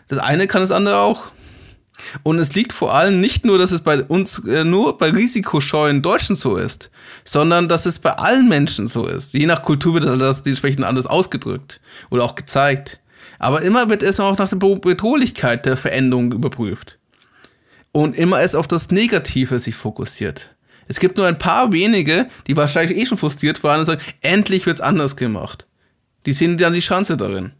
das 0.07 0.17
eine 0.17 0.47
kann 0.47 0.61
das 0.61 0.71
andere 0.71 0.97
auch. 0.99 1.25
Und 2.23 2.39
es 2.39 2.55
liegt 2.55 2.73
vor 2.73 2.93
allem 2.93 3.19
nicht 3.19 3.45
nur, 3.45 3.57
dass 3.57 3.71
es 3.71 3.81
bei 3.81 4.03
uns 4.03 4.39
äh, 4.45 4.63
nur 4.63 4.97
bei 4.97 5.09
risikoscheuen 5.09 6.01
Deutschen 6.01 6.35
so 6.35 6.55
ist, 6.55 6.89
sondern 7.23 7.67
dass 7.67 7.85
es 7.85 7.99
bei 7.99 8.11
allen 8.11 8.49
Menschen 8.49 8.87
so 8.87 9.05
ist. 9.05 9.33
Je 9.33 9.45
nach 9.45 9.61
Kultur 9.63 9.93
wird 9.93 10.05
das 10.21 10.41
dementsprechend 10.41 10.83
anders 10.83 11.07
ausgedrückt 11.07 11.81
oder 12.09 12.23
auch 12.23 12.35
gezeigt. 12.35 12.99
Aber 13.39 13.61
immer 13.61 13.89
wird 13.89 14.03
es 14.03 14.19
auch 14.19 14.38
nach 14.38 14.49
der 14.49 14.57
Bedrohlichkeit 14.57 15.65
der 15.65 15.77
Veränderung 15.77 16.31
überprüft. 16.31 16.97
Und 17.91 18.15
immer 18.15 18.41
es 18.41 18.55
auf 18.55 18.67
das 18.67 18.91
Negative 18.91 19.59
sich 19.59 19.75
fokussiert. 19.75 20.55
Es 20.88 20.99
gibt 20.99 21.17
nur 21.17 21.27
ein 21.27 21.39
paar 21.39 21.71
wenige, 21.71 22.27
die 22.47 22.57
wahrscheinlich 22.57 22.97
eh 22.97 23.05
schon 23.05 23.17
frustriert 23.17 23.63
waren 23.63 23.79
und 23.79 23.86
sagen, 23.86 24.01
endlich 24.21 24.65
wird's 24.65 24.81
anders 24.81 25.15
gemacht. 25.15 25.65
Die 26.25 26.33
sehen 26.33 26.57
dann 26.57 26.73
die 26.73 26.79
Chance 26.79 27.17
darin. 27.17 27.53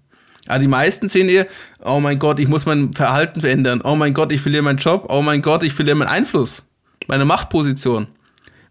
Aber 0.48 0.60
die 0.60 0.68
meisten 0.68 1.10
sehen 1.10 1.30
eher, 1.30 1.48
oh 1.84 2.00
mein 2.00 2.20
Gott, 2.20 2.40
ich 2.40 2.48
muss 2.48 2.66
mein 2.66 2.94
Verhalten 2.94 3.42
verändern. 3.42 3.82
Oh 3.84 3.96
mein 3.96 4.14
Gott, 4.14 4.32
ich 4.32 4.42
verliere 4.42 4.64
meinen 4.64 4.78
Job. 4.78 5.08
Oh 5.10 5.22
mein 5.22 5.42
Gott, 5.42 5.64
ich 5.64 5.74
verliere 5.74 5.96
meinen 5.96 6.10
Einfluss. 6.10 6.64
Meine 7.08 7.26
Machtposition. 7.26 8.08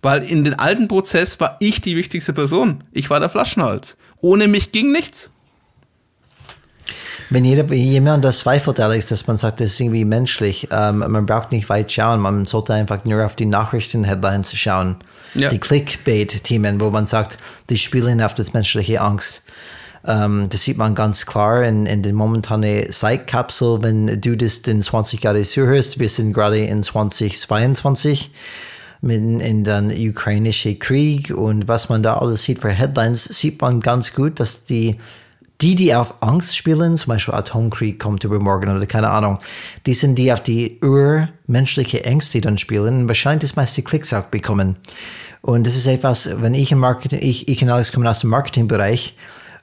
Weil 0.02 0.22
in 0.22 0.44
den 0.44 0.54
alten 0.54 0.86
Prozess 0.86 1.40
war 1.40 1.56
ich 1.60 1.80
die 1.80 1.96
wichtigste 1.96 2.32
Person. 2.32 2.84
Ich 2.92 3.10
war 3.10 3.20
der 3.20 3.30
Flaschenhals. 3.30 3.96
Ohne 4.20 4.48
mich 4.48 4.70
ging 4.70 4.92
nichts. 4.92 5.32
Wenn 7.30 7.44
jeder, 7.44 7.64
jemand 7.72 8.24
das 8.24 8.40
zweifelt, 8.40 8.80
Alex, 8.80 9.08
dass 9.08 9.26
man 9.26 9.36
sagt, 9.36 9.60
das 9.60 9.72
ist 9.72 9.80
irgendwie 9.80 10.04
menschlich, 10.04 10.68
ähm, 10.70 10.98
man 10.98 11.26
braucht 11.26 11.52
nicht 11.52 11.68
weit 11.68 11.90
schauen, 11.90 12.20
man 12.20 12.44
sollte 12.44 12.74
einfach 12.74 13.04
nur 13.04 13.24
auf 13.24 13.36
die 13.36 13.46
Nachrichten-Headlines 13.46 14.54
schauen. 14.56 14.96
Ja. 15.34 15.48
Die 15.48 15.58
Clickbait-Themen, 15.58 16.80
wo 16.80 16.90
man 16.90 17.06
sagt, 17.06 17.38
die 17.70 17.76
spielen 17.76 18.20
auf 18.22 18.34
das 18.34 18.52
menschliche 18.52 19.00
Angst. 19.00 19.44
Ähm, 20.06 20.48
das 20.50 20.62
sieht 20.62 20.76
man 20.76 20.94
ganz 20.94 21.26
klar 21.26 21.64
in, 21.64 21.86
in 21.86 22.02
den 22.02 22.14
momentanen 22.14 22.92
Zeitkapsel, 22.92 23.82
wenn 23.82 24.20
du 24.20 24.36
das 24.36 24.58
in 24.58 24.82
20 24.82 25.22
Jahre 25.22 25.42
zuhörst. 25.42 25.98
Wir 25.98 26.08
sind 26.08 26.32
gerade 26.32 26.58
in 26.58 26.82
2022 26.82 28.30
mitten 29.00 29.40
in 29.40 29.64
den 29.64 29.90
ukrainischen 30.10 30.78
Krieg 30.78 31.30
und 31.30 31.68
was 31.68 31.88
man 31.88 32.02
da 32.02 32.16
alles 32.16 32.44
sieht 32.44 32.60
für 32.60 32.70
Headlines, 32.70 33.24
sieht 33.24 33.60
man 33.60 33.80
ganz 33.80 34.14
gut, 34.14 34.40
dass 34.40 34.64
die 34.64 34.96
die, 35.60 35.74
die 35.74 35.94
auf 35.94 36.14
Angst 36.20 36.56
spielen, 36.56 36.96
zum 36.96 37.10
Beispiel 37.10 37.34
Atomkrieg 37.34 37.98
kommt 37.98 38.24
übermorgen 38.24 38.74
oder 38.76 38.86
keine 38.86 39.10
Ahnung, 39.10 39.38
die 39.86 39.94
sind 39.94 40.16
die 40.16 40.32
auf 40.32 40.42
die 40.42 40.80
urmenschliche 40.82 42.04
Ängste 42.04 42.40
dann 42.40 42.58
spielen, 42.58 43.08
wahrscheinlich 43.08 43.50
das 43.50 43.56
meiste 43.56 43.82
Klicks 43.82 44.12
auch 44.12 44.24
bekommen. 44.24 44.76
Und 45.42 45.66
das 45.66 45.76
ist 45.76 45.86
etwas, 45.86 46.40
wenn 46.40 46.54
ich 46.54 46.72
im 46.72 46.78
Marketing, 46.78 47.20
ich, 47.22 47.48
ich 47.48 47.62
und 47.62 47.68
Alex 47.68 47.92
kommen 47.92 48.06
aus 48.06 48.20
dem 48.20 48.30
Marketingbereich 48.30 49.14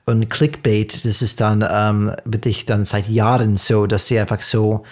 und 0.06 0.30
Clickbait, 0.30 1.06
das 1.06 1.22
ist 1.22 1.42
dann 1.42 1.66
ähm, 1.70 2.12
wirklich 2.24 2.66
dann 2.66 2.86
seit 2.86 3.08
Jahren 3.08 3.58
so, 3.58 3.88
dass 3.88 4.08
sie 4.08 4.20
einfach 4.20 4.42
so 4.42 4.84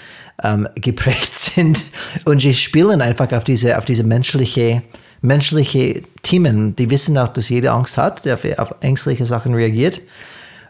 ähm, 0.43 0.68
geprägt 0.76 1.34
sind 1.34 1.86
und 2.26 2.41
sie 2.41 2.54
spielen 2.54 3.02
einfach 3.02 3.32
auf 3.32 3.43
diese, 3.43 3.78
auf 3.78 3.86
diese 3.86 4.04
menschliche, 4.04 4.82
menschliche 5.22 6.02
Themen. 6.24 6.76
Die 6.76 6.89
wissen 6.89 7.18
auch, 7.18 7.30
dass 7.30 7.50
jeder 7.50 7.74
Angst 7.74 7.97
hat, 7.97 8.26
der 8.26 8.36
auf, 8.36 8.45
auf 8.58 8.76
ängstliche 8.82 9.26
Sachen 9.26 9.54
reagiert. 9.54 10.02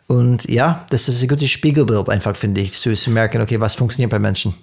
Und 0.09 0.49
ja, 0.49 0.87
das 0.89 1.07
ist 1.07 1.21
ein 1.21 1.27
gutes 1.27 1.51
Spiegelbild 1.51 2.09
einfach, 2.09 2.35
finde 2.35 2.61
ich, 2.61 2.71
zu, 2.71 2.91
zu 2.95 3.11
merken, 3.11 3.43
okay, 3.43 3.59
was 3.59 3.75
funktioniert 3.75 4.09
bei 4.09 4.17
Menschen. 4.17 4.55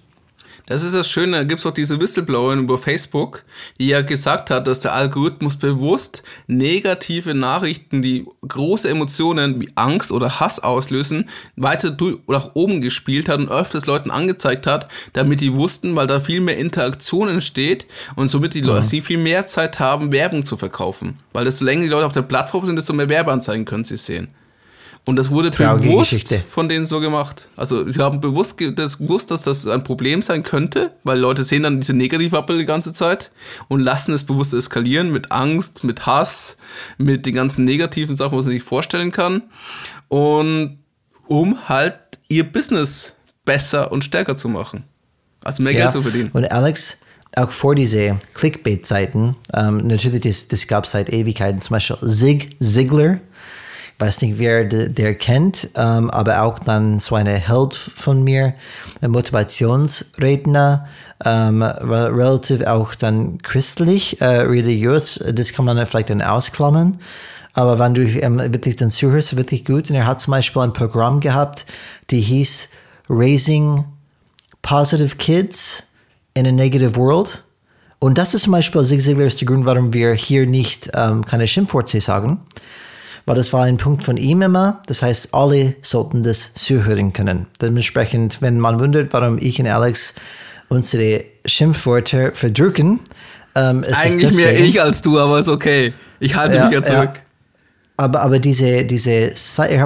Das 0.67 0.83
ist 0.83 0.93
das 0.93 1.09
Schöne, 1.09 1.37
da 1.37 1.45
gibt 1.45 1.61
es 1.61 1.67
auch 1.67 1.73
diese 1.73 2.01
Whistleblowerin 2.01 2.65
über 2.65 2.79
Facebook, 2.79 3.45
die 3.79 3.87
ja 3.87 4.03
gesagt 4.03 4.51
hat, 4.51 4.67
dass 4.67 4.81
der 4.81 4.95
Algorithmus 4.95 5.57
bewusst 5.57 6.25
negative 6.49 7.33
Nachrichten, 7.35 8.03
die 8.03 8.27
große 8.49 8.91
Emotionen 8.91 9.61
wie 9.61 9.71
Angst 9.77 10.11
oder 10.11 10.41
Hass 10.41 10.59
auslösen, 10.59 11.29
weiter 11.55 11.97
nach 12.27 12.51
oben 12.55 12.81
gespielt 12.81 13.29
hat 13.29 13.39
und 13.39 13.49
öfters 13.49 13.87
Leuten 13.87 14.11
angezeigt 14.11 14.67
hat, 14.67 14.89
damit 15.13 15.41
die 15.41 15.55
wussten, 15.55 15.95
weil 15.95 16.09
da 16.09 16.19
viel 16.19 16.41
mehr 16.41 16.59
Interaktion 16.59 17.29
entsteht 17.29 17.87
und 18.17 18.31
somit 18.31 18.55
die 18.55 18.63
Leute, 18.63 18.83
mhm. 18.83 18.89
sie 18.89 19.01
viel 19.01 19.19
mehr 19.19 19.47
Zeit 19.47 19.79
haben, 19.79 20.11
Werbung 20.11 20.45
zu 20.45 20.57
verkaufen. 20.57 21.21
Weil 21.33 21.45
desto 21.45 21.65
länger 21.65 21.83
die 21.83 21.91
Leute 21.91 22.07
auf 22.07 22.13
der 22.13 22.23
Plattform 22.23 22.67
sind, 22.67 22.75
desto 22.75 22.93
mehr 22.93 23.09
Werbeanzeigen 23.09 23.65
können 23.65 23.85
sie 23.85 23.97
sehen. 23.97 24.35
Und 25.09 25.15
das 25.15 25.31
wurde 25.31 25.51
Traurige 25.51 25.89
bewusst 25.89 26.11
Geschichte. 26.11 26.45
von 26.49 26.69
denen 26.69 26.85
so 26.85 26.99
gemacht. 26.99 27.49
Also 27.57 27.89
sie 27.89 28.01
haben 28.01 28.21
bewusst 28.21 28.61
das 28.75 28.99
gewusst, 28.99 29.31
dass 29.31 29.43
das 29.43 29.67
ein 29.67 29.85
Problem 29.85 30.21
sein 30.21 30.43
könnte, 30.43 30.93
weil 31.05 31.19
Leute 31.19 31.45
sehen 31.45 31.63
dann 31.63 31.81
diese 31.81 31.95
Negativappel 31.95 32.59
die 32.59 32.65
ganze 32.65 32.93
Zeit 32.93 33.31
und 33.69 33.81
lassen 33.81 34.13
es 34.13 34.25
bewusst 34.25 34.53
eskalieren 34.53 35.13
mit 35.13 35.31
Angst, 35.31 35.85
mit 35.85 36.07
Hass, 36.07 36.57
mit 36.99 37.25
den 37.25 37.37
ganzen 37.37 37.65
negativen 37.65 38.17
Sachen, 38.17 38.37
was 38.37 38.47
man 38.47 38.55
sich 38.55 38.65
vorstellen 38.65 39.13
kann. 39.13 39.43
Und 40.09 40.79
um 41.29 41.69
halt 41.69 41.97
ihr 42.29 42.51
Business 42.51 43.15
besser 43.45 43.93
und 43.93 44.03
stärker 44.03 44.37
zu 44.37 44.49
machen. 44.49 44.85
Also 45.45 45.63
mehr 45.63 45.73
ja. 45.73 45.83
Geld 45.83 45.93
zu 45.93 46.03
verdienen. 46.03 46.31
Und 46.33 46.51
Alex, 46.51 46.99
auch 47.37 47.53
vor 47.53 47.75
diese 47.75 48.19
Clickbait-Zeiten, 48.35 49.37
ähm, 49.55 49.87
natürlich, 49.87 50.23
das, 50.23 50.49
das 50.49 50.67
gab 50.67 50.85
es 50.85 50.91
seit 50.91 51.13
Ewigkeiten, 51.13 51.61
zum 51.61 51.75
Beispiel 51.75 51.97
Zig 52.09 52.57
Ziglar, 52.61 53.21
weiß 53.99 54.23
nicht, 54.23 54.39
wer 54.39 54.65
der 54.65 55.15
kennt, 55.15 55.71
ähm, 55.75 56.11
aber 56.11 56.43
auch 56.43 56.59
dann 56.59 56.99
so 56.99 57.15
eine 57.15 57.35
Held 57.35 57.75
von 57.75 58.23
mir, 58.23 58.55
ein 59.01 59.11
Motivationsredner, 59.11 60.87
ähm, 61.25 61.63
relativ 61.63 62.63
auch 62.67 62.95
dann 62.95 63.39
christlich, 63.39 64.21
äh, 64.21 64.43
religiös, 64.43 65.19
das 65.33 65.53
kann 65.53 65.65
man 65.65 65.87
vielleicht 65.87 66.11
dann 66.11 66.21
ausklammern. 66.21 67.01
Aber 67.55 67.79
wenn 67.79 67.95
du 67.95 68.03
ähm, 68.03 68.39
wirklich 68.39 68.77
dann 68.77 68.91
zuhörst, 68.91 69.35
wirklich 69.35 69.65
gut. 69.65 69.89
Und 69.89 69.97
er 69.97 70.07
hat 70.07 70.21
zum 70.21 70.33
Beispiel 70.33 70.61
ein 70.61 70.75
Programm 70.75 71.21
gehabt, 71.21 71.65
die 72.11 72.21
hieß 72.21 72.69
Raising 73.09 73.83
Positive 74.61 75.17
Kids 75.17 75.85
in 76.35 76.47
a 76.47 76.53
Negative 76.53 76.97
World. 76.97 77.43
Und 77.99 78.19
das 78.19 78.35
ist 78.35 78.43
zum 78.43 78.53
Beispiel, 78.53 78.85
Zig 78.85 79.03
Ziglar 79.03 79.27
ist 79.27 79.41
der 79.41 79.47
Grund, 79.47 79.65
warum 79.65 79.95
wir 79.95 80.13
hier 80.13 80.47
nicht 80.47 80.91
ähm, 80.93 81.25
keine 81.25 81.47
Schimpfworte 81.47 81.99
sagen 82.03 82.41
weil 83.27 83.35
das 83.35 83.53
war 83.53 83.65
ein 83.65 83.77
Punkt 83.77 84.05
von 84.05 84.17
ihm 84.17 84.43
immer. 84.43 84.83
Das 84.87 85.03
heißt, 85.03 85.35
alle 85.35 85.75
sollten 85.83 86.23
das 86.23 86.55
zuhören 86.55 87.13
können. 87.13 87.47
Dementsprechend, 87.61 88.41
wenn 88.41 88.59
man 88.59 88.81
wundert, 88.81 89.13
warum 89.13 89.39
ich 89.39 89.61
und 89.61 89.67
Alex 89.67 90.15
unsere 90.69 91.25
Schimpfwörter 91.45 92.33
verdrücken, 92.33 93.01
ähm, 93.55 93.83
ist 93.83 93.97
Eigentlich 93.97 94.37
mehr 94.37 94.59
ich 94.59 94.81
als 94.81 95.03
du, 95.03 95.19
aber 95.19 95.41
ist 95.41 95.49
okay. 95.49 95.93
Ich 96.21 96.35
halte 96.37 96.57
ja, 96.57 96.65
mich 96.65 96.75
ja 96.75 96.83
zurück. 96.83 97.11
Ja. 97.15 97.23
Aber, 97.99 98.21
aber 98.21 98.39
diese, 98.39 98.85
diese, 98.85 99.33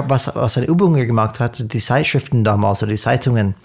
was, 0.07 0.35
was 0.35 0.57
eine 0.57 0.67
Übung 0.67 0.93
gemacht 0.93 1.39
hat, 1.39 1.73
die 1.73 1.79
Zeitschriften 1.79 2.43
damals 2.43 2.83
oder 2.83 2.91
die 2.91 2.97
Zeitungen, 2.97 3.55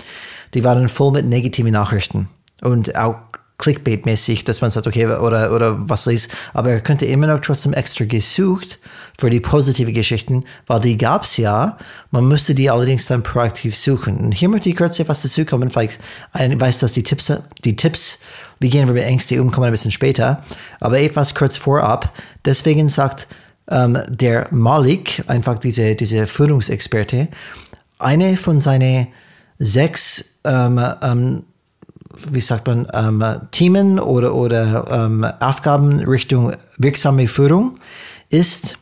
die 0.54 0.62
waren 0.62 0.88
voll 0.88 1.12
mit 1.12 1.26
negativen 1.26 1.72
Nachrichten. 1.72 2.28
Und 2.62 2.96
auch 2.96 3.16
Clickbait-mäßig, 3.58 4.44
dass 4.44 4.60
man 4.60 4.70
sagt, 4.70 4.86
okay, 4.86 5.06
oder, 5.06 5.52
oder 5.52 5.88
was 5.88 6.06
ist. 6.06 6.30
Aber 6.52 6.70
er 6.72 6.80
könnte 6.80 7.06
immer 7.06 7.26
noch 7.26 7.40
trotzdem 7.40 7.72
extra 7.72 8.04
gesucht 8.04 8.78
für 9.18 9.30
die 9.30 9.40
positiven 9.40 9.94
Geschichten, 9.94 10.44
weil 10.66 10.80
die 10.80 10.98
gab 10.98 11.24
es 11.24 11.38
ja. 11.38 11.78
Man 12.10 12.28
müsste 12.28 12.54
die 12.54 12.68
allerdings 12.68 13.06
dann 13.06 13.22
proaktiv 13.22 13.76
suchen. 13.76 14.18
Und 14.18 14.32
hier 14.32 14.50
möchte 14.50 14.68
ich 14.68 14.76
kurz 14.76 14.98
etwas 14.98 15.22
dazu 15.22 15.44
kommen. 15.44 15.70
Vielleicht 15.70 15.98
ich 16.38 16.60
weiß, 16.60 16.80
dass 16.80 16.92
die 16.92 17.02
Tipps, 17.02 17.32
die 17.64 17.76
Tipps, 17.76 18.18
wie 18.60 18.68
gehen 18.68 18.86
wir 18.88 18.94
mit 18.94 19.04
Ängsten 19.04 19.40
um, 19.40 19.50
kommen 19.50 19.66
ein 19.66 19.72
bisschen 19.72 19.90
später. 19.90 20.42
Aber 20.80 21.00
etwas 21.00 21.34
kurz 21.34 21.56
vorab. 21.56 22.12
Deswegen 22.44 22.90
sagt 22.90 23.26
ähm, 23.70 23.98
der 24.08 24.48
Malik, 24.50 25.24
einfach 25.28 25.58
diese, 25.58 25.94
diese 25.94 26.26
Führungsexperte, 26.26 27.28
eine 27.98 28.36
von 28.36 28.60
seinen 28.60 29.08
sechs 29.58 30.40
ähm, 30.44 30.78
ähm, 31.02 31.44
wie 32.30 32.40
sagt 32.40 32.66
man, 32.66 32.86
ähm, 32.92 33.24
Themen 33.52 33.98
oder, 33.98 34.34
oder 34.34 34.86
ähm, 34.90 35.24
Aufgaben 35.40 36.00
Richtung 36.00 36.52
wirksame 36.78 37.28
Führung 37.28 37.78
ist, 38.28 38.78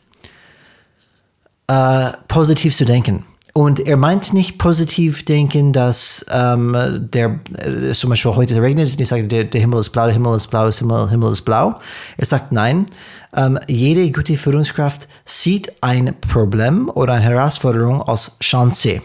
äh, 1.67 2.11
positiv 2.27 2.75
zu 2.75 2.85
denken. 2.85 3.25
Und 3.57 3.79
er 3.79 3.95
meint 3.95 4.33
nicht 4.33 4.57
positiv 4.57 5.23
denken, 5.23 5.71
dass 5.71 6.25
ähm, 6.29 6.75
der, 7.13 7.39
äh, 7.57 7.93
zum 7.93 8.09
Beispiel 8.09 8.35
heute 8.35 8.61
regnet 8.61 8.91
und 8.91 8.99
ich 8.99 9.07
sage, 9.07 9.23
der, 9.23 9.45
der 9.45 9.61
Himmel 9.61 9.79
ist 9.79 9.91
blau, 9.91 10.03
der 10.03 10.13
Himmel 10.13 10.35
ist 10.35 10.47
blau, 10.47 10.69
der 10.69 10.73
Himmel, 10.73 11.09
Himmel 11.09 11.31
ist 11.31 11.43
blau. 11.43 11.79
Er 12.17 12.25
sagt, 12.25 12.51
nein, 12.51 12.85
ähm, 13.33 13.57
jede 13.69 14.11
gute 14.11 14.35
Führungskraft 14.35 15.07
sieht 15.23 15.71
ein 15.81 16.15
Problem 16.19 16.89
oder 16.93 17.13
eine 17.13 17.23
Herausforderung 17.23 18.01
als 18.01 18.37
Chance 18.41 19.01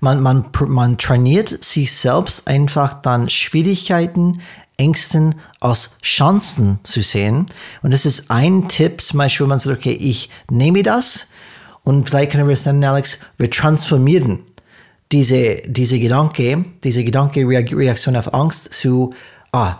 man, 0.00 0.22
man, 0.22 0.46
man 0.66 0.98
trainiert 0.98 1.64
sich 1.64 1.92
selbst 1.92 2.46
einfach 2.48 3.02
dann 3.02 3.28
Schwierigkeiten, 3.28 4.40
Ängsten 4.76 5.36
als 5.60 5.96
Chancen 6.02 6.80
zu 6.82 7.02
sehen. 7.02 7.46
Und 7.82 7.92
das 7.92 8.06
ist 8.06 8.30
ein 8.30 8.68
Tipp, 8.68 9.00
zum 9.00 9.18
Beispiel, 9.18 9.44
wenn 9.44 9.50
man 9.50 9.58
sagt, 9.60 9.78
okay, 9.78 9.92
ich 9.92 10.30
nehme 10.50 10.82
das 10.82 11.28
und 11.82 12.08
vielleicht 12.08 12.32
können 12.32 12.48
wir 12.48 12.54
es 12.54 12.66
nennen, 12.66 12.84
Alex, 12.84 13.20
wir 13.38 13.50
transformieren 13.50 14.40
diese, 15.12 15.62
diese 15.66 15.98
Gedanke, 16.00 16.64
diese 16.82 17.04
Gedanke-Reaktion 17.04 18.16
auf 18.16 18.34
Angst 18.34 18.74
zu, 18.74 19.14
ah, 19.52 19.76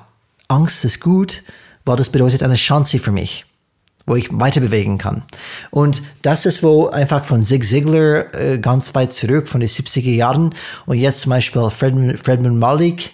Angst 0.49 0.85
ist 0.85 1.01
gut, 1.01 1.43
weil 1.85 1.97
das 1.97 2.11
bedeutet 2.11 2.43
eine 2.43 2.55
Chance 2.55 2.99
für 2.99 3.11
mich 3.11 3.45
wo 4.07 4.17
ich 4.17 4.29
weiter 4.33 4.61
bewegen 4.61 4.99
kann. 4.99 5.23
Und 5.71 6.03
das 6.23 6.47
ist 6.47 6.63
wo 6.63 6.89
einfach 6.89 7.25
von 7.25 7.43
Zig 7.43 7.65
Ziglar 7.65 8.35
äh, 8.35 8.59
ganz 8.59 8.95
weit 8.95 9.13
zurück, 9.13 9.49
von 9.49 9.61
den 9.61 9.69
70er 9.69 10.11
Jahren. 10.11 10.55
Und 10.87 10.99
jetzt 10.99 11.23
zum 11.23 11.31
Beispiel 11.31 11.71
Fredman, 11.71 12.17
Fredman 12.17 12.59
Malik, 12.59 13.13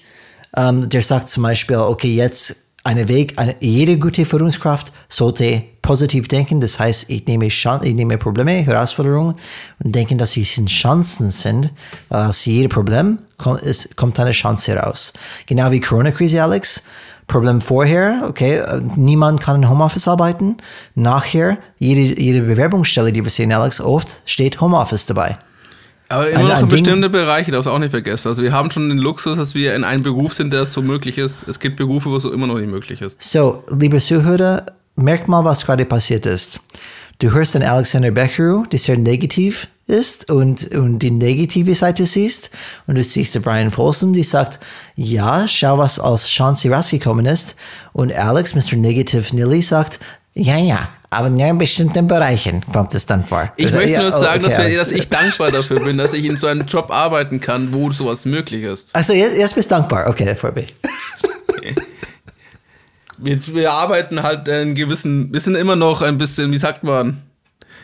ähm, 0.57 0.88
der 0.88 1.03
sagt 1.03 1.28
zum 1.28 1.45
Beispiel, 1.45 1.76
okay, 1.76 2.14
jetzt 2.14 2.70
eine 2.82 3.09
Weg, 3.09 3.34
eine, 3.38 3.55
jede 3.61 3.99
gute 3.99 4.24
Führungskraft 4.24 4.93
sollte 5.09 5.62
positiv 5.82 6.28
denken. 6.28 6.61
Das 6.61 6.78
heißt, 6.78 7.11
ich 7.11 7.26
nehme, 7.26 7.49
Chan 7.49 7.84
ich 7.84 7.95
nehme 7.95 8.16
Probleme, 8.16 8.53
Herausforderungen 8.53 9.34
und 9.82 9.95
denke, 9.95 10.16
dass 10.16 10.32
sie 10.32 10.45
Chancen 10.45 11.30
sind. 11.30 11.72
Weil 12.09 12.26
aus 12.28 12.45
jedem 12.45 12.70
Problem 12.70 13.18
kommt, 13.36 13.61
ist, 13.62 13.97
kommt 13.97 14.18
eine 14.18 14.30
Chance 14.32 14.72
heraus. 14.72 15.12
Genau 15.47 15.70
wie 15.70 15.80
Corona-Krise, 15.80 16.43
Alex. 16.43 16.84
Problem 17.31 17.61
vorher, 17.61 18.24
okay, 18.28 18.61
niemand 18.97 19.41
kann 19.41 19.62
in 19.62 19.70
Homeoffice 19.70 20.09
arbeiten. 20.09 20.57
Nachher, 20.97 21.59
jede, 21.78 22.20
jede 22.20 22.43
Bewerbungsstelle, 22.43 23.12
die 23.12 23.22
wir 23.22 23.31
sehen, 23.31 23.53
Alex, 23.53 23.81
oft 23.81 24.16
steht 24.26 24.61
Homeoffice 24.61 25.07
dabei. 25.07 25.39
Aber 26.09 26.28
immer 26.28 26.43
noch 26.43 26.59
für 26.59 26.66
bestimmte 26.66 27.09
Bereiche, 27.09 27.53
darfst 27.53 27.68
du 27.68 27.70
auch 27.70 27.78
nicht 27.78 27.93
vergessen. 27.93 28.26
Also 28.26 28.43
wir 28.43 28.53
haben 28.53 28.72
schon 28.72 28.89
den 28.89 28.99
Luxus, 28.99 29.39
dass 29.39 29.55
wir 29.55 29.76
in 29.76 29.85
einem 29.85 30.03
Beruf 30.03 30.35
sind, 30.35 30.53
der 30.53 30.62
es 30.62 30.72
so 30.72 30.83
möglich 30.83 31.18
ist. 31.18 31.47
Es 31.47 31.61
gibt 31.61 31.76
Berufe, 31.76 32.11
wo 32.11 32.16
es 32.16 32.24
so 32.24 32.33
immer 32.33 32.49
noch 32.49 32.59
nicht 32.59 32.68
möglich 32.68 33.01
ist. 33.01 33.22
So, 33.22 33.62
liebe 33.70 33.99
Zuhörer, 33.99 34.66
merkt 34.97 35.28
mal, 35.28 35.45
was 35.45 35.64
gerade 35.64 35.85
passiert 35.85 36.26
ist. 36.26 36.59
Du 37.18 37.33
hörst 37.33 37.55
den 37.55 37.62
Alexander 37.62 38.11
Becher, 38.11 38.64
der 38.72 38.78
sehr 38.81 38.99
negativ 38.99 39.68
ist 39.91 40.30
und, 40.30 40.74
und 40.74 41.01
die 41.01 41.11
negative 41.11 41.74
Seite 41.74 42.07
siehst. 42.07 42.51
Und 42.86 42.95
du 42.95 43.05
siehst 43.05 43.41
Brian 43.43 43.70
Folsom, 43.70 44.12
die 44.12 44.22
sagt, 44.22 44.61
ja, 44.95 45.47
schau, 45.47 45.78
was 45.78 45.99
aus 45.99 46.26
Chance 46.26 46.70
rausgekommen 46.70 47.26
ist. 47.26 47.57
Und 47.93 48.12
Alex, 48.12 48.55
Mr. 48.55 48.76
Negative 48.76 49.34
Nilly, 49.34 49.62
sagt, 49.62 50.01
ja, 50.34 50.57
ja, 50.57 50.88
Aber 51.11 51.26
in 51.26 51.36
ja, 51.36 51.53
bestimmten 51.53 52.07
Bereichen 52.07 52.64
kommt 52.72 52.95
es 52.95 53.05
dann 53.05 53.24
vor. 53.24 53.53
Ich 53.57 53.66
Also, 53.66 53.78
möchte 53.78 53.93
ja, 53.93 53.99
nur 54.01 54.09
oh, 54.09 54.20
sagen, 54.20 54.43
dass, 54.45 54.55
okay, 54.55 54.70
wir, 54.70 54.78
dass 54.78 54.93
ich 54.93 55.09
dankbar 55.09 55.51
dafür 55.51 55.80
bin, 55.80 55.99
dass 55.99 56.12
ich 56.12 56.24
in 56.24 56.36
so 56.36 56.47
einem 56.47 56.66
Job 56.66 56.93
arbeiten 56.93 57.41
kann, 57.41 57.72
wo 57.72 57.91
sowas 57.91 58.26
möglich 58.26 58.62
ist. 58.62 58.95
Also 58.95 59.12
jetzt, 59.12 59.36
jetzt 59.36 59.55
bist 59.57 59.70
du 59.70 59.74
dankbar. 59.74 60.09
Okay, 60.09 60.36
vorbei. 60.36 60.66
Wir, 63.22 63.38
wir 63.55 63.70
arbeiten 63.70 64.22
halt 64.22 64.49
einen 64.49 64.74
gewissen, 64.74 65.30
wir 65.30 65.41
sind 65.41 65.55
immer 65.55 65.76
noch 65.76 66.01
ein 66.01 66.16
bisschen, 66.16 66.51
wie 66.53 66.59
sagt 66.59 66.84
man, 66.84 67.20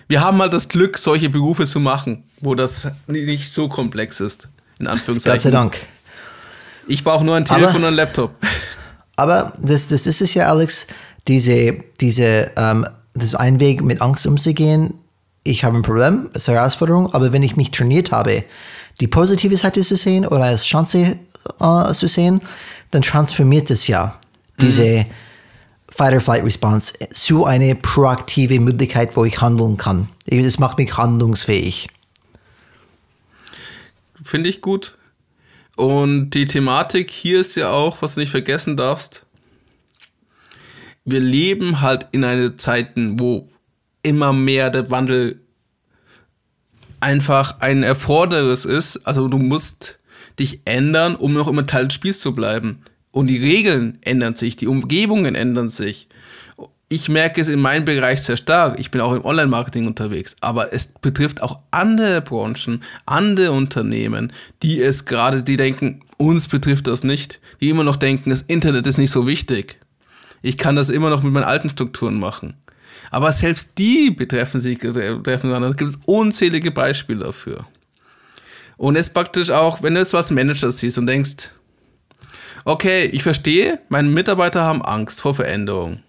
wir 0.09 0.21
haben 0.23 0.39
halt 0.41 0.53
das 0.53 0.69
Glück, 0.69 0.99
solche 0.99 1.29
Berufe 1.29 1.67
zu 1.67 1.81
machen, 1.81 2.25
wo 2.41 2.55
das 2.55 2.89
nicht 3.07 3.53
so 3.53 3.69
komplex 3.69 4.21
ist. 4.21 4.49
In 4.79 4.87
Anführungszeichen. 4.87 5.37
Gott 5.37 5.43
sei 5.43 5.51
Dank. 5.51 5.77
Ich 6.87 7.03
brauche 7.03 7.25
nur 7.25 7.35
ein 7.37 7.45
Aber- 7.49 7.55
Telefon 7.57 7.77
und 7.83 7.85
einen 7.89 7.97
Laptop. 7.97 8.35
Aber 9.17 9.53
das, 9.61 9.89
das 9.89 10.07
ist 10.07 10.21
es 10.21 10.35
ja, 10.35 10.49
Alex, 10.49 10.87
diese, 11.27 11.79
diese, 12.01 12.51
ähm, 12.57 12.87
das 13.15 13.25
ist 13.25 13.35
ein 13.35 13.59
Weg, 13.61 13.83
mit 13.83 14.03
Angst 14.03 14.27
umzugehen. 14.27 14.95
Ich 15.43 15.65
habe 15.65 15.77
ein 15.77 15.83
Problem, 15.83 16.29
es 16.35 16.43
ist 16.43 16.49
eine 16.51 16.59
Herausforderung, 16.59 17.13
aber 17.15 17.33
wenn 17.33 17.43
ich 17.43 17.57
mich 17.57 17.71
trainiert 17.71 18.13
habe, 18.13 18.45
die 19.01 19.07
positive 19.07 19.57
Seite 19.57 19.81
zu 19.81 19.97
sehen 19.97 20.27
oder 20.27 20.45
als 20.45 20.65
Chance 20.67 21.19
äh, 21.61 21.93
zu 21.93 22.09
sehen, 22.09 22.41
dann 22.91 23.03
transformiert 23.03 23.71
es 23.71 23.87
ja 23.89 24.19
diese 24.61 25.05
Fight-or-Flight-Response 25.97 26.95
zu 27.13 27.47
eine 27.47 27.75
proaktive 27.75 28.61
Möglichkeit, 28.61 29.17
wo 29.17 29.25
ich 29.25 29.41
handeln 29.41 29.77
kann. 29.77 30.09
Es 30.27 30.59
macht 30.59 30.79
mich 30.79 30.97
handlungsfähig. 30.97 31.89
Finde 34.23 34.51
ich 34.51 34.61
gut. 34.61 34.97
Und 35.77 36.31
die 36.31 36.47
Thematik 36.47 37.11
hier 37.11 37.41
ist 37.41 37.55
ja 37.55 37.71
auch, 37.71 38.03
was 38.03 38.15
du 38.15 38.21
nicht 38.21 38.31
vergessen 38.31 38.77
darfst. 38.77 39.25
Wir 41.05 41.21
leben 41.21 41.81
halt 41.81 42.09
in 42.13 42.25
einer 42.25 42.57
Zeiten, 42.59 43.21
wo 43.21 43.49
immer 44.03 44.33
mehr 44.33 44.71
der 44.71 44.91
Wandel 44.91 45.41
einfach 47.01 47.61
ein 47.61 47.83
Erfordernis 47.83 48.65
ist. 48.65 49.07
Also 49.07 49.29
du 49.29 49.39
musst 49.39 49.99
dich 50.39 50.61
ändern, 50.65 51.15
um 51.17 51.33
noch 51.33 51.49
immer 51.49 51.67
Teil 51.67 51.87
des 51.87 51.95
Spiels 51.95 52.21
zu 52.21 52.35
bleiben. 52.35 52.83
Und 53.17 53.29
die 53.29 53.39
Regeln 53.39 53.97
ändern 54.03 54.35
sich, 54.35 54.57
die 54.57 54.67
Umgebungen 54.67 55.37
ändern 55.37 55.71
sich. 55.71 56.07
Ich 56.91 57.09
merke 57.09 57.41
es 57.41 57.49
in 57.49 57.61
meinem 57.61 57.87
Bereich 57.87 58.21
sehr 58.21 58.37
stark. 58.37 58.79
Ich 58.79 58.91
bin 58.91 59.01
auch 59.01 59.15
im 59.15 59.25
Online-Marketing 59.25 59.87
unterwegs. 59.87 60.37
Aber 60.43 60.75
es 60.75 60.89
betrifft 60.89 61.41
auch 61.41 61.61
andere 61.71 62.21
Branchen, 62.21 62.83
andere 63.07 63.53
Unternehmen, 63.53 64.35
die 64.63 64.83
es 64.83 65.07
gerade, 65.07 65.43
die 65.43 65.57
denken, 65.57 66.03
uns 66.19 66.47
betrifft 66.47 66.89
das 66.89 67.05
nicht. 67.05 67.41
Die 67.63 67.71
immer 67.71 67.85
noch 67.85 67.97
denken, 67.97 68.29
das 68.29 68.43
Internet 68.43 68.87
ist 68.87 68.99
nicht 68.99 69.13
so 69.13 69.27
wichtig. 69.27 69.79
Ich 70.43 70.59
kann 70.59 70.77
das 70.77 70.91
immer 70.91 71.09
noch 71.09 71.23
mit 71.23 71.33
meinen 71.33 71.45
alten 71.45 71.71
Strukturen 71.71 72.21
machen. 72.21 72.53
Aber 73.11 73.33
selbst 73.33 73.79
die 73.79 74.11
betreffen 74.11 74.61
sich, 74.61 74.79
betreffen 74.79 75.49
einander. 75.49 75.71
Da 75.71 75.75
gibt 75.75 75.93
es 75.93 75.99
unzählige 76.05 76.71
Beispiele 76.71 77.25
dafür. 77.25 77.65
Und 78.77 78.97
es 78.97 79.09
praktisch 79.09 79.49
auch, 79.49 79.83
wenn 79.83 79.95
du 79.95 80.01
jetzt 80.01 80.13
was 80.13 80.31
Manager 80.31 80.71
siehst 80.71 80.99
und 80.99 81.07
denkst, 81.07 81.51
okay, 82.67 83.07
ich 83.07 83.23
verstehe, 83.23 83.81
meine 83.89 84.09
Mitarbeiter 84.09 84.63
haben 84.63 84.83
Angst 84.83 85.21
vor 85.21 85.35
Veränderung. 85.35 86.03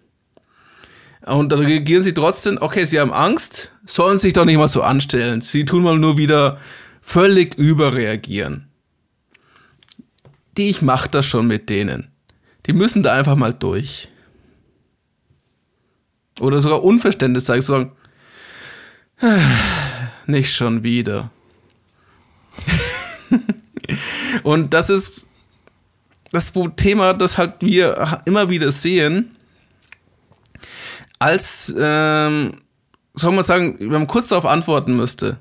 Und 1.26 1.51
dann 1.51 1.60
reagieren 1.60 2.03
sie 2.03 2.14
trotzdem, 2.14 2.58
okay, 2.60 2.86
sie 2.86 2.99
haben 2.99 3.14
Angst, 3.14 3.72
sollen 3.86 4.18
sich 4.18 4.34
doch 4.34 4.45
nicht 4.45 4.58
mal 4.58 4.68
so 4.68 4.82
anstellen. 4.82 5.41
Sie 5.41 5.66
tun 5.66 5.84
mal 5.84 5.97
nur 5.97 6.18
wieder 6.18 6.60
völlig 7.01 7.55
überreagieren. 7.58 8.70
Die, 10.58 10.70
ich 10.70 10.82
mach 10.82 11.08
das 11.08 11.26
schon 11.26 11.47
mit 11.47 11.70
denen. 11.70 12.10
Die 12.66 12.74
müssen 12.74 13.03
da 13.03 13.14
einfach 13.14 13.36
mal 13.36 13.53
durch. 13.53 14.10
Oder 16.39 16.60
sogar 16.60 16.84
Unverständnis 16.84 17.45
zeigen, 17.45 17.62
sagen, 17.62 17.91
nicht 20.26 20.55
schon 20.55 20.82
wieder. 20.84 21.30
Und 24.43 24.74
das 24.74 24.89
ist 24.89 25.30
das 26.32 26.54
Thema, 26.76 27.14
das 27.14 27.38
halt 27.38 27.54
wir 27.62 28.22
immer 28.26 28.50
wieder 28.50 28.72
sehen, 28.72 29.36
als, 31.20 31.74
ähm, 31.78 32.52
soll 33.14 33.32
man 33.34 33.44
sagen, 33.44 33.78
wenn 33.80 33.90
man 33.90 34.08
kurz 34.08 34.28
darauf 34.28 34.46
antworten 34.46 34.96
müsste, 34.96 35.38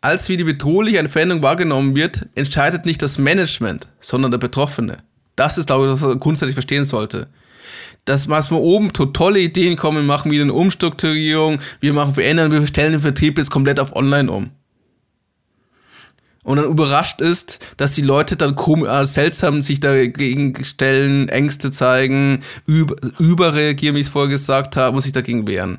als 0.00 0.28
wie 0.28 0.36
die 0.36 0.44
bedrohlich 0.44 0.98
eine 0.98 1.08
Veränderung 1.08 1.42
wahrgenommen 1.42 1.94
wird, 1.94 2.26
entscheidet 2.34 2.86
nicht 2.86 3.02
das 3.02 3.18
Management, 3.18 3.88
sondern 4.00 4.30
der 4.30 4.38
Betroffene. 4.38 4.98
Das 5.36 5.58
ist, 5.58 5.66
glaube 5.66 5.86
ich, 5.86 5.92
was 5.92 6.00
man 6.00 6.20
grundsätzlich 6.20 6.54
verstehen 6.54 6.84
sollte. 6.84 7.28
Das, 8.04 8.28
was 8.28 8.50
wir 8.50 8.58
oben 8.58 8.92
to 8.92 9.06
tolle 9.06 9.40
Ideen 9.40 9.76
kommen, 9.76 9.98
wir 9.98 10.04
machen 10.04 10.30
wieder 10.30 10.44
eine 10.44 10.54
Umstrukturierung, 10.54 11.60
wir 11.80 11.92
machen 11.92 12.14
Veränderungen, 12.14 12.60
wir 12.60 12.66
stellen 12.66 12.92
den 12.92 13.00
Vertrieb 13.00 13.38
jetzt 13.38 13.50
komplett 13.50 13.78
auf 13.78 13.94
online 13.94 14.30
um. 14.30 14.50
Und 16.48 16.56
dann 16.56 16.64
überrascht 16.64 17.20
ist, 17.20 17.58
dass 17.76 17.92
die 17.92 18.00
Leute 18.00 18.34
dann 18.34 18.54
kom 18.54 18.86
äh, 18.86 19.04
seltsam 19.04 19.62
sich 19.62 19.80
dagegen 19.80 20.64
stellen, 20.64 21.28
Ängste 21.28 21.70
zeigen, 21.70 22.42
über, 22.64 22.96
überreagieren, 23.18 23.94
wie 23.94 24.00
ich 24.00 24.06
es 24.06 24.12
vorher 24.12 24.30
gesagt 24.30 24.74
habe, 24.74 24.96
und 24.96 25.02
sich 25.02 25.12
dagegen 25.12 25.46
wehren. 25.46 25.76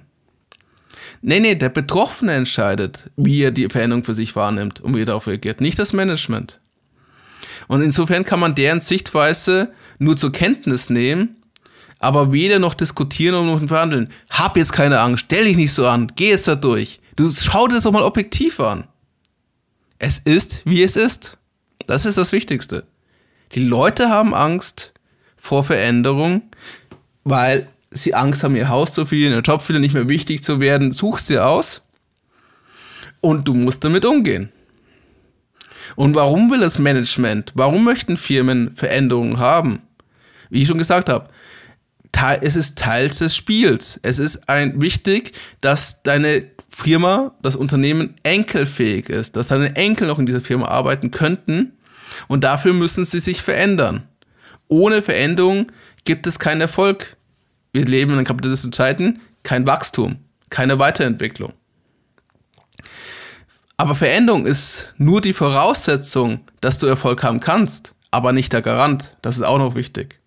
Nee, 1.23 1.39
nee, 1.39 1.55
der 1.55 1.69
Betroffene 1.69 2.33
entscheidet, 2.33 3.09
wie 3.17 3.41
er 3.41 3.49
die 3.49 3.67
Veränderung 3.67 4.03
für 4.03 4.13
sich 4.13 4.35
wahrnimmt 4.35 4.79
und 4.79 4.95
wie 4.95 5.01
er 5.01 5.05
darauf 5.05 5.25
reagiert, 5.25 5.59
nicht 5.59 5.79
das 5.79 5.91
Management. 5.91 6.59
Und 7.67 7.81
insofern 7.81 8.23
kann 8.23 8.39
man 8.39 8.53
deren 8.53 8.79
Sichtweise 8.79 9.71
nur 9.97 10.17
zur 10.17 10.31
Kenntnis 10.31 10.91
nehmen, 10.91 11.37
aber 11.97 12.31
weder 12.31 12.59
noch 12.59 12.75
diskutieren 12.75 13.47
noch 13.47 13.67
verhandeln. 13.67 14.11
Hab 14.29 14.55
jetzt 14.55 14.73
keine 14.73 14.99
Angst, 14.99 15.23
stell 15.25 15.45
dich 15.45 15.57
nicht 15.57 15.73
so 15.73 15.87
an, 15.87 16.11
geh 16.15 16.29
jetzt 16.29 16.47
da 16.47 16.53
durch. 16.53 16.99
Du 17.15 17.27
schau 17.31 17.67
dir 17.67 17.73
das 17.73 17.85
doch 17.85 17.91
mal 17.91 18.03
objektiv 18.03 18.59
an. 18.59 18.83
Es 19.99 20.19
ist, 20.19 20.61
wie 20.65 20.81
es 20.81 20.95
ist. 20.95 21.37
Das 21.85 22.05
ist 22.05 22.17
das 22.17 22.31
Wichtigste. 22.31 22.85
Die 23.53 23.63
Leute 23.63 24.09
haben 24.09 24.33
Angst 24.33 24.93
vor 25.35 25.63
Veränderung, 25.63 26.43
weil 27.23 27.67
sie 27.91 28.13
Angst 28.13 28.43
haben, 28.43 28.55
ihr 28.55 28.69
Haus 28.69 28.93
zu 28.93 29.05
verlieren, 29.05 29.33
ihr 29.33 29.41
Job 29.41 29.67
wieder 29.67 29.79
nicht 29.79 29.93
mehr 29.93 30.07
wichtig 30.07 30.43
zu 30.43 30.59
werden. 30.59 30.91
Suchst 30.91 31.29
dir 31.29 31.45
aus 31.45 31.81
und 33.21 33.47
du 33.47 33.53
musst 33.53 33.83
damit 33.83 34.05
umgehen. 34.05 34.51
Und 35.95 36.15
warum 36.15 36.49
will 36.49 36.59
das 36.59 36.79
Management? 36.79 37.51
Warum 37.55 37.83
möchten 37.83 38.15
Firmen 38.15 38.75
Veränderungen 38.75 39.39
haben? 39.39 39.81
Wie 40.49 40.61
ich 40.61 40.67
schon 40.67 40.77
gesagt 40.77 41.09
habe, 41.09 41.27
es 42.41 42.55
ist 42.55 42.77
Teil 42.77 43.09
des 43.09 43.35
Spiels. 43.35 43.99
Es 44.03 44.19
ist 44.19 44.47
ein, 44.47 44.81
wichtig, 44.81 45.33
dass 45.61 46.03
deine 46.03 46.45
Firma, 46.69 47.33
das 47.41 47.55
Unternehmen 47.55 48.15
enkelfähig 48.23 49.09
ist, 49.09 49.35
dass 49.35 49.47
deine 49.47 49.75
Enkel 49.75 50.07
noch 50.07 50.19
in 50.19 50.25
dieser 50.25 50.41
Firma 50.41 50.67
arbeiten 50.67 51.11
könnten 51.11 51.73
und 52.27 52.43
dafür 52.43 52.73
müssen 52.73 53.05
sie 53.05 53.19
sich 53.19 53.41
verändern. 53.41 54.07
Ohne 54.67 55.01
Veränderung 55.01 55.71
gibt 56.05 56.27
es 56.27 56.39
keinen 56.39 56.61
Erfolg. 56.61 57.17
Wir 57.73 57.85
leben 57.85 58.17
in 58.17 58.25
kapitalistischen 58.25 58.73
Zeiten, 58.73 59.19
kein 59.43 59.67
Wachstum, 59.67 60.17
keine 60.49 60.79
Weiterentwicklung. 60.79 61.53
Aber 63.77 63.95
Veränderung 63.95 64.45
ist 64.45 64.93
nur 64.97 65.21
die 65.21 65.33
Voraussetzung, 65.33 66.41
dass 66.61 66.77
du 66.77 66.85
Erfolg 66.85 67.23
haben 67.23 67.39
kannst, 67.39 67.93
aber 68.11 68.33
nicht 68.33 68.53
der 68.53 68.61
Garant. 68.61 69.15
Das 69.21 69.37
ist 69.37 69.43
auch 69.43 69.57
noch 69.57 69.75
wichtig. 69.75 70.18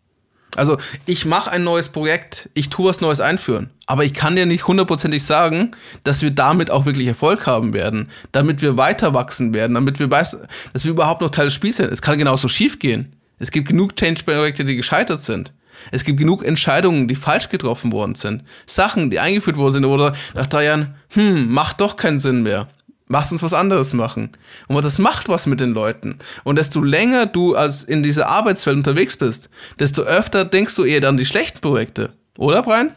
Also 0.57 0.76
ich 1.07 1.24
mache 1.24 1.50
ein 1.50 1.64
neues 1.64 1.88
Projekt, 1.88 2.50
ich 2.55 2.68
tue 2.68 2.88
was 2.88 3.00
Neues 3.00 3.20
einführen, 3.20 3.70
aber 3.86 4.05
ich 4.05 4.12
kann 4.12 4.36
dir 4.36 4.44
nicht 4.44 4.66
hundertprozentig 4.66 5.24
sagen, 5.24 5.70
dass 6.05 6.22
wir 6.22 6.30
damit 6.30 6.70
auch 6.70 6.84
wirklich 6.84 7.09
Erfolg 7.09 7.46
haben 7.46 7.72
werden, 7.72 8.11
damit 8.32 8.61
wir 8.61 8.76
weiter 8.76 9.14
wachsen 9.14 9.55
werden, 9.55 9.74
damit 9.74 9.98
wir 9.98 10.11
weiß, 10.11 10.38
dass 10.72 10.84
wir 10.84 10.90
überhaupt 10.90 11.22
noch 11.22 11.30
Teil 11.30 11.46
des 11.46 11.55
Spiels 11.55 11.76
sind. 11.76 11.90
Es 11.90 12.03
kann 12.03 12.18
genauso 12.18 12.48
schief 12.48 12.78
gehen. 12.78 13.16
Es 13.38 13.50
gibt 13.50 13.68
genug 13.68 13.96
Change-Projekte, 13.96 14.64
die 14.64 14.76
gescheitert 14.76 15.22
sind. 15.22 15.53
Es 15.90 16.05
gibt 16.05 16.18
genug 16.18 16.44
Entscheidungen, 16.44 17.09
die 17.09 17.14
falsch 17.14 17.48
getroffen 17.48 17.90
worden 17.90 18.14
sind. 18.14 18.44
Sachen, 18.66 19.11
die 19.11 19.18
eingeführt 19.18 19.57
worden 19.57 19.72
sind 19.72 19.84
oder 19.84 20.14
nach 20.34 20.46
drei 20.46 20.64
Jahren, 20.64 20.94
hm, 21.09 21.50
macht 21.53 21.80
doch 21.80 21.96
keinen 21.96 22.20
Sinn 22.20 22.42
mehr. 22.42 22.68
Lass 23.13 23.31
uns 23.31 23.43
was 23.43 23.53
anderes 23.53 23.93
machen. 23.93 24.31
Und 24.69 24.83
das 24.83 24.99
macht 24.99 25.29
was 25.29 25.45
mit 25.45 25.61
den 25.61 25.73
Leuten. 25.73 26.19
Und 26.45 26.57
desto 26.57 26.83
länger 26.83 27.27
du 27.27 27.55
als 27.55 27.85
in 27.85 28.03
dieser 28.03 28.29
Arbeitswelt 28.29 28.79
unterwegs 28.79 29.19
bist, 29.19 29.51
desto 29.79 30.01
öfter 30.01 30.47
denkst 30.47 30.75
du 30.77 30.85
eher 30.85 31.07
an 31.07 31.19
die 31.19 31.27
schlechten 31.27 31.61
Projekte. 31.61 32.15
Oder, 32.39 32.63
Brian? 32.63 32.91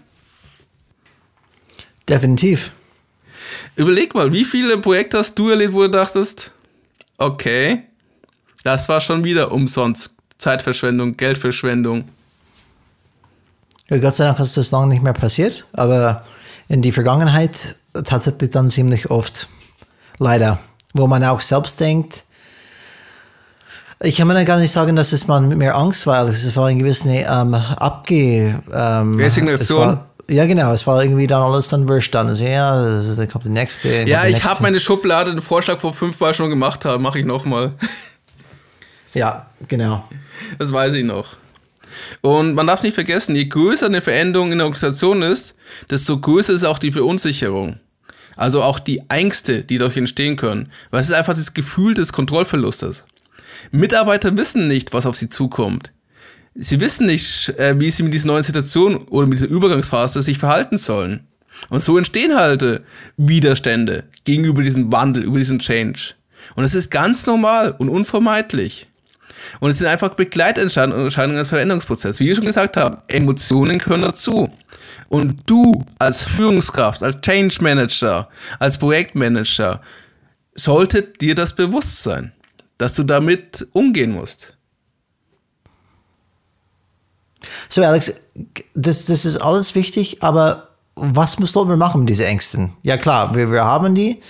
Definitiv. 2.07 2.71
Überleg 3.75 4.15
mal, 4.15 4.31
wie 4.31 4.45
viele 4.45 4.77
Projekte 4.77 5.17
hast 5.17 5.37
du 5.37 5.49
erlebt, 5.49 5.73
wo 5.73 5.81
du 5.81 5.89
dachtest, 5.89 6.53
okay, 7.17 7.83
das 8.63 8.87
war 8.87 9.01
schon 9.01 9.25
wieder 9.25 9.51
umsonst. 9.51 10.15
Zeitverschwendung, 10.37 11.17
Geldverschwendung. 11.17 12.05
Ja, 13.89 13.97
Gott 13.97 14.15
sei 14.15 14.23
Dank 14.23 14.39
ist 14.39 14.55
das 14.55 14.71
lange 14.71 14.87
nicht 14.87 15.03
mehr 15.03 15.11
passiert, 15.11 15.65
aber 15.73 16.23
in 16.69 16.81
die 16.81 16.93
Vergangenheit 16.93 17.75
tatsächlich 18.05 18.51
dann 18.51 18.69
ziemlich 18.69 19.11
oft. 19.11 19.49
Leider. 20.19 20.59
Wo 20.93 21.07
man 21.07 21.23
auch 21.23 21.41
selbst 21.41 21.79
denkt, 21.79 22.23
ich 24.01 24.17
kann 24.17 24.27
mir 24.27 24.45
gar 24.45 24.59
nicht 24.59 24.71
sagen, 24.71 24.95
dass 24.95 25.13
es 25.13 25.27
man 25.27 25.47
mit 25.47 25.57
mehr 25.57 25.75
Angst 25.75 26.05
war. 26.05 26.27
Es 26.27 26.55
war 26.55 26.67
eine 26.67 26.79
gewisse 26.79 27.09
ähm, 27.09 27.53
Abge... 27.53 28.61
Ähm, 28.73 29.15
Resignation. 29.15 29.99
ja, 30.29 30.45
genau, 30.45 30.73
es 30.73 30.85
war 30.85 31.01
irgendwie 31.01 31.27
dann 31.27 31.41
alles 31.41 31.69
dann 31.69 31.87
wurscht. 31.87 32.13
Dann 32.13 32.27
also, 32.27 32.43
ja, 32.43 33.01
da 33.15 33.25
kommt 33.25 33.45
der 33.45 33.51
nächste. 33.51 33.89
Ja, 34.07 34.21
der 34.21 34.29
ich 34.29 34.43
habe 34.43 34.61
meine 34.63 34.79
Schublade, 34.79 35.31
den 35.31 35.41
Vorschlag 35.41 35.79
vor 35.79 35.93
fünfmal 35.93 36.33
schon 36.33 36.49
gemacht 36.49 36.85
habe, 36.85 37.01
mache 37.01 37.19
ich 37.19 37.25
nochmal. 37.25 37.73
Ja, 39.13 39.45
genau. 39.69 40.03
Das 40.59 40.73
weiß 40.73 40.93
ich 40.95 41.05
noch. 41.05 41.37
Und 42.21 42.53
man 42.55 42.67
darf 42.67 42.83
nicht 42.83 42.95
vergessen, 42.95 43.35
je 43.35 43.45
größer 43.45 43.85
eine 43.85 44.01
Veränderung 44.01 44.51
in 44.51 44.57
der 44.57 44.67
Organisation 44.67 45.21
ist, 45.21 45.55
desto 45.89 46.19
größer 46.19 46.51
ist 46.51 46.65
auch 46.65 46.79
die 46.79 46.91
Verunsicherung. 46.91 47.79
Also 48.35 48.61
auch 48.61 48.79
die 48.79 49.01
Ängste, 49.09 49.63
die 49.63 49.77
dadurch 49.77 49.97
entstehen 49.97 50.35
können. 50.35 50.71
Weil 50.91 51.01
es 51.01 51.09
ist 51.09 51.15
einfach 51.15 51.35
das 51.35 51.53
Gefühl 51.53 51.93
des 51.93 52.13
Kontrollverlustes. 52.13 53.05
Mitarbeiter 53.71 54.35
wissen 54.37 54.67
nicht, 54.67 54.93
was 54.93 55.05
auf 55.05 55.15
sie 55.15 55.29
zukommt. 55.29 55.91
Sie 56.55 56.79
wissen 56.79 57.07
nicht, 57.07 57.49
äh, 57.59 57.79
wie 57.79 57.91
sie 57.91 58.03
mit 58.03 58.13
dieser 58.13 58.27
neuen 58.27 58.43
Situation 58.43 58.97
oder 59.09 59.27
mit 59.27 59.37
dieser 59.37 59.49
Übergangsphase 59.49 60.21
sich 60.21 60.37
verhalten 60.37 60.77
sollen. 60.77 61.27
Und 61.69 61.81
so 61.81 61.97
entstehen 61.97 62.35
halt 62.35 62.61
äh, 62.61 62.79
Widerstände 63.17 64.05
gegenüber 64.23 64.61
diesem 64.61 64.91
Wandel, 64.91 65.23
über 65.23 65.37
diesen 65.37 65.59
Change. 65.59 66.13
Und 66.55 66.63
es 66.63 66.75
ist 66.75 66.89
ganz 66.91 67.25
normal 67.25 67.75
und 67.77 67.89
unvermeidlich. 67.89 68.87
Und 69.59 69.69
es 69.69 69.79
sind 69.79 69.87
einfach 69.87 70.13
Begleiterscheinungen 70.15 71.07
des 71.07 71.47
Veränderungsprozesses. 71.47 72.19
Wie 72.19 72.29
ich 72.29 72.35
schon 72.35 72.45
gesagt 72.45 72.77
habe, 72.77 73.01
Emotionen 73.07 73.77
gehören 73.79 74.01
dazu. 74.01 74.49
Und 75.09 75.41
du 75.45 75.85
als 75.99 76.23
Führungskraft, 76.23 77.03
als 77.03 77.21
Change 77.21 77.57
Manager, 77.61 78.27
als 78.59 78.77
Projektmanager, 78.77 79.81
sollte 80.55 81.03
dir 81.03 81.35
das 81.35 81.55
bewusst 81.55 82.01
sein, 82.01 82.31
dass 82.77 82.93
du 82.93 83.03
damit 83.03 83.67
umgehen 83.73 84.13
musst. 84.13 84.55
So, 87.69 87.83
Alex, 87.83 88.13
das, 88.73 89.05
das 89.05 89.25
ist 89.25 89.37
alles 89.37 89.75
wichtig, 89.75 90.23
aber 90.23 90.69
was 90.95 91.33
sollen 91.33 91.69
wir 91.69 91.77
machen 91.77 92.01
mit 92.01 92.09
diesen 92.09 92.25
Ängsten? 92.25 92.73
Ja, 92.83 92.97
klar, 92.97 93.35
wir, 93.35 93.51
wir 93.51 93.63
haben 93.63 93.95
die. 93.95 94.21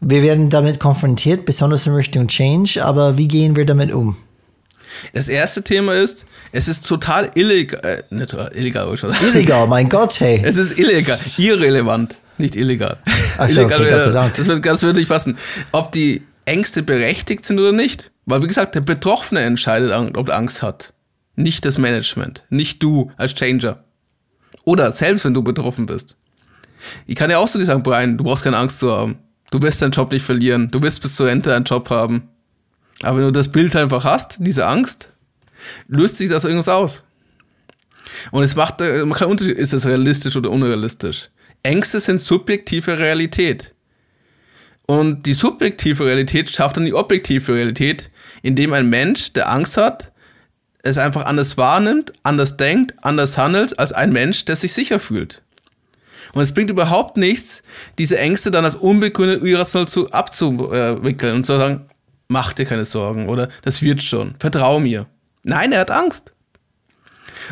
Wir 0.00 0.22
werden 0.22 0.50
damit 0.50 0.80
konfrontiert, 0.80 1.46
besonders 1.46 1.86
in 1.86 1.94
Richtung 1.94 2.28
Change, 2.28 2.84
aber 2.84 3.16
wie 3.16 3.26
gehen 3.26 3.56
wir 3.56 3.64
damit 3.64 3.92
um? 3.92 4.16
Das 5.12 5.28
erste 5.28 5.62
Thema 5.62 5.94
ist, 5.94 6.26
es 6.52 6.68
ist 6.68 6.86
total 6.86 7.30
illegal, 7.34 7.80
äh, 7.84 8.02
nicht 8.14 8.34
illegal, 8.54 8.92
ich 8.94 9.00
sagen. 9.00 9.14
Illegal, 9.32 9.66
mein 9.66 9.88
Gott, 9.88 10.20
hey. 10.20 10.40
Es 10.44 10.56
ist 10.56 10.78
illegal, 10.78 11.18
irrelevant, 11.36 12.20
nicht 12.38 12.56
illegal. 12.56 12.98
Ach 13.38 13.48
so, 13.48 13.62
okay, 13.62 13.74
Illegal, 13.74 13.96
Gott 13.96 14.04
sei 14.04 14.12
Dank. 14.12 14.36
Das 14.36 14.46
wird 14.46 14.62
ganz 14.62 14.82
wirklich 14.82 15.08
passen. 15.08 15.38
Ob 15.72 15.92
die 15.92 16.22
Ängste 16.44 16.82
berechtigt 16.82 17.44
sind 17.44 17.58
oder 17.58 17.72
nicht. 17.72 18.10
Weil, 18.26 18.42
wie 18.42 18.46
gesagt, 18.46 18.74
der 18.74 18.80
Betroffene 18.80 19.40
entscheidet, 19.40 19.92
ob 20.16 20.28
er 20.28 20.36
Angst 20.36 20.62
hat. 20.62 20.92
Nicht 21.36 21.64
das 21.64 21.78
Management. 21.78 22.44
Nicht 22.48 22.82
du 22.82 23.10
als 23.16 23.34
Changer. 23.34 23.84
Oder 24.64 24.92
selbst 24.92 25.24
wenn 25.24 25.34
du 25.34 25.42
betroffen 25.42 25.86
bist. 25.86 26.16
Ich 27.06 27.16
kann 27.16 27.30
ja 27.30 27.38
auch 27.38 27.48
zu 27.48 27.58
dir 27.58 27.64
sagen, 27.64 27.82
Brian, 27.82 28.16
du 28.16 28.24
brauchst 28.24 28.44
keine 28.44 28.56
Angst 28.56 28.78
zu 28.78 28.92
haben. 28.92 29.18
Du 29.50 29.60
wirst 29.62 29.82
deinen 29.82 29.90
Job 29.90 30.12
nicht 30.12 30.24
verlieren. 30.24 30.70
Du 30.70 30.80
wirst 30.82 31.02
bis 31.02 31.16
zur 31.16 31.26
Rente 31.26 31.54
einen 31.54 31.64
Job 31.64 31.90
haben. 31.90 32.28
Aber 33.02 33.18
wenn 33.18 33.24
du 33.24 33.32
das 33.32 33.50
Bild 33.50 33.74
einfach 33.76 34.04
hast, 34.04 34.36
diese 34.38 34.66
Angst, 34.66 35.12
löst 35.88 36.18
sich 36.18 36.28
das 36.28 36.44
irgendwas 36.44 36.68
aus. 36.68 37.02
Und 38.30 38.42
es 38.42 38.54
macht, 38.54 38.80
äh, 38.80 39.04
man 39.04 39.18
kann 39.18 39.28
Unterschied, 39.28 39.56
ist 39.56 39.72
es 39.72 39.86
realistisch 39.86 40.36
oder 40.36 40.50
unrealistisch. 40.50 41.30
Ängste 41.62 42.00
sind 42.00 42.20
subjektive 42.20 42.98
Realität. 42.98 43.74
Und 44.86 45.24
die 45.24 45.34
subjektive 45.34 46.04
Realität 46.04 46.50
schafft 46.50 46.76
dann 46.76 46.84
die 46.84 46.92
objektive 46.92 47.54
Realität, 47.54 48.10
indem 48.42 48.74
ein 48.74 48.88
Mensch, 48.88 49.32
der 49.32 49.50
Angst 49.50 49.78
hat, 49.78 50.12
es 50.82 50.98
einfach 50.98 51.24
anders 51.24 51.56
wahrnimmt, 51.56 52.12
anders 52.22 52.58
denkt, 52.58 52.94
anders 53.02 53.38
handelt 53.38 53.78
als 53.78 53.92
ein 53.92 54.12
Mensch, 54.12 54.44
der 54.44 54.56
sich 54.56 54.74
sicher 54.74 55.00
fühlt. 55.00 55.42
Und 56.34 56.42
es 56.42 56.52
bringt 56.52 56.68
überhaupt 56.68 57.16
nichts, 57.16 57.62
diese 57.96 58.18
Ängste 58.18 58.50
dann 58.50 58.64
als 58.64 58.74
unbegründet 58.74 59.42
irrational 59.42 59.88
zu, 59.88 60.10
abzuwickeln 60.10 61.36
und 61.36 61.46
zu 61.46 61.56
sagen, 61.56 61.86
mach 62.28 62.52
dir 62.52 62.64
keine 62.64 62.84
Sorgen 62.84 63.28
oder 63.28 63.48
das 63.62 63.82
wird 63.82 64.02
schon, 64.02 64.34
vertrau 64.38 64.80
mir. 64.80 65.06
Nein, 65.42 65.72
er 65.72 65.80
hat 65.80 65.90
Angst. 65.90 66.34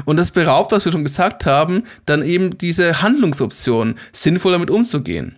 Und 0.05 0.17
das 0.17 0.31
beraubt, 0.31 0.73
was 0.73 0.85
wir 0.85 0.93
schon 0.93 1.05
gesagt 1.05 1.45
haben, 1.45 1.85
dann 2.07 2.23
eben 2.23 2.57
diese 2.57 3.03
Handlungsoption, 3.03 3.99
sinnvoll 4.13 4.53
damit 4.53 4.71
umzugehen. 4.71 5.37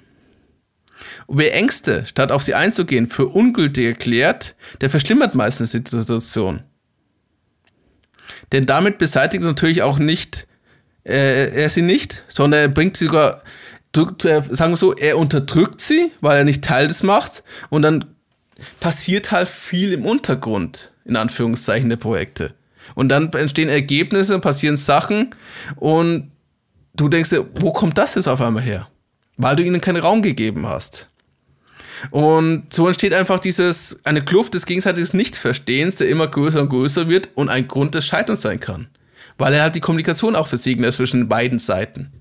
Wer 1.26 1.54
Ängste, 1.54 2.04
statt 2.04 2.30
auf 2.30 2.42
sie 2.42 2.54
einzugehen, 2.54 3.08
für 3.08 3.26
ungültig 3.26 3.86
erklärt, 3.86 4.54
der 4.80 4.90
verschlimmert 4.90 5.34
meistens 5.34 5.72
die 5.72 5.82
Situation. 5.84 6.62
Denn 8.52 8.66
damit 8.66 8.98
beseitigt 8.98 9.42
er 9.42 9.48
natürlich 9.48 9.82
auch 9.82 9.98
nicht 9.98 10.46
äh, 11.04 11.50
er 11.50 11.68
sie 11.68 11.82
nicht, 11.82 12.24
sondern 12.28 12.60
er 12.60 12.68
bringt 12.68 12.96
sie 12.96 13.06
sogar, 13.06 13.42
drückt, 13.92 14.24
äh, 14.24 14.42
sagen 14.50 14.72
wir 14.72 14.76
so, 14.76 14.94
er 14.94 15.18
unterdrückt 15.18 15.80
sie, 15.80 16.10
weil 16.20 16.38
er 16.38 16.44
nicht 16.44 16.64
Teil 16.64 16.88
des 16.88 17.02
macht 17.02 17.44
und 17.70 17.82
dann 17.82 18.13
passiert 18.80 19.32
halt 19.32 19.48
viel 19.48 19.92
im 19.92 20.04
Untergrund, 20.04 20.92
in 21.04 21.16
Anführungszeichen, 21.16 21.88
der 21.88 21.96
Projekte. 21.96 22.54
Und 22.94 23.08
dann 23.08 23.32
entstehen 23.32 23.68
Ergebnisse, 23.68 24.38
passieren 24.38 24.76
Sachen 24.76 25.34
und 25.76 26.30
du 26.94 27.08
denkst 27.08 27.30
dir, 27.30 27.46
wo 27.56 27.72
kommt 27.72 27.98
das 27.98 28.14
jetzt 28.14 28.28
auf 28.28 28.40
einmal 28.40 28.62
her? 28.62 28.88
Weil 29.36 29.56
du 29.56 29.64
ihnen 29.64 29.80
keinen 29.80 30.02
Raum 30.02 30.22
gegeben 30.22 30.66
hast. 30.66 31.08
Und 32.10 32.72
so 32.72 32.86
entsteht 32.86 33.14
einfach 33.14 33.40
dieses, 33.40 34.04
eine 34.04 34.24
Kluft 34.24 34.54
des 34.54 34.66
gegenseitigen 34.66 35.16
Nichtverstehens, 35.16 35.96
der 35.96 36.08
immer 36.08 36.28
größer 36.28 36.60
und 36.60 36.68
größer 36.68 37.08
wird 37.08 37.30
und 37.34 37.48
ein 37.48 37.66
Grund 37.66 37.94
des 37.94 38.06
Scheiterns 38.06 38.42
sein 38.42 38.60
kann. 38.60 38.88
Weil 39.38 39.54
er 39.54 39.62
halt 39.62 39.74
die 39.74 39.80
Kommunikation 39.80 40.36
auch 40.36 40.46
versiegen 40.46 40.82
lässt 40.82 40.98
zwischen 40.98 41.28
beiden 41.28 41.58
Seiten. 41.58 42.12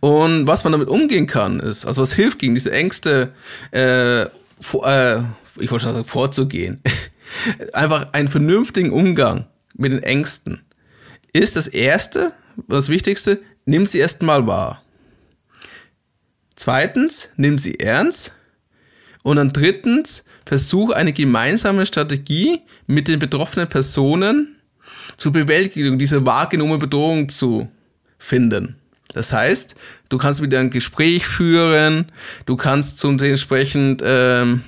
Und 0.00 0.46
was 0.46 0.64
man 0.64 0.72
damit 0.72 0.88
umgehen 0.88 1.26
kann, 1.26 1.60
ist, 1.60 1.84
also 1.84 2.02
was 2.02 2.12
hilft 2.12 2.38
gegen 2.38 2.54
diese 2.54 2.72
Ängste, 2.72 3.34
äh, 3.70 4.26
vor, 4.60 4.86
äh, 4.86 5.22
ich 5.58 5.70
wollte 5.70 5.84
schon 5.84 5.94
sagen, 5.94 6.04
vorzugehen. 6.04 6.82
Einfach 7.72 8.12
einen 8.12 8.28
vernünftigen 8.28 8.92
Umgang 8.92 9.46
mit 9.74 9.92
den 9.92 10.02
Ängsten 10.02 10.60
ist 11.32 11.56
das 11.56 11.66
Erste, 11.66 12.32
das 12.68 12.88
Wichtigste, 12.88 13.40
nimm 13.64 13.86
sie 13.86 13.98
erstmal 13.98 14.46
wahr. 14.46 14.82
Zweitens, 16.54 17.30
nimm 17.36 17.58
sie 17.58 17.80
ernst. 17.80 18.34
Und 19.22 19.36
dann 19.36 19.52
drittens, 19.52 20.24
versuch 20.44 20.90
eine 20.90 21.12
gemeinsame 21.12 21.86
Strategie 21.86 22.60
mit 22.86 23.08
den 23.08 23.18
betroffenen 23.18 23.68
Personen 23.68 24.56
zur 25.16 25.32
Bewältigung 25.32 25.98
dieser 25.98 26.26
wahrgenommenen 26.26 26.80
Bedrohung 26.80 27.28
zu 27.28 27.70
finden. 28.18 28.76
Das 29.12 29.32
heißt, 29.32 29.74
du 30.08 30.18
kannst 30.18 30.40
mit 30.40 30.54
ein 30.54 30.70
Gespräch 30.70 31.26
führen, 31.26 32.06
du 32.46 32.56
kannst 32.56 32.98
zum 32.98 33.18
entsprechend 33.18 34.02
ähm, 34.04 34.62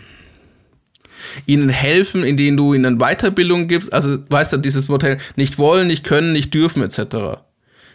ihnen 1.46 1.68
helfen, 1.68 2.22
indem 2.24 2.56
du 2.56 2.74
ihnen 2.74 2.98
Weiterbildung 2.98 3.68
gibst. 3.68 3.92
Also 3.92 4.18
weißt 4.28 4.52
du, 4.52 4.56
dieses 4.58 4.88
Modell 4.88 5.18
nicht 5.36 5.58
wollen, 5.58 5.86
nicht 5.86 6.04
können, 6.04 6.32
nicht 6.32 6.52
dürfen 6.52 6.82
etc. 6.82 7.40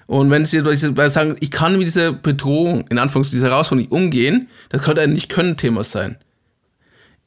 Und 0.07 0.31
wenn 0.31 0.43
sie 0.45 0.63
sagen, 1.09 1.35
ich 1.39 1.51
kann 1.51 1.77
mit 1.77 1.85
dieser 1.85 2.11
Bedrohung, 2.11 2.87
in 2.89 2.97
Anführungszeichen, 2.97 3.39
dieser 3.39 3.51
Herausforderung 3.51 3.89
nicht 3.89 3.91
umgehen, 3.91 4.49
das 4.69 4.81
könnte 4.81 5.03
ein 5.03 5.13
Nicht-Können-Thema 5.13 5.83
sein. 5.83 6.17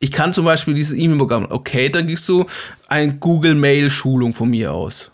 Ich 0.00 0.10
kann 0.10 0.34
zum 0.34 0.44
Beispiel 0.44 0.74
dieses 0.74 0.98
E-Mail-Programm, 0.98 1.46
okay, 1.50 1.88
dann 1.88 2.08
gibst 2.08 2.28
du 2.28 2.44
eine 2.88 3.14
Google-Mail-Schulung 3.14 4.34
von 4.34 4.50
mir 4.50 4.72
aus. 4.72 5.11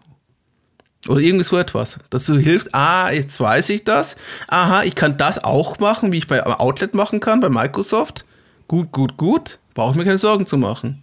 Oder 1.08 1.20
irgendwie 1.20 1.44
so 1.44 1.56
etwas. 1.56 1.98
Dass 2.10 2.26
du 2.26 2.36
hilfst, 2.38 2.74
ah, 2.74 3.10
jetzt 3.10 3.40
weiß 3.40 3.70
ich 3.70 3.84
das. 3.84 4.16
Aha, 4.48 4.82
ich 4.84 4.94
kann 4.94 5.16
das 5.16 5.42
auch 5.42 5.78
machen, 5.78 6.12
wie 6.12 6.18
ich 6.18 6.26
bei 6.26 6.44
Outlet 6.44 6.94
machen 6.94 7.20
kann, 7.20 7.40
bei 7.40 7.48
Microsoft. 7.48 8.24
Gut, 8.68 8.92
gut, 8.92 9.16
gut. 9.16 9.58
Brauche 9.74 9.92
ich 9.92 9.96
mir 9.96 10.04
keine 10.04 10.18
Sorgen 10.18 10.46
zu 10.46 10.58
machen. 10.58 11.02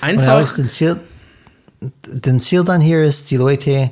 Einfach. 0.00 0.28
Alex, 0.28 0.54
den 0.54 0.68
Ziel, 0.68 1.00
den 2.06 2.40
Ziel 2.40 2.64
dann 2.64 2.80
hier 2.80 3.02
ist, 3.02 3.30
die 3.30 3.36
Leute, 3.36 3.90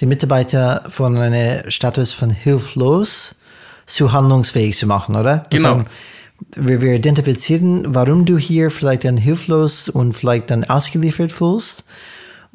die 0.00 0.06
Mitarbeiter 0.06 0.84
von 0.88 1.16
einem 1.16 1.70
Status 1.70 2.12
von 2.12 2.30
hilflos 2.30 3.36
zu 3.86 4.12
handlungsfähig 4.12 4.76
zu 4.76 4.86
machen, 4.86 5.16
oder? 5.16 5.46
Das 5.50 5.62
Genau. 5.62 5.68
sagen, 5.68 5.86
wir, 6.56 6.82
wir 6.82 6.94
identifizieren, 6.94 7.94
warum 7.94 8.24
du 8.24 8.36
hier 8.36 8.70
vielleicht 8.70 9.04
dann 9.04 9.16
hilflos 9.16 9.88
und 9.88 10.12
vielleicht 10.12 10.50
dann 10.50 10.64
ausgeliefert 10.64 11.32
fühlst. 11.32 11.84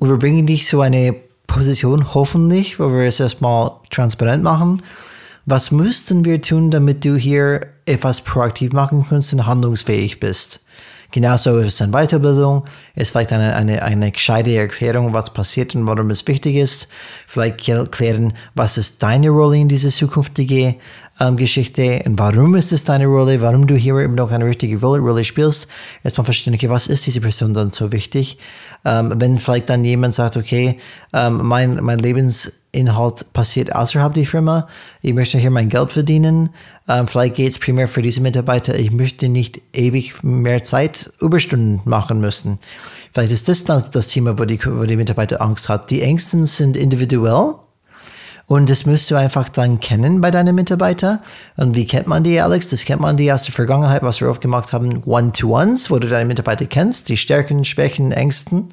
Und 0.02 0.10
wir 0.10 0.18
bringen 0.18 0.48
dich 0.48 0.66
zu 0.66 0.82
einer 0.82 1.14
Position, 1.46 2.16
hoffentlich, 2.16 2.80
wo 2.80 2.92
wir 2.92 3.04
es 3.04 3.20
erstmal 3.20 3.74
transparent 3.92 4.42
machen. 4.42 4.82
Was 5.46 5.70
müssten 5.70 6.26
wir 6.26 6.42
tun, 6.42 6.72
damit 6.72 7.06
du 7.06 7.18
hier 7.18 7.68
etwas 7.86 8.22
proaktiv 8.22 8.74
machen 8.74 9.06
kannst 9.08 9.32
und 9.32 9.46
handlungsfähig 9.46 10.20
bist? 10.20 10.62
Genauso 11.12 11.60
ist 11.60 11.76
es 11.76 11.82
eine 11.84 11.92
Weiterbildung, 11.92 12.66
ist 12.96 13.12
vielleicht 13.12 13.32
eine, 13.32 13.56
eine, 13.56 13.84
eine 13.84 14.12
gescheite 14.12 14.56
Erklärung, 14.56 15.14
was 15.14 15.32
passiert 15.32 15.76
und 15.76 15.86
warum 15.86 16.10
es 16.10 16.26
wichtig 16.26 16.56
ist. 16.56 16.88
Vielleicht 17.28 17.70
erklären, 17.70 18.34
was 18.56 18.80
ist 18.80 19.04
deine 19.04 19.30
Rolle 19.30 19.58
in 19.58 19.68
diese 19.68 19.90
zukünftige 19.90 20.78
ähm, 21.22 21.38
Geschichte 21.38 22.02
und 22.06 22.18
warum 22.18 22.56
ist 22.56 22.72
es 22.74 22.84
deine 22.84 23.06
Rolle, 23.06 23.42
warum 23.42 23.68
du 23.68 23.76
hier 23.76 23.96
eben 23.98 24.16
noch 24.16 24.32
eine 24.32 24.46
richtige 24.46 24.80
Rolle, 24.80 25.02
Rolle 25.02 25.24
spielst. 25.24 25.68
Erstmal 26.04 26.26
verstehen, 26.26 26.54
okay, 26.56 26.70
was 26.70 26.88
ist 26.88 27.06
diese 27.06 27.22
Person 27.22 27.54
dann 27.54 27.72
so 27.72 27.92
wichtig? 27.92 28.40
Ähm, 28.84 29.14
wenn 29.18 29.38
vielleicht 29.38 29.70
dann 29.70 29.84
jemand 29.84 30.16
sagt, 30.16 30.38
okay, 30.38 30.78
ähm, 31.14 31.42
mein, 31.44 31.76
mein 31.84 32.00
Lebensinhalt 32.00 33.32
passiert 33.34 33.76
außerhalb 33.76 34.14
der 34.14 34.26
Firma, 34.26 34.68
ich 35.02 35.14
möchte 35.14 35.38
hier 35.38 35.52
mein 35.52 35.70
Geld 35.70 35.92
verdienen, 35.92 36.50
ähm, 36.88 37.08
vielleicht 37.08 37.36
geht 37.36 37.52
es 37.52 37.60
primär 37.60 37.88
für 37.88 38.02
diese 38.02 38.22
Mitarbeiter, 38.22 38.76
ich 38.76 38.92
möchte 38.92 39.30
nicht 39.30 39.62
ewig 39.74 40.24
mehr 40.24 40.64
Zeit 40.64 41.12
Überstunden 41.20 41.82
machen 41.86 42.20
müssen. 42.20 42.58
Vielleicht 43.14 43.32
ist 43.32 43.48
das 43.48 43.66
dann 43.66 43.84
das 43.92 44.08
Thema, 44.08 44.40
wo 44.40 44.46
die, 44.46 44.60
wo 44.66 44.86
die 44.86 44.96
Mitarbeiter 44.96 45.42
Angst 45.42 45.70
hat. 45.70 45.92
Die 45.92 46.02
Ängsten 46.02 46.46
sind 46.46 46.78
individuell 46.78 47.56
und 48.48 48.70
das 48.70 48.86
müsst 48.86 49.10
du 49.10 49.16
einfach 49.16 49.50
dann 49.50 49.80
kennen 49.80 50.22
bei 50.22 50.32
deinen 50.32 50.56
Mitarbeitern. 50.56 51.20
Und 51.58 51.76
wie 51.76 51.88
kennt 51.88 52.08
man 52.08 52.24
die, 52.24 52.40
Alex? 52.40 52.70
Das 52.70 52.84
kennt 52.84 53.02
man 53.02 53.18
die 53.18 53.32
aus 53.32 53.44
der 53.44 53.54
Vergangenheit, 53.54 54.04
was 54.04 54.20
wir 54.20 54.30
oft 54.30 54.42
gemacht 54.42 54.74
haben, 54.74 55.04
One-to-Ones, 55.06 55.90
wo 55.90 56.00
du 56.00 56.10
deine 56.10 56.26
Mitarbeiter 56.26 56.66
kennst, 56.66 57.10
die 57.10 57.18
Stärken, 57.18 57.64
Schwächen, 57.64 58.12
Ängsten. 58.12 58.70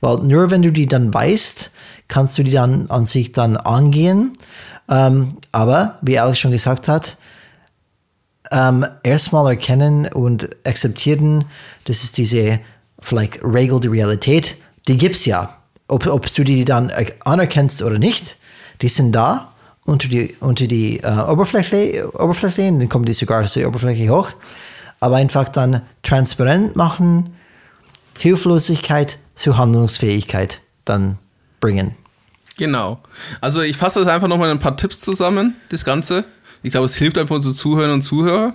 Weil 0.00 0.18
nur 0.18 0.50
wenn 0.50 0.62
du 0.62 0.70
die 0.70 0.86
dann 0.86 1.12
weißt, 1.12 1.70
kannst 2.08 2.38
du 2.38 2.44
die 2.44 2.52
dann 2.52 2.88
an 2.88 3.06
sich 3.06 3.32
dann 3.32 3.56
angehen. 3.56 4.32
Ähm, 4.88 5.38
aber, 5.50 5.98
wie 6.02 6.18
Alex 6.18 6.38
schon 6.38 6.52
gesagt 6.52 6.86
hat, 6.86 7.16
ähm, 8.52 8.86
erstmal 9.02 9.50
erkennen 9.52 10.06
und 10.06 10.48
akzeptieren, 10.64 11.46
das 11.84 12.04
ist 12.04 12.18
diese 12.18 12.60
vielleicht 12.98 13.42
Regel 13.42 13.80
der 13.80 13.90
Realität, 13.90 14.56
die 14.88 14.96
gibt 14.96 15.16
es 15.16 15.26
ja. 15.26 15.56
Ob, 15.88 16.06
ob 16.06 16.32
du 16.32 16.44
die 16.44 16.64
dann 16.64 16.92
anerkennst 17.24 17.82
oder 17.82 17.98
nicht, 17.98 18.36
die 18.82 18.88
sind 18.88 19.12
da 19.12 19.52
unter 19.84 20.08
die, 20.08 20.34
unter 20.40 20.66
die 20.66 21.00
äh, 21.00 21.18
Oberfläche, 21.20 22.08
Oberfläche, 22.14 22.62
dann 22.62 22.88
kommen 22.88 23.04
die 23.04 23.14
sogar 23.14 23.46
zur 23.46 23.66
Oberfläche 23.66 24.08
hoch. 24.10 24.30
Aber 25.00 25.16
einfach 25.16 25.48
dann 25.48 25.82
transparent 26.02 26.74
machen, 26.74 27.36
Hilflosigkeit 28.18 29.18
zu 29.34 29.56
Handlungsfähigkeit 29.58 30.60
dann 30.84 31.18
bringen. 31.60 31.94
Genau. 32.56 32.98
Also 33.40 33.60
ich 33.60 33.76
fasse 33.76 34.00
das 34.00 34.08
einfach 34.08 34.28
nochmal 34.28 34.50
in 34.50 34.56
ein 34.56 34.60
paar 34.60 34.76
Tipps 34.76 35.00
zusammen, 35.00 35.56
das 35.68 35.84
Ganze. 35.84 36.24
Ich 36.62 36.70
glaube, 36.70 36.86
es 36.86 36.96
hilft 36.96 37.18
einfach 37.18 37.36
unseren 37.36 37.54
Zuhörern 37.54 37.92
und 37.92 38.02
Zuhörer. 38.02 38.54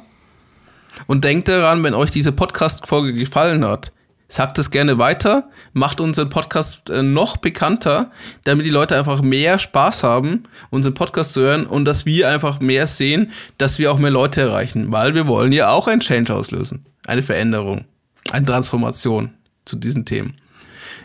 Und 1.08 1.24
denkt 1.24 1.48
daran, 1.48 1.84
wenn 1.84 1.94
euch 1.94 2.12
diese 2.12 2.32
Podcast-Folge 2.32 3.14
gefallen 3.14 3.64
hat, 3.66 3.92
Sagt 4.32 4.58
es 4.60 4.72
gerne 4.72 4.98
weiter, 4.98 5.50
macht 5.74 6.00
unseren 6.00 6.30
Podcast 6.30 6.90
äh, 6.90 7.04
noch 7.04 7.36
bekannter, 7.36 8.12
damit 8.46 8.66
die 8.66 8.70
Leute 8.70 8.98
einfach 8.98 9.22
mehr 9.22 9.60
Spaß 9.60 10.04
haben, 10.04 10.44
unseren 10.70 10.94
Podcast 10.94 11.34
zu 11.34 11.42
hören 11.42 11.66
und 11.66 11.84
dass 11.84 12.06
wir 12.06 12.30
einfach 12.30 12.62
mehr 12.62 12.88
sehen, 12.88 13.34
dass 13.58 13.78
wir 13.78 13.92
auch 13.92 14.00
mehr 14.00 14.10
Leute 14.10 14.40
erreichen, 14.40 14.94
weil 14.94 15.16
wir 15.16 15.28
wollen 15.28 15.52
ja 15.52 15.72
auch 15.72 15.90
ein 15.90 16.00
Change 16.00 16.34
auslösen, 16.34 16.86
eine 17.06 17.24
Veränderung, 17.24 17.84
eine 18.32 18.46
Transformation 18.46 19.34
zu 19.66 19.76
diesen 19.76 20.06
Themen. 20.06 20.38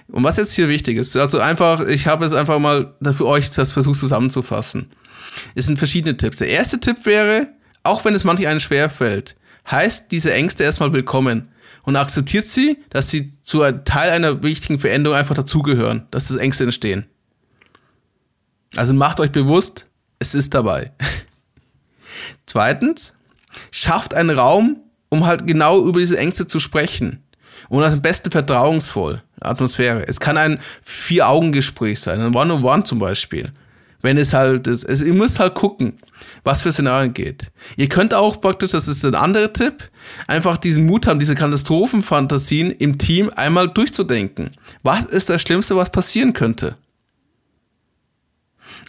Und 0.06 0.22
was 0.22 0.36
jetzt 0.36 0.54
hier 0.54 0.68
wichtig 0.68 0.96
ist, 0.96 1.16
also 1.16 1.40
einfach, 1.40 1.84
ich 1.84 2.06
habe 2.06 2.26
es 2.26 2.32
einfach 2.32 2.60
mal 2.60 2.94
für 3.02 3.26
euch 3.26 3.50
das 3.50 3.72
versucht 3.72 3.98
zusammenzufassen. 3.98 4.86
Es 5.56 5.66
sind 5.66 5.78
verschiedene 5.78 6.16
Tipps. 6.16 6.36
Der 6.36 6.50
erste 6.50 6.78
Tipp 6.78 7.04
wäre, 7.04 7.48
auch 7.82 8.04
wenn 8.04 8.14
es 8.14 8.22
manchmal 8.22 8.52
einen 8.52 8.60
schwer 8.60 8.88
fällt, 8.88 9.34
heißt 9.68 10.12
diese 10.12 10.32
Ängste 10.32 10.62
erstmal 10.62 10.92
willkommen 10.92 11.48
und 11.86 11.96
akzeptiert 11.96 12.44
sie, 12.44 12.78
dass 12.90 13.10
sie 13.10 13.32
zu 13.42 13.62
einem 13.62 13.84
Teil 13.84 14.10
einer 14.10 14.42
wichtigen 14.42 14.78
Veränderung 14.78 15.16
einfach 15.16 15.36
dazugehören, 15.36 16.06
dass 16.10 16.28
es 16.30 16.36
Ängste 16.36 16.64
entstehen. 16.64 17.06
Also 18.74 18.92
macht 18.92 19.20
euch 19.20 19.30
bewusst, 19.30 19.86
es 20.18 20.34
ist 20.34 20.52
dabei. 20.52 20.92
Zweitens, 22.46 23.14
schafft 23.70 24.14
einen 24.14 24.36
Raum, 24.36 24.80
um 25.08 25.26
halt 25.26 25.46
genau 25.46 25.86
über 25.86 26.00
diese 26.00 26.18
Ängste 26.18 26.46
zu 26.46 26.60
sprechen. 26.60 27.22
Und 27.68 27.84
am 27.84 28.02
besten 28.02 28.30
vertrauensvoll, 28.30 29.22
Atmosphäre. 29.40 30.06
Es 30.06 30.20
kann 30.20 30.36
ein 30.36 30.60
Vier-Augen-Gespräch 30.82 32.00
sein, 32.00 32.20
ein 32.20 32.34
One-on-One 32.34 32.62
-on 32.62 32.80
-One 32.80 32.84
zum 32.84 32.98
Beispiel 32.98 33.52
wenn 34.06 34.18
es 34.18 34.32
halt 34.32 34.66
ist. 34.68 34.88
Also 34.88 35.04
ihr 35.04 35.14
müsst 35.14 35.40
halt 35.40 35.54
gucken, 35.54 35.98
was 36.44 36.62
für 36.62 36.72
Szenarien 36.72 37.12
geht. 37.12 37.50
Ihr 37.76 37.88
könnt 37.88 38.14
auch 38.14 38.40
praktisch, 38.40 38.70
das 38.70 38.88
ist 38.88 39.04
ein 39.04 39.16
anderer 39.16 39.52
Tipp, 39.52 39.82
einfach 40.26 40.56
diesen 40.56 40.86
Mut 40.86 41.06
haben, 41.06 41.18
diese 41.18 41.34
Katastrophenfantasien 41.34 42.70
im 42.70 42.98
Team 42.98 43.30
einmal 43.34 43.68
durchzudenken. 43.68 44.50
Was 44.82 45.04
ist 45.04 45.30
das 45.30 45.42
Schlimmste, 45.42 45.76
was 45.76 45.90
passieren 45.90 46.32
könnte? 46.32 46.76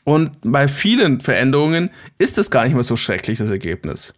Und 0.04 0.32
bei 0.44 0.68
vielen 0.68 1.20
Veränderungen 1.20 1.90
ist 2.18 2.38
es 2.38 2.50
gar 2.50 2.64
nicht 2.64 2.74
mehr 2.74 2.84
so 2.84 2.96
schrecklich, 2.96 3.40
das 3.40 3.50
Ergebnis. 3.50 4.14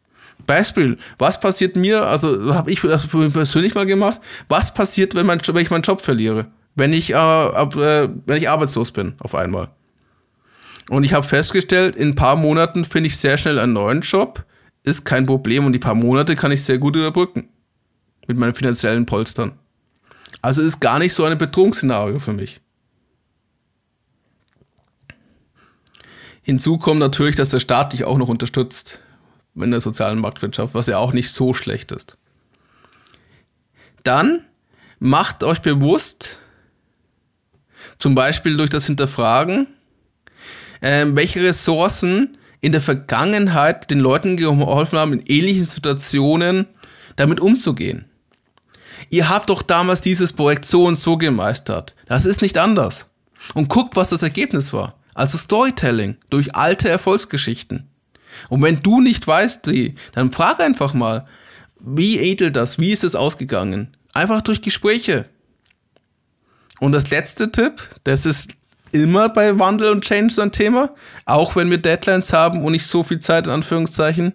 Beispiel, 0.45 0.97
was 1.17 1.39
passiert 1.39 1.75
mir, 1.75 2.05
also 2.05 2.53
habe 2.53 2.71
ich 2.71 2.81
das 2.81 3.05
für 3.05 3.17
mich 3.17 3.33
persönlich 3.33 3.75
mal 3.75 3.85
gemacht, 3.85 4.21
was 4.47 4.73
passiert, 4.73 5.15
wenn, 5.15 5.25
mein, 5.25 5.39
wenn 5.45 5.61
ich 5.61 5.69
meinen 5.69 5.81
Job 5.81 6.01
verliere? 6.01 6.47
Wenn 6.75 6.93
ich, 6.93 7.11
äh, 7.11 7.15
ab, 7.15 7.75
äh, 7.75 8.07
wenn 8.25 8.37
ich 8.37 8.49
arbeitslos 8.49 8.91
bin 8.91 9.13
auf 9.19 9.35
einmal? 9.35 9.69
Und 10.89 11.03
ich 11.03 11.13
habe 11.13 11.25
festgestellt, 11.25 11.95
in 11.95 12.09
ein 12.09 12.15
paar 12.15 12.35
Monaten 12.35 12.83
finde 12.85 13.07
ich 13.07 13.17
sehr 13.17 13.37
schnell 13.37 13.59
einen 13.59 13.73
neuen 13.73 14.01
Job. 14.01 14.43
Ist 14.89 15.05
kein 15.05 15.27
Problem 15.27 15.67
und 15.67 15.73
die 15.73 15.79
paar 15.79 15.93
Monate 15.93 16.35
kann 16.35 16.51
ich 16.51 16.63
sehr 16.63 16.79
gut 16.79 16.95
überbrücken. 16.95 17.47
Mit 18.27 18.37
meinen 18.37 18.55
finanziellen 18.55 19.05
Polstern. 19.05 19.51
Also 20.41 20.63
ist 20.63 20.79
gar 20.79 20.97
nicht 20.97 21.13
so 21.13 21.25
ein 21.25 21.37
Bedrohungsszenario 21.37 22.19
für 22.19 22.33
mich. 22.33 22.59
Hinzu 26.41 26.79
kommt 26.79 26.99
natürlich, 26.99 27.35
dass 27.35 27.51
der 27.51 27.59
Staat 27.59 27.93
dich 27.93 28.05
auch 28.05 28.17
noch 28.17 28.29
unterstützt 28.29 28.99
in 29.53 29.69
der 29.69 29.79
sozialen 29.79 30.19
Marktwirtschaft, 30.19 30.73
was 30.73 30.87
ja 30.87 30.97
auch 30.97 31.13
nicht 31.13 31.29
so 31.29 31.53
schlecht 31.53 31.91
ist. 31.91 32.17
Dann 34.01 34.43
macht 34.97 35.43
euch 35.43 35.59
bewusst, 35.59 36.39
zum 37.99 38.15
Beispiel 38.15 38.57
durch 38.57 38.71
das 38.71 38.87
Hinterfragen, 38.87 39.67
äh, 40.81 41.05
welche 41.09 41.43
Ressourcen 41.43 42.38
in 42.61 42.71
der 42.71 42.81
Vergangenheit 42.81 43.89
den 43.89 43.99
Leuten 43.99 44.37
geholfen 44.37 44.99
haben, 44.99 45.13
in 45.13 45.23
ähnlichen 45.27 45.67
Situationen 45.67 46.67
damit 47.15 47.39
umzugehen. 47.39 48.05
Ihr 49.09 49.29
habt 49.29 49.49
doch 49.49 49.61
damals 49.61 50.01
dieses 50.01 50.33
Projekt 50.33 50.65
so 50.65 50.85
und 50.85 50.95
so 50.95 51.17
gemeistert. 51.17 51.95
Das 52.05 52.25
ist 52.25 52.41
nicht 52.41 52.57
anders. 52.57 53.07
Und 53.53 53.69
guckt, 53.69 53.95
was 53.95 54.09
das 54.09 54.23
Ergebnis 54.23 54.73
war. 54.73 54.95
Also 55.13 55.37
Storytelling 55.37 56.17
durch 56.29 56.55
alte 56.55 56.89
Erfolgsgeschichten. 56.89 57.89
Und 58.49 58.61
wenn 58.61 58.81
du 58.83 59.01
nicht 59.01 59.25
weißt, 59.25 59.67
wie, 59.67 59.95
dann 60.13 60.31
frag 60.31 60.59
einfach 60.59 60.93
mal, 60.93 61.25
wie 61.79 62.19
edel 62.19 62.51
das, 62.51 62.77
wie 62.77 62.91
ist 62.91 63.03
es 63.03 63.15
ausgegangen? 63.15 63.95
Einfach 64.13 64.41
durch 64.41 64.61
Gespräche. 64.61 65.25
Und 66.79 66.91
das 66.91 67.09
letzte 67.09 67.51
Tipp, 67.51 67.81
das 68.03 68.25
ist 68.25 68.55
immer 68.91 69.29
bei 69.29 69.57
Wandel 69.59 69.91
und 69.91 70.03
Change 70.03 70.33
so 70.33 70.41
ein 70.41 70.51
Thema, 70.51 70.91
auch 71.25 71.55
wenn 71.55 71.69
wir 71.69 71.77
Deadlines 71.77 72.33
haben 72.33 72.63
und 72.63 72.71
nicht 72.71 72.85
so 72.85 73.03
viel 73.03 73.19
Zeit 73.19 73.47
in 73.47 73.53
Anführungszeichen. 73.53 74.33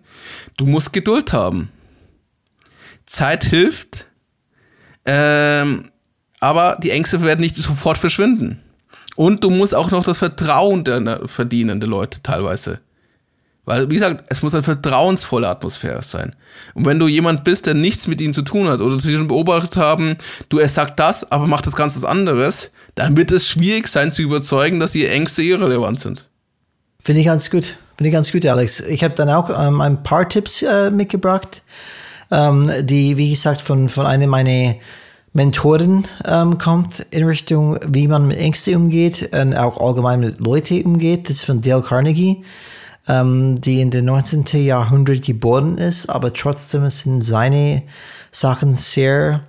Du 0.57 0.67
musst 0.67 0.93
Geduld 0.93 1.33
haben. 1.33 1.71
Zeit 3.07 3.45
hilft, 3.45 4.07
ähm, 5.05 5.91
aber 6.41 6.79
die 6.83 6.91
Ängste 6.91 7.23
werden 7.23 7.41
nicht 7.41 7.57
sofort 7.57 7.99
verschwinden. 7.99 8.61
Und 9.17 9.45
du 9.45 9.51
musst 9.51 9.75
auch 9.75 9.91
noch 9.91 10.05
das 10.05 10.19
Vertrauen 10.19 10.85
der 10.85 11.29
verdienen, 11.29 11.81
der 11.81 11.89
Leute 11.89 12.23
teilweise. 12.23 12.81
Weil, 13.65 13.89
wie 13.89 13.95
gesagt, 13.95 14.25
es 14.29 14.43
muss 14.43 14.53
eine 14.53 14.63
vertrauensvolle 14.63 15.49
Atmosphäre 15.49 16.03
sein. 16.03 16.37
Und 16.75 16.85
wenn 16.85 16.99
du 16.99 17.09
jemand 17.09 17.45
bist, 17.45 17.67
der 17.67 17.75
nichts 17.75 18.07
mit 18.07 18.21
ihnen 18.21 18.35
zu 18.35 18.43
tun 18.43 18.69
hat 18.69 18.81
oder 18.81 19.01
sie 19.01 19.15
schon 19.15 19.27
beobachtet 19.27 19.77
haben, 19.77 20.17
du, 20.51 20.59
er 20.59 20.69
sagt 20.69 21.01
das, 21.01 21.31
aber 21.33 21.47
macht 21.47 21.67
das 21.67 21.75
ganz 21.75 21.97
was 21.97 22.05
anderes, 22.05 22.71
dann 22.95 23.17
wird 23.17 23.33
es 23.33 23.49
schwierig 23.49 23.89
sein 23.89 24.13
zu 24.13 24.23
überzeugen, 24.23 24.81
dass 24.81 24.95
ihre 24.95 25.13
Ängste 25.13 25.43
irrelevant 25.43 25.99
sind. 25.99 26.27
Finde 27.03 27.21
ich 27.21 27.27
ganz 27.27 27.51
gut. 27.51 27.75
Finde 27.97 28.09
ich 28.09 28.13
ganz 28.13 28.33
gut, 28.33 28.45
Alex. 28.45 28.81
Ich 28.81 29.03
habe 29.03 29.15
dann 29.15 29.31
auch 29.31 29.51
ähm, 29.51 29.81
ein 29.81 30.03
paar 30.03 30.29
Tipps 30.29 30.63
äh, 30.63 30.91
mitgebracht, 30.91 31.63
ähm, 32.31 32.71
die, 32.83 33.17
wie 33.17 33.31
gesagt, 33.31 33.61
von, 33.61 33.89
von 33.89 34.05
einem 34.05 34.29
meiner 34.29 34.75
Mentoren 35.33 36.05
ähm, 36.27 36.59
kommt 36.59 37.07
in 37.11 37.25
Richtung, 37.25 37.79
wie 37.89 38.09
man 38.09 38.29
mit 38.29 38.39
Ängsten 38.39 38.77
umgeht 38.77 39.31
und 39.35 39.55
auch 39.55 39.81
allgemein 39.81 40.21
mit 40.21 40.41
Leuten 40.41 40.83
umgeht. 40.83 41.29
Das 41.29 41.39
ist 41.39 41.45
von 41.45 41.61
Dale 41.61 41.83
Carnegie 41.83 42.45
ähm, 43.09 43.61
die 43.61 43.81
in 43.81 43.91
den 43.91 44.07
19. 44.07 44.45
Jahrhundert 44.65 45.23
geboren 45.23 45.79
ist, 45.79 46.09
aber 46.09 46.33
trotzdem 46.33 46.89
sind 46.91 47.23
seine 47.23 47.83
Sachen 48.33 48.75
sehr 48.75 49.43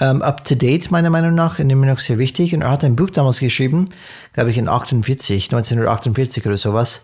ähm, 0.00 0.22
up-to-date, 0.22 0.90
meiner 0.90 1.10
Meinung 1.10 1.34
nach, 1.34 1.58
und 1.58 1.70
immer 1.70 1.86
noch 1.86 2.00
sehr 2.00 2.18
wichtig. 2.18 2.54
Und 2.54 2.62
er 2.62 2.70
hat 2.70 2.84
ein 2.84 2.96
Buch 2.96 3.10
damals 3.10 3.40
geschrieben, 3.40 3.86
glaube 4.32 4.50
ich 4.50 4.58
in 4.58 4.68
48, 4.68 5.44
1948 5.52 6.46
oder 6.46 6.56
sowas. 6.56 7.02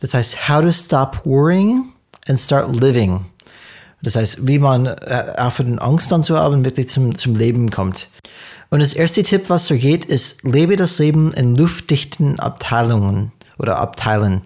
Das 0.00 0.14
heißt 0.14 0.48
How 0.48 0.62
to 0.62 0.72
Stop 0.72 1.24
Worrying 1.24 1.84
and 2.28 2.38
Start 2.38 2.74
Living. 2.74 3.24
Das 4.02 4.16
heißt, 4.16 4.48
wie 4.48 4.58
man 4.58 4.86
äh, 4.86 5.34
aufhört, 5.36 5.80
Angst 5.80 6.10
dann 6.10 6.24
zu 6.24 6.36
haben, 6.36 6.64
wirklich 6.64 6.88
zum, 6.88 7.16
zum 7.16 7.36
Leben 7.36 7.70
kommt. 7.70 8.08
Und 8.70 8.80
das 8.80 8.94
erste 8.94 9.22
Tipp, 9.22 9.44
was 9.48 9.68
so 9.68 9.76
geht, 9.76 10.06
ist, 10.06 10.42
lebe 10.42 10.76
das 10.76 10.98
Leben 10.98 11.32
in 11.34 11.54
luftdichten 11.54 12.40
Abteilungen 12.40 13.30
oder 13.58 13.78
abteilen. 13.78 14.42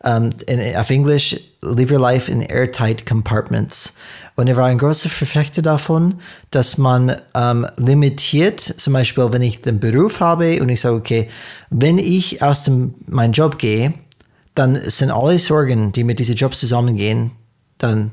Um, 0.00 0.30
in, 0.46 0.76
auf 0.76 0.90
Englisch, 0.90 1.36
live 1.62 1.90
your 1.90 1.98
life 1.98 2.30
in 2.30 2.42
airtight 2.42 3.06
compartments. 3.06 3.94
Und 4.36 4.46
er 4.46 4.56
war 4.56 4.66
ein 4.66 4.78
großer 4.78 5.08
Verfechter 5.08 5.62
davon, 5.62 6.20
dass 6.50 6.78
man 6.78 7.16
ähm, 7.34 7.66
limitiert, 7.76 8.60
zum 8.60 8.92
Beispiel, 8.92 9.32
wenn 9.32 9.42
ich 9.42 9.62
den 9.62 9.80
Beruf 9.80 10.20
habe 10.20 10.60
und 10.60 10.68
ich 10.68 10.80
sage, 10.80 10.94
okay, 10.94 11.28
wenn 11.70 11.98
ich 11.98 12.42
aus 12.42 12.64
dem, 12.64 12.94
meinem 13.06 13.32
Job 13.32 13.58
gehe, 13.58 13.94
dann 14.54 14.76
sind 14.76 15.10
alle 15.10 15.38
Sorgen, 15.38 15.92
die 15.92 16.04
mit 16.04 16.18
diesem 16.18 16.34
Job 16.34 16.54
zusammengehen, 16.54 17.32
dann 17.78 18.12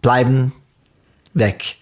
bleiben 0.00 0.52
weg. 1.34 1.76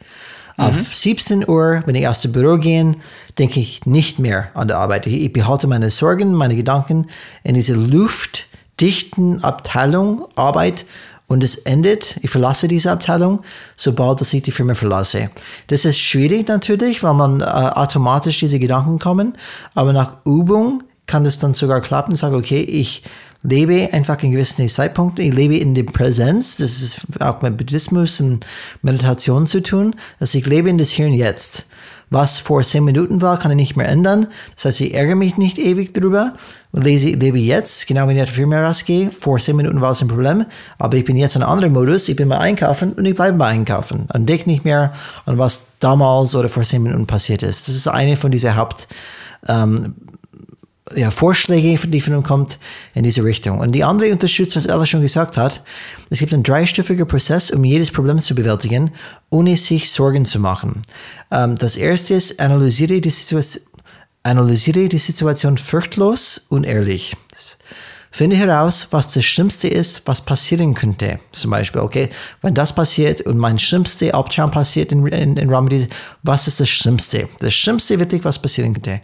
Mhm. 0.56 0.64
Auf 0.64 0.94
17 0.94 1.48
Uhr, 1.48 1.82
wenn 1.86 1.94
ich 1.94 2.08
aus 2.08 2.22
dem 2.22 2.32
Büro 2.32 2.58
gehe, 2.58 2.94
denke 3.38 3.60
ich 3.60 3.86
nicht 3.86 4.18
mehr 4.18 4.48
an 4.54 4.68
der 4.68 4.78
Arbeit. 4.78 5.06
Ich 5.06 5.32
behalte 5.32 5.66
meine 5.66 5.90
Sorgen, 5.90 6.32
meine 6.34 6.56
Gedanken 6.56 7.08
in 7.42 7.54
diese 7.54 7.74
luftdichten 7.74 9.44
Abteilung 9.44 10.26
Arbeit 10.36 10.86
und 11.28 11.42
es 11.42 11.56
endet, 11.56 12.18
ich 12.22 12.30
verlasse 12.30 12.68
diese 12.68 12.92
Abteilung, 12.92 13.42
sobald 13.74 14.22
ich 14.22 14.42
die 14.42 14.52
Firma 14.52 14.74
verlasse. 14.74 15.30
Das 15.66 15.84
ist 15.84 15.98
schwierig 15.98 16.46
natürlich, 16.48 17.02
weil 17.02 17.14
man 17.14 17.40
äh, 17.40 17.44
automatisch 17.44 18.38
diese 18.38 18.58
Gedanken 18.58 18.98
kommen, 18.98 19.32
aber 19.74 19.92
nach 19.92 20.18
Übung 20.24 20.82
kann 21.06 21.26
es 21.26 21.38
dann 21.38 21.54
sogar 21.54 21.80
klappen, 21.80 22.16
sage, 22.16 22.36
okay, 22.36 22.60
ich 22.60 23.02
lebe 23.42 23.92
einfach 23.92 24.20
in 24.22 24.32
gewissen 24.32 24.68
Zeitpunkten, 24.68 25.24
ich 25.24 25.34
lebe 25.34 25.56
in 25.56 25.74
der 25.74 25.84
Präsenz, 25.84 26.56
das 26.56 26.80
ist 26.80 27.00
auch 27.20 27.42
mit 27.42 27.56
Buddhismus 27.56 28.20
und 28.20 28.44
Meditation 28.82 29.46
zu 29.46 29.62
tun, 29.62 29.94
dass 30.18 30.34
ich 30.34 30.46
lebe 30.46 30.68
in 30.68 30.78
das 30.78 30.90
Hier 30.90 31.06
und 31.06 31.14
Jetzt. 31.14 31.66
Was 32.08 32.38
vor 32.38 32.62
zehn 32.62 32.84
Minuten 32.84 33.20
war, 33.20 33.38
kann 33.38 33.50
ich 33.50 33.56
nicht 33.56 33.76
mehr 33.76 33.88
ändern. 33.88 34.28
Das 34.54 34.66
heißt, 34.66 34.80
ich 34.80 34.94
ärgere 34.94 35.16
mich 35.16 35.38
nicht 35.38 35.58
ewig 35.58 35.92
drüber 35.92 36.34
und 36.70 36.84
lese, 36.84 37.08
lebe 37.08 37.38
jetzt, 37.38 37.88
genau 37.88 38.06
wenn 38.06 38.16
ich 38.16 38.22
aus 38.22 38.28
der 38.28 38.36
Firma 38.36 38.64
rausgehe. 38.64 39.10
Vor 39.10 39.38
zehn 39.38 39.56
Minuten 39.56 39.80
war 39.80 39.90
es 39.90 40.02
ein 40.02 40.08
Problem, 40.08 40.46
aber 40.78 40.96
ich 40.96 41.04
bin 41.04 41.16
jetzt 41.16 41.34
in 41.34 41.42
einem 41.42 41.50
anderen 41.50 41.72
Modus. 41.72 42.08
Ich 42.08 42.14
bin 42.14 42.28
bei 42.28 42.38
Einkaufen 42.38 42.92
und 42.92 43.04
ich 43.04 43.16
bleibe 43.16 43.38
bei 43.38 43.48
Einkaufen. 43.48 44.06
Und 44.12 44.28
denke 44.28 44.48
nicht 44.48 44.64
mehr 44.64 44.92
an 45.24 45.36
was 45.38 45.72
damals 45.80 46.36
oder 46.36 46.48
vor 46.48 46.62
zehn 46.62 46.84
Minuten 46.84 47.08
passiert 47.08 47.42
ist. 47.42 47.66
Das 47.66 47.74
ist 47.74 47.88
eine 47.88 48.16
von 48.16 48.30
diesen 48.30 48.54
Haupt 48.54 48.86
ähm, 49.48 49.94
ja, 50.94 51.10
Vorschläge, 51.10 51.78
die 51.88 52.00
von 52.00 52.14
ihm 52.14 52.22
kommt, 52.22 52.58
in 52.94 53.02
diese 53.02 53.24
Richtung. 53.24 53.58
Und 53.58 53.72
die 53.72 53.82
andere 53.82 54.12
unterstützt, 54.12 54.54
was 54.54 54.66
Ella 54.66 54.86
schon 54.86 55.00
gesagt 55.00 55.36
hat. 55.36 55.62
Es 56.10 56.20
gibt 56.20 56.32
einen 56.32 56.44
dreistufigen 56.44 57.06
Prozess, 57.06 57.50
um 57.50 57.64
jedes 57.64 57.90
Problem 57.90 58.20
zu 58.20 58.34
bewältigen, 58.34 58.92
ohne 59.30 59.56
sich 59.56 59.90
Sorgen 59.90 60.24
zu 60.24 60.38
machen. 60.38 60.82
Ähm, 61.30 61.56
das 61.56 61.76
erste 61.76 62.14
ist, 62.14 62.38
analysiere 62.38 63.00
die, 63.00 63.10
Situation, 63.10 63.62
analysiere 64.22 64.88
die 64.88 64.98
Situation 64.98 65.58
furchtlos 65.58 66.42
und 66.48 66.64
ehrlich. 66.64 67.16
Finde 68.12 68.36
heraus, 68.36 68.88
was 68.92 69.08
das 69.08 69.26
Schlimmste 69.26 69.68
ist, 69.68 70.00
was 70.06 70.24
passieren 70.24 70.72
könnte. 70.72 71.18
Zum 71.32 71.50
Beispiel, 71.50 71.82
okay, 71.82 72.08
wenn 72.40 72.54
das 72.54 72.74
passiert 72.74 73.20
und 73.22 73.36
mein 73.36 73.58
schlimmster 73.58 74.14
Albtraum 74.14 74.50
passiert 74.50 74.90
in, 74.90 75.06
in, 75.08 75.36
in 75.36 75.52
Remedy, 75.52 75.86
was 76.22 76.46
ist 76.46 76.60
das 76.60 76.70
Schlimmste? 76.70 77.28
Das 77.40 77.52
Schlimmste 77.52 77.98
wirklich, 77.98 78.24
was 78.24 78.40
passieren 78.40 78.72
könnte 78.72 79.02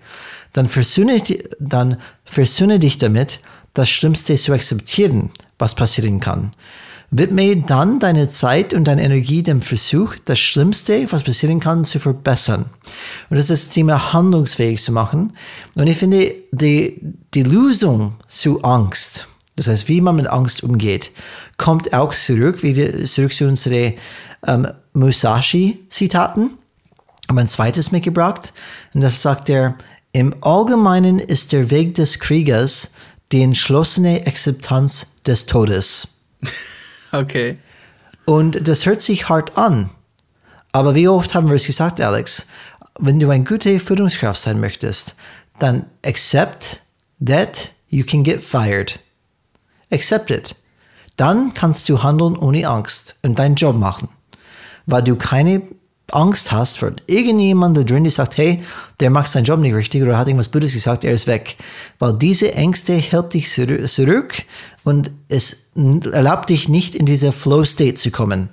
dann 0.52 0.68
versöhne, 0.68 1.22
dann 1.58 1.96
versöhne 2.24 2.78
dich 2.78 2.98
damit, 2.98 3.40
das 3.74 3.88
Schlimmste 3.88 4.36
zu 4.36 4.52
akzeptieren, 4.52 5.30
was 5.58 5.74
passieren 5.74 6.20
kann. 6.20 6.52
Widme 7.14 7.56
dann 7.56 7.98
deine 7.98 8.28
Zeit 8.28 8.72
und 8.72 8.84
deine 8.84 9.04
Energie 9.04 9.42
dem 9.42 9.60
Versuch, 9.60 10.14
das 10.24 10.38
Schlimmste, 10.38 11.12
was 11.12 11.22
passieren 11.22 11.60
kann, 11.60 11.84
zu 11.84 11.98
verbessern. 11.98 12.64
Und 13.28 13.36
das 13.36 13.50
ist 13.50 13.66
das 13.66 13.74
Thema 13.74 14.14
handlungsfähig 14.14 14.82
zu 14.82 14.92
machen. 14.92 15.34
Und 15.74 15.86
ich 15.86 15.98
finde, 15.98 16.34
die, 16.52 16.98
die 17.34 17.42
Lösung 17.42 18.14
zu 18.28 18.62
Angst, 18.62 19.26
das 19.56 19.68
heißt, 19.68 19.88
wie 19.88 20.00
man 20.00 20.16
mit 20.16 20.26
Angst 20.26 20.62
umgeht, 20.62 21.10
kommt 21.58 21.92
auch 21.92 22.14
zurück, 22.14 22.62
wie 22.62 23.04
zurück 23.04 23.34
zu 23.34 23.46
unseren 23.46 23.92
ähm, 24.46 24.68
Musashi-Zitaten. 24.94 26.50
Habe 27.28 27.40
ein 27.40 27.46
zweites 27.46 27.92
mitgebracht. 27.92 28.54
Und 28.94 29.02
das 29.02 29.20
sagt 29.20 29.50
er, 29.50 29.76
im 30.12 30.34
Allgemeinen 30.42 31.18
ist 31.18 31.52
der 31.52 31.70
Weg 31.70 31.94
des 31.94 32.20
Kriegers 32.20 32.92
die 33.32 33.42
entschlossene 33.42 34.22
Akzeptanz 34.26 35.22
des 35.26 35.46
Todes. 35.46 36.08
Okay. 37.14 37.58
Und 38.24 38.66
das 38.66 38.86
hört 38.86 39.02
sich 39.02 39.28
hart 39.28 39.58
an. 39.58 39.90
Aber 40.72 40.94
wie 40.94 41.08
oft 41.08 41.34
haben 41.34 41.48
wir 41.48 41.56
es 41.56 41.66
gesagt, 41.66 42.00
Alex? 42.00 42.46
Wenn 42.98 43.20
du 43.20 43.28
eine 43.28 43.44
gute 43.44 43.78
Führungskraft 43.78 44.40
sein 44.40 44.60
möchtest, 44.60 45.14
dann 45.58 45.84
accept 46.06 46.80
that 47.22 47.70
you 47.90 48.02
can 48.02 48.22
get 48.24 48.42
fired. 48.42 48.98
Accept 49.90 50.30
it. 50.30 50.54
Dann 51.16 51.52
kannst 51.52 51.86
du 51.90 52.02
handeln 52.02 52.34
ohne 52.34 52.66
Angst 52.66 53.16
und 53.22 53.38
deinen 53.38 53.56
Job 53.56 53.76
machen, 53.76 54.08
weil 54.86 55.02
du 55.02 55.16
keine 55.16 55.62
Angst 56.12 56.52
hast 56.52 56.78
vor 56.78 56.92
irgendjemand 57.06 57.76
da 57.76 57.82
drin, 57.82 58.04
der 58.04 58.12
sagt, 58.12 58.36
hey, 58.36 58.62
der 59.00 59.10
macht 59.10 59.28
seinen 59.28 59.44
Job 59.44 59.60
nicht 59.60 59.74
richtig 59.74 60.02
oder 60.02 60.18
hat 60.18 60.28
irgendwas 60.28 60.48
Blödes 60.48 60.74
gesagt, 60.74 61.04
er 61.04 61.12
ist 61.12 61.26
weg. 61.26 61.56
Weil 61.98 62.14
diese 62.14 62.54
Ängste 62.54 62.94
hält 62.94 63.34
dich 63.34 63.50
zurück 63.50 64.34
und 64.84 65.10
es 65.28 65.70
erlaubt 65.74 66.50
dich 66.50 66.68
nicht 66.68 66.94
in 66.94 67.06
diese 67.06 67.32
Flow-State 67.32 67.94
zu 67.94 68.10
kommen. 68.10 68.48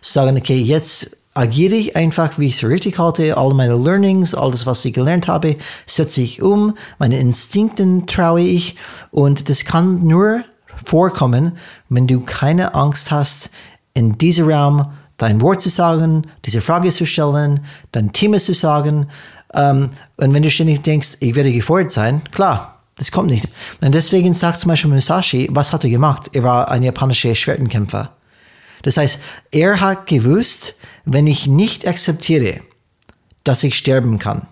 Zu 0.00 0.12
sagen, 0.12 0.36
okay, 0.36 0.60
jetzt 0.60 1.16
agiere 1.34 1.74
ich 1.76 1.96
einfach, 1.96 2.38
wie 2.38 2.46
ich 2.46 2.62
es 2.62 2.68
richtig 2.68 2.98
halte, 2.98 3.36
all 3.36 3.54
meine 3.54 3.76
Learnings, 3.76 4.34
alles, 4.34 4.66
was 4.66 4.84
ich 4.84 4.92
gelernt 4.92 5.28
habe, 5.28 5.56
setze 5.86 6.22
ich 6.22 6.42
um, 6.42 6.74
meine 6.98 7.18
Instinkten 7.18 8.06
traue 8.06 8.40
ich 8.40 8.76
und 9.10 9.48
das 9.48 9.64
kann 9.64 10.06
nur 10.06 10.44
vorkommen, 10.84 11.56
wenn 11.88 12.06
du 12.06 12.20
keine 12.20 12.74
Angst 12.74 13.10
hast, 13.10 13.50
in 13.94 14.18
diesem 14.18 14.48
Raum 14.48 14.92
dein 15.20 15.40
Wort 15.42 15.60
zu 15.60 15.68
sagen, 15.68 16.26
diese 16.46 16.62
Frage 16.62 16.90
zu 16.90 17.04
stellen, 17.04 17.60
dein 17.92 18.12
Thema 18.12 18.38
zu 18.38 18.54
sagen. 18.54 19.06
Ähm, 19.54 19.90
und 20.16 20.32
wenn 20.34 20.42
du 20.42 20.50
ständig 20.50 20.80
denkst, 20.80 21.18
ich 21.20 21.34
werde 21.34 21.52
gefeuert 21.52 21.92
sein, 21.92 22.22
klar, 22.30 22.80
das 22.96 23.10
kommt 23.12 23.30
nicht. 23.30 23.46
Und 23.82 23.94
deswegen 23.94 24.32
sagt 24.34 24.58
zum 24.58 24.70
Beispiel 24.70 24.90
Musashi, 24.90 25.48
was 25.52 25.72
hat 25.72 25.84
er 25.84 25.90
gemacht? 25.90 26.30
Er 26.32 26.42
war 26.42 26.70
ein 26.70 26.82
japanischer 26.82 27.34
Schwertenkämpfer. 27.34 28.12
Das 28.82 28.96
heißt, 28.96 29.18
er 29.50 29.80
hat 29.80 30.06
gewusst, 30.06 30.76
wenn 31.04 31.26
ich 31.26 31.46
nicht 31.46 31.86
akzeptiere, 31.86 32.60
dass 33.44 33.62
ich 33.62 33.74
sterben 33.74 34.18
kann, 34.18 34.46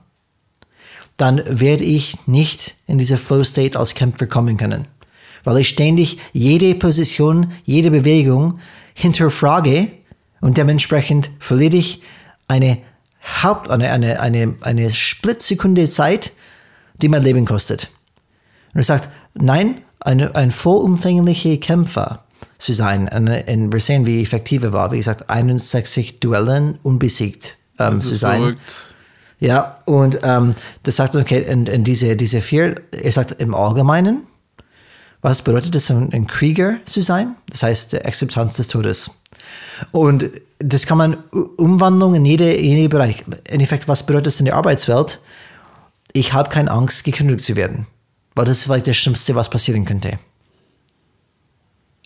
dann 1.17 1.43
werde 1.47 1.85
ich 1.85 2.27
nicht 2.27 2.75
in 2.87 2.99
diese 2.99 3.17
Flow 3.17 3.43
State 3.43 3.79
als 3.79 3.95
Kämpfer 3.95 4.27
kommen 4.27 4.59
können. 4.59 4.87
Weil 5.45 5.59
ich 5.59 5.71
ständig 5.71 6.19
jede 6.33 6.75
Position, 6.75 7.53
jede 7.65 7.91
Bewegung 7.91 8.61
hinterfrage 8.93 9.89
und 10.41 10.57
dementsprechend 10.57 11.31
verliere 11.39 11.77
ich 11.77 12.03
eine 12.47 12.79
Haupt, 13.43 13.71
eine, 13.71 13.91
eine, 13.91 14.21
eine, 14.21 14.57
eine 14.63 14.91
Splitsekunde 14.93 15.87
Zeit, 15.87 16.33
die 17.03 17.09
mein 17.09 17.23
Leben 17.23 17.45
kostet. 17.45 17.89
Und 18.75 18.81
er 18.81 18.85
sagt, 18.85 19.09
nein, 19.35 19.83
eine, 20.01 20.35
ein 20.35 20.51
vollumfänglicher 20.51 21.57
Kämpfer 21.59 22.25
zu 22.59 22.73
sein. 22.73 23.09
Und, 23.09 23.29
und 23.29 23.73
wir 23.73 23.81
sehen, 23.81 24.07
wie 24.07 24.23
effektiv 24.23 24.63
er 24.65 24.73
war. 24.73 24.93
Wie 24.93 24.97
gesagt, 24.97 25.31
61 25.31 26.21
Duellen 26.21 26.79
unbesiegt 26.83 27.57
ähm, 27.79 28.01
zu 28.01 28.15
sein. 28.15 28.41
Verrückt. 28.41 28.83
Ja, 29.41 29.79
und 29.85 30.19
ähm, 30.25 30.53
das 30.83 30.97
sagt, 30.97 31.15
okay, 31.15 31.45
in, 31.49 31.67
in 31.67 31.85
diese, 31.85 32.17
diese 32.17 32.41
vier, 32.41 32.75
er 32.91 33.13
sagt 33.13 33.41
im 33.41 33.55
Allgemeinen, 33.55 34.25
was 35.21 35.43
bedeutet 35.43 35.75
es, 35.75 35.91
ein 35.91 36.27
Krieger 36.27 36.79
zu 36.85 37.03
sein? 37.03 37.35
Das 37.51 37.63
heißt, 37.63 37.93
die 37.93 38.05
Akzeptanz 38.05 38.57
des 38.57 38.69
Todes. 38.69 39.11
Und 39.93 40.31
das 40.59 40.87
kann 40.87 40.99
man 40.99 41.17
umwandeln 41.57 42.15
in 42.15 42.25
jede, 42.25 42.53
in 42.53 42.89
Bereich. 42.89 43.25
In 43.49 43.61
Effekt, 43.61 43.89
was 43.89 44.05
bedeutet 44.05 44.27
das 44.27 44.41
in 44.41 44.47
der 44.47 44.57
Arbeitswelt? 44.57 45.21
Ich 46.13 46.33
habe 46.33 46.51
keine 46.51 46.71
Angst, 46.71 47.05
gekündigt 47.05 47.43
zu 47.43 47.57
werden. 47.57 47.87
Weil 48.35 48.45
das 48.45 48.59
ist 48.59 48.65
vielleicht 48.65 48.87
das 48.87 48.97
Schlimmste, 48.97 49.35
was 49.35 49.51
passieren 49.51 49.85
könnte. 49.85 50.19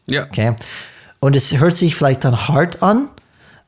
Ja. 0.06 0.24
Okay. 0.24 0.54
Und 1.20 1.36
es 1.36 1.56
hört 1.56 1.74
sich 1.74 1.94
vielleicht 1.94 2.24
dann 2.24 2.48
hart 2.48 2.82
an, 2.82 3.08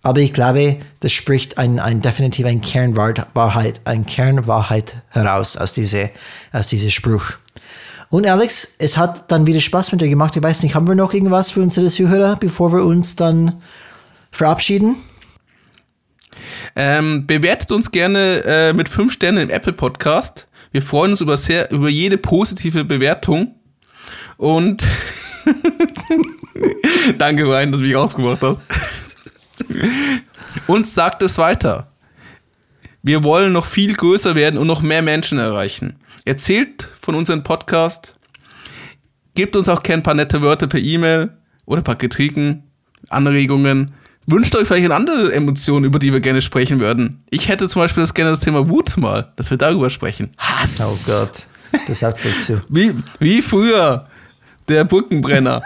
aber 0.03 0.21
ich 0.21 0.33
glaube, 0.35 0.81
das 1.01 1.13
spricht 1.13 1.57
ein, 1.57 1.79
ein 1.79 2.01
definitiv 2.01 2.47
ein 2.47 2.61
Kernwahrheit, 2.61 3.81
ein 3.85 4.05
Kernwahrheit 4.05 4.99
heraus 5.09 5.57
aus 5.57 5.73
diesem 5.73 6.11
aus 6.53 6.67
diese 6.67 6.91
Spruch. 6.91 7.35
Und 8.15 8.29
Alex, 8.29 8.77
es 8.79 8.97
hat 8.97 9.33
dann 9.33 9.45
wieder 9.45 9.61
Spaß 9.61 9.91
mit 9.91 10.01
dir 10.01 10.09
gemacht. 10.09 10.37
Ich 10.37 10.43
weiß 10.45 10.63
nicht, 10.63 10.77
haben 10.77 10.87
wir 10.87 10.95
noch 10.95 11.13
irgendwas 11.15 11.51
für 11.51 11.61
unsere 11.61 11.89
Zuhörer, 11.89 12.37
bevor 12.37 12.73
wir 12.73 12.85
uns 12.85 13.17
dann 13.17 13.61
verabschieden? 14.31 14.95
Ähm, 16.77 17.27
bewertet 17.27 17.73
uns 17.73 17.91
gerne 17.91 18.45
äh, 18.45 18.73
mit 18.73 18.89
fünf 18.89 19.15
Sternen 19.15 19.43
im 19.43 19.51
Apple 19.51 19.73
Podcast. 19.73 20.47
Wir 20.71 20.81
freuen 20.81 21.11
uns 21.11 21.23
über, 21.23 21.37
sehr, 21.37 21.73
über 21.73 21.89
jede 21.89 22.17
positive 22.17 22.85
Bewertung. 22.85 23.57
Und 24.37 24.85
danke, 27.19 27.43
Ryan, 27.43 27.73
dass 27.73 27.81
du 27.81 27.87
mich 27.89 27.97
ausgemacht 27.97 28.43
hast. 28.43 28.63
Und 30.69 30.87
sagt 30.87 31.21
es 31.23 31.37
weiter. 31.37 31.89
Wir 33.03 33.25
wollen 33.25 33.53
noch 33.53 33.67
viel 33.67 33.93
größer 33.93 34.37
werden 34.37 34.57
und 34.57 34.69
noch 34.69 34.83
mehr 34.83 35.03
Menschen 35.03 35.41
erreichen. 35.41 35.99
Erzählt 36.27 36.89
von 37.03 37.15
unserem 37.15 37.43
Podcast. 37.43 38.17
Gebt 39.35 39.57
uns 39.57 39.69
auch 39.69 39.83
gerne 39.83 40.01
ein 40.01 40.03
paar 40.03 40.15
nette 40.15 40.41
Wörter 40.41 40.67
per 40.67 40.81
E-Mail 40.81 41.37
oder 41.67 41.83
ein 41.83 41.85
paar 41.85 41.97
Kritiken, 41.97 42.63
Anregungen. 43.11 43.93
Wünscht 44.27 44.57
euch 44.57 44.67
vielleicht 44.67 44.87
eine 44.87 44.95
andere 44.95 45.35
Emotion, 45.35 45.85
über 45.85 45.99
die 45.99 46.15
wir 46.15 46.21
gerne 46.21 46.41
sprechen 46.41 46.81
würden. 46.81 47.23
Ich 47.29 47.49
hätte 47.49 47.69
zum 47.69 47.83
Beispiel 47.83 48.03
das 48.03 48.15
gerne 48.15 48.31
das 48.31 48.41
Thema 48.41 48.71
Wut 48.71 48.97
mal, 48.97 49.33
dass 49.37 49.51
wir 49.51 49.59
darüber 49.59 49.91
sprechen. 49.91 50.31
Hass. 50.39 50.81
Oh 50.81 51.13
Gott, 51.13 51.47
das 51.89 51.99
sagt 51.99 52.25
dazu. 52.25 52.59
Wie, 52.71 52.95
wie 53.19 53.43
früher 53.43 54.07
der 54.67 54.85
Brückenbrenner. 54.85 55.61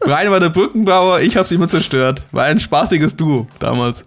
Brian 0.00 0.32
war 0.32 0.40
der 0.40 0.48
Brückenbauer, 0.48 1.20
ich 1.20 1.36
hab's 1.36 1.52
immer 1.52 1.68
zerstört. 1.68 2.26
War 2.32 2.46
ein 2.46 2.58
spaßiges 2.58 3.14
Duo 3.14 3.46
damals. 3.60 4.04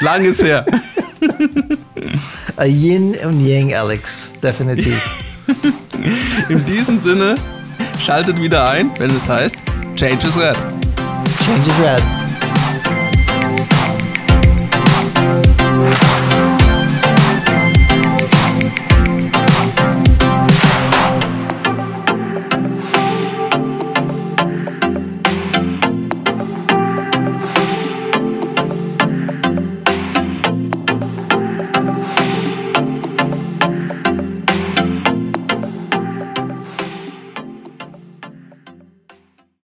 Lang 0.00 0.24
ist 0.24 0.42
her. 0.42 0.66
A 2.56 2.64
Yin 2.64 3.14
und 3.24 3.44
Yang, 3.46 3.74
Alex, 3.74 4.32
definitiv. 4.42 5.02
In 6.48 6.64
diesem 6.66 7.00
Sinne, 7.00 7.34
schaltet 7.98 8.40
wieder 8.40 8.68
ein, 8.68 8.90
wenn 8.98 9.10
es 9.10 9.28
heißt 9.28 9.56
Change 9.96 10.26
is 10.26 10.36
Red. 10.36 10.56
Change 11.38 11.68
is 11.68 11.78
red. 11.78 12.19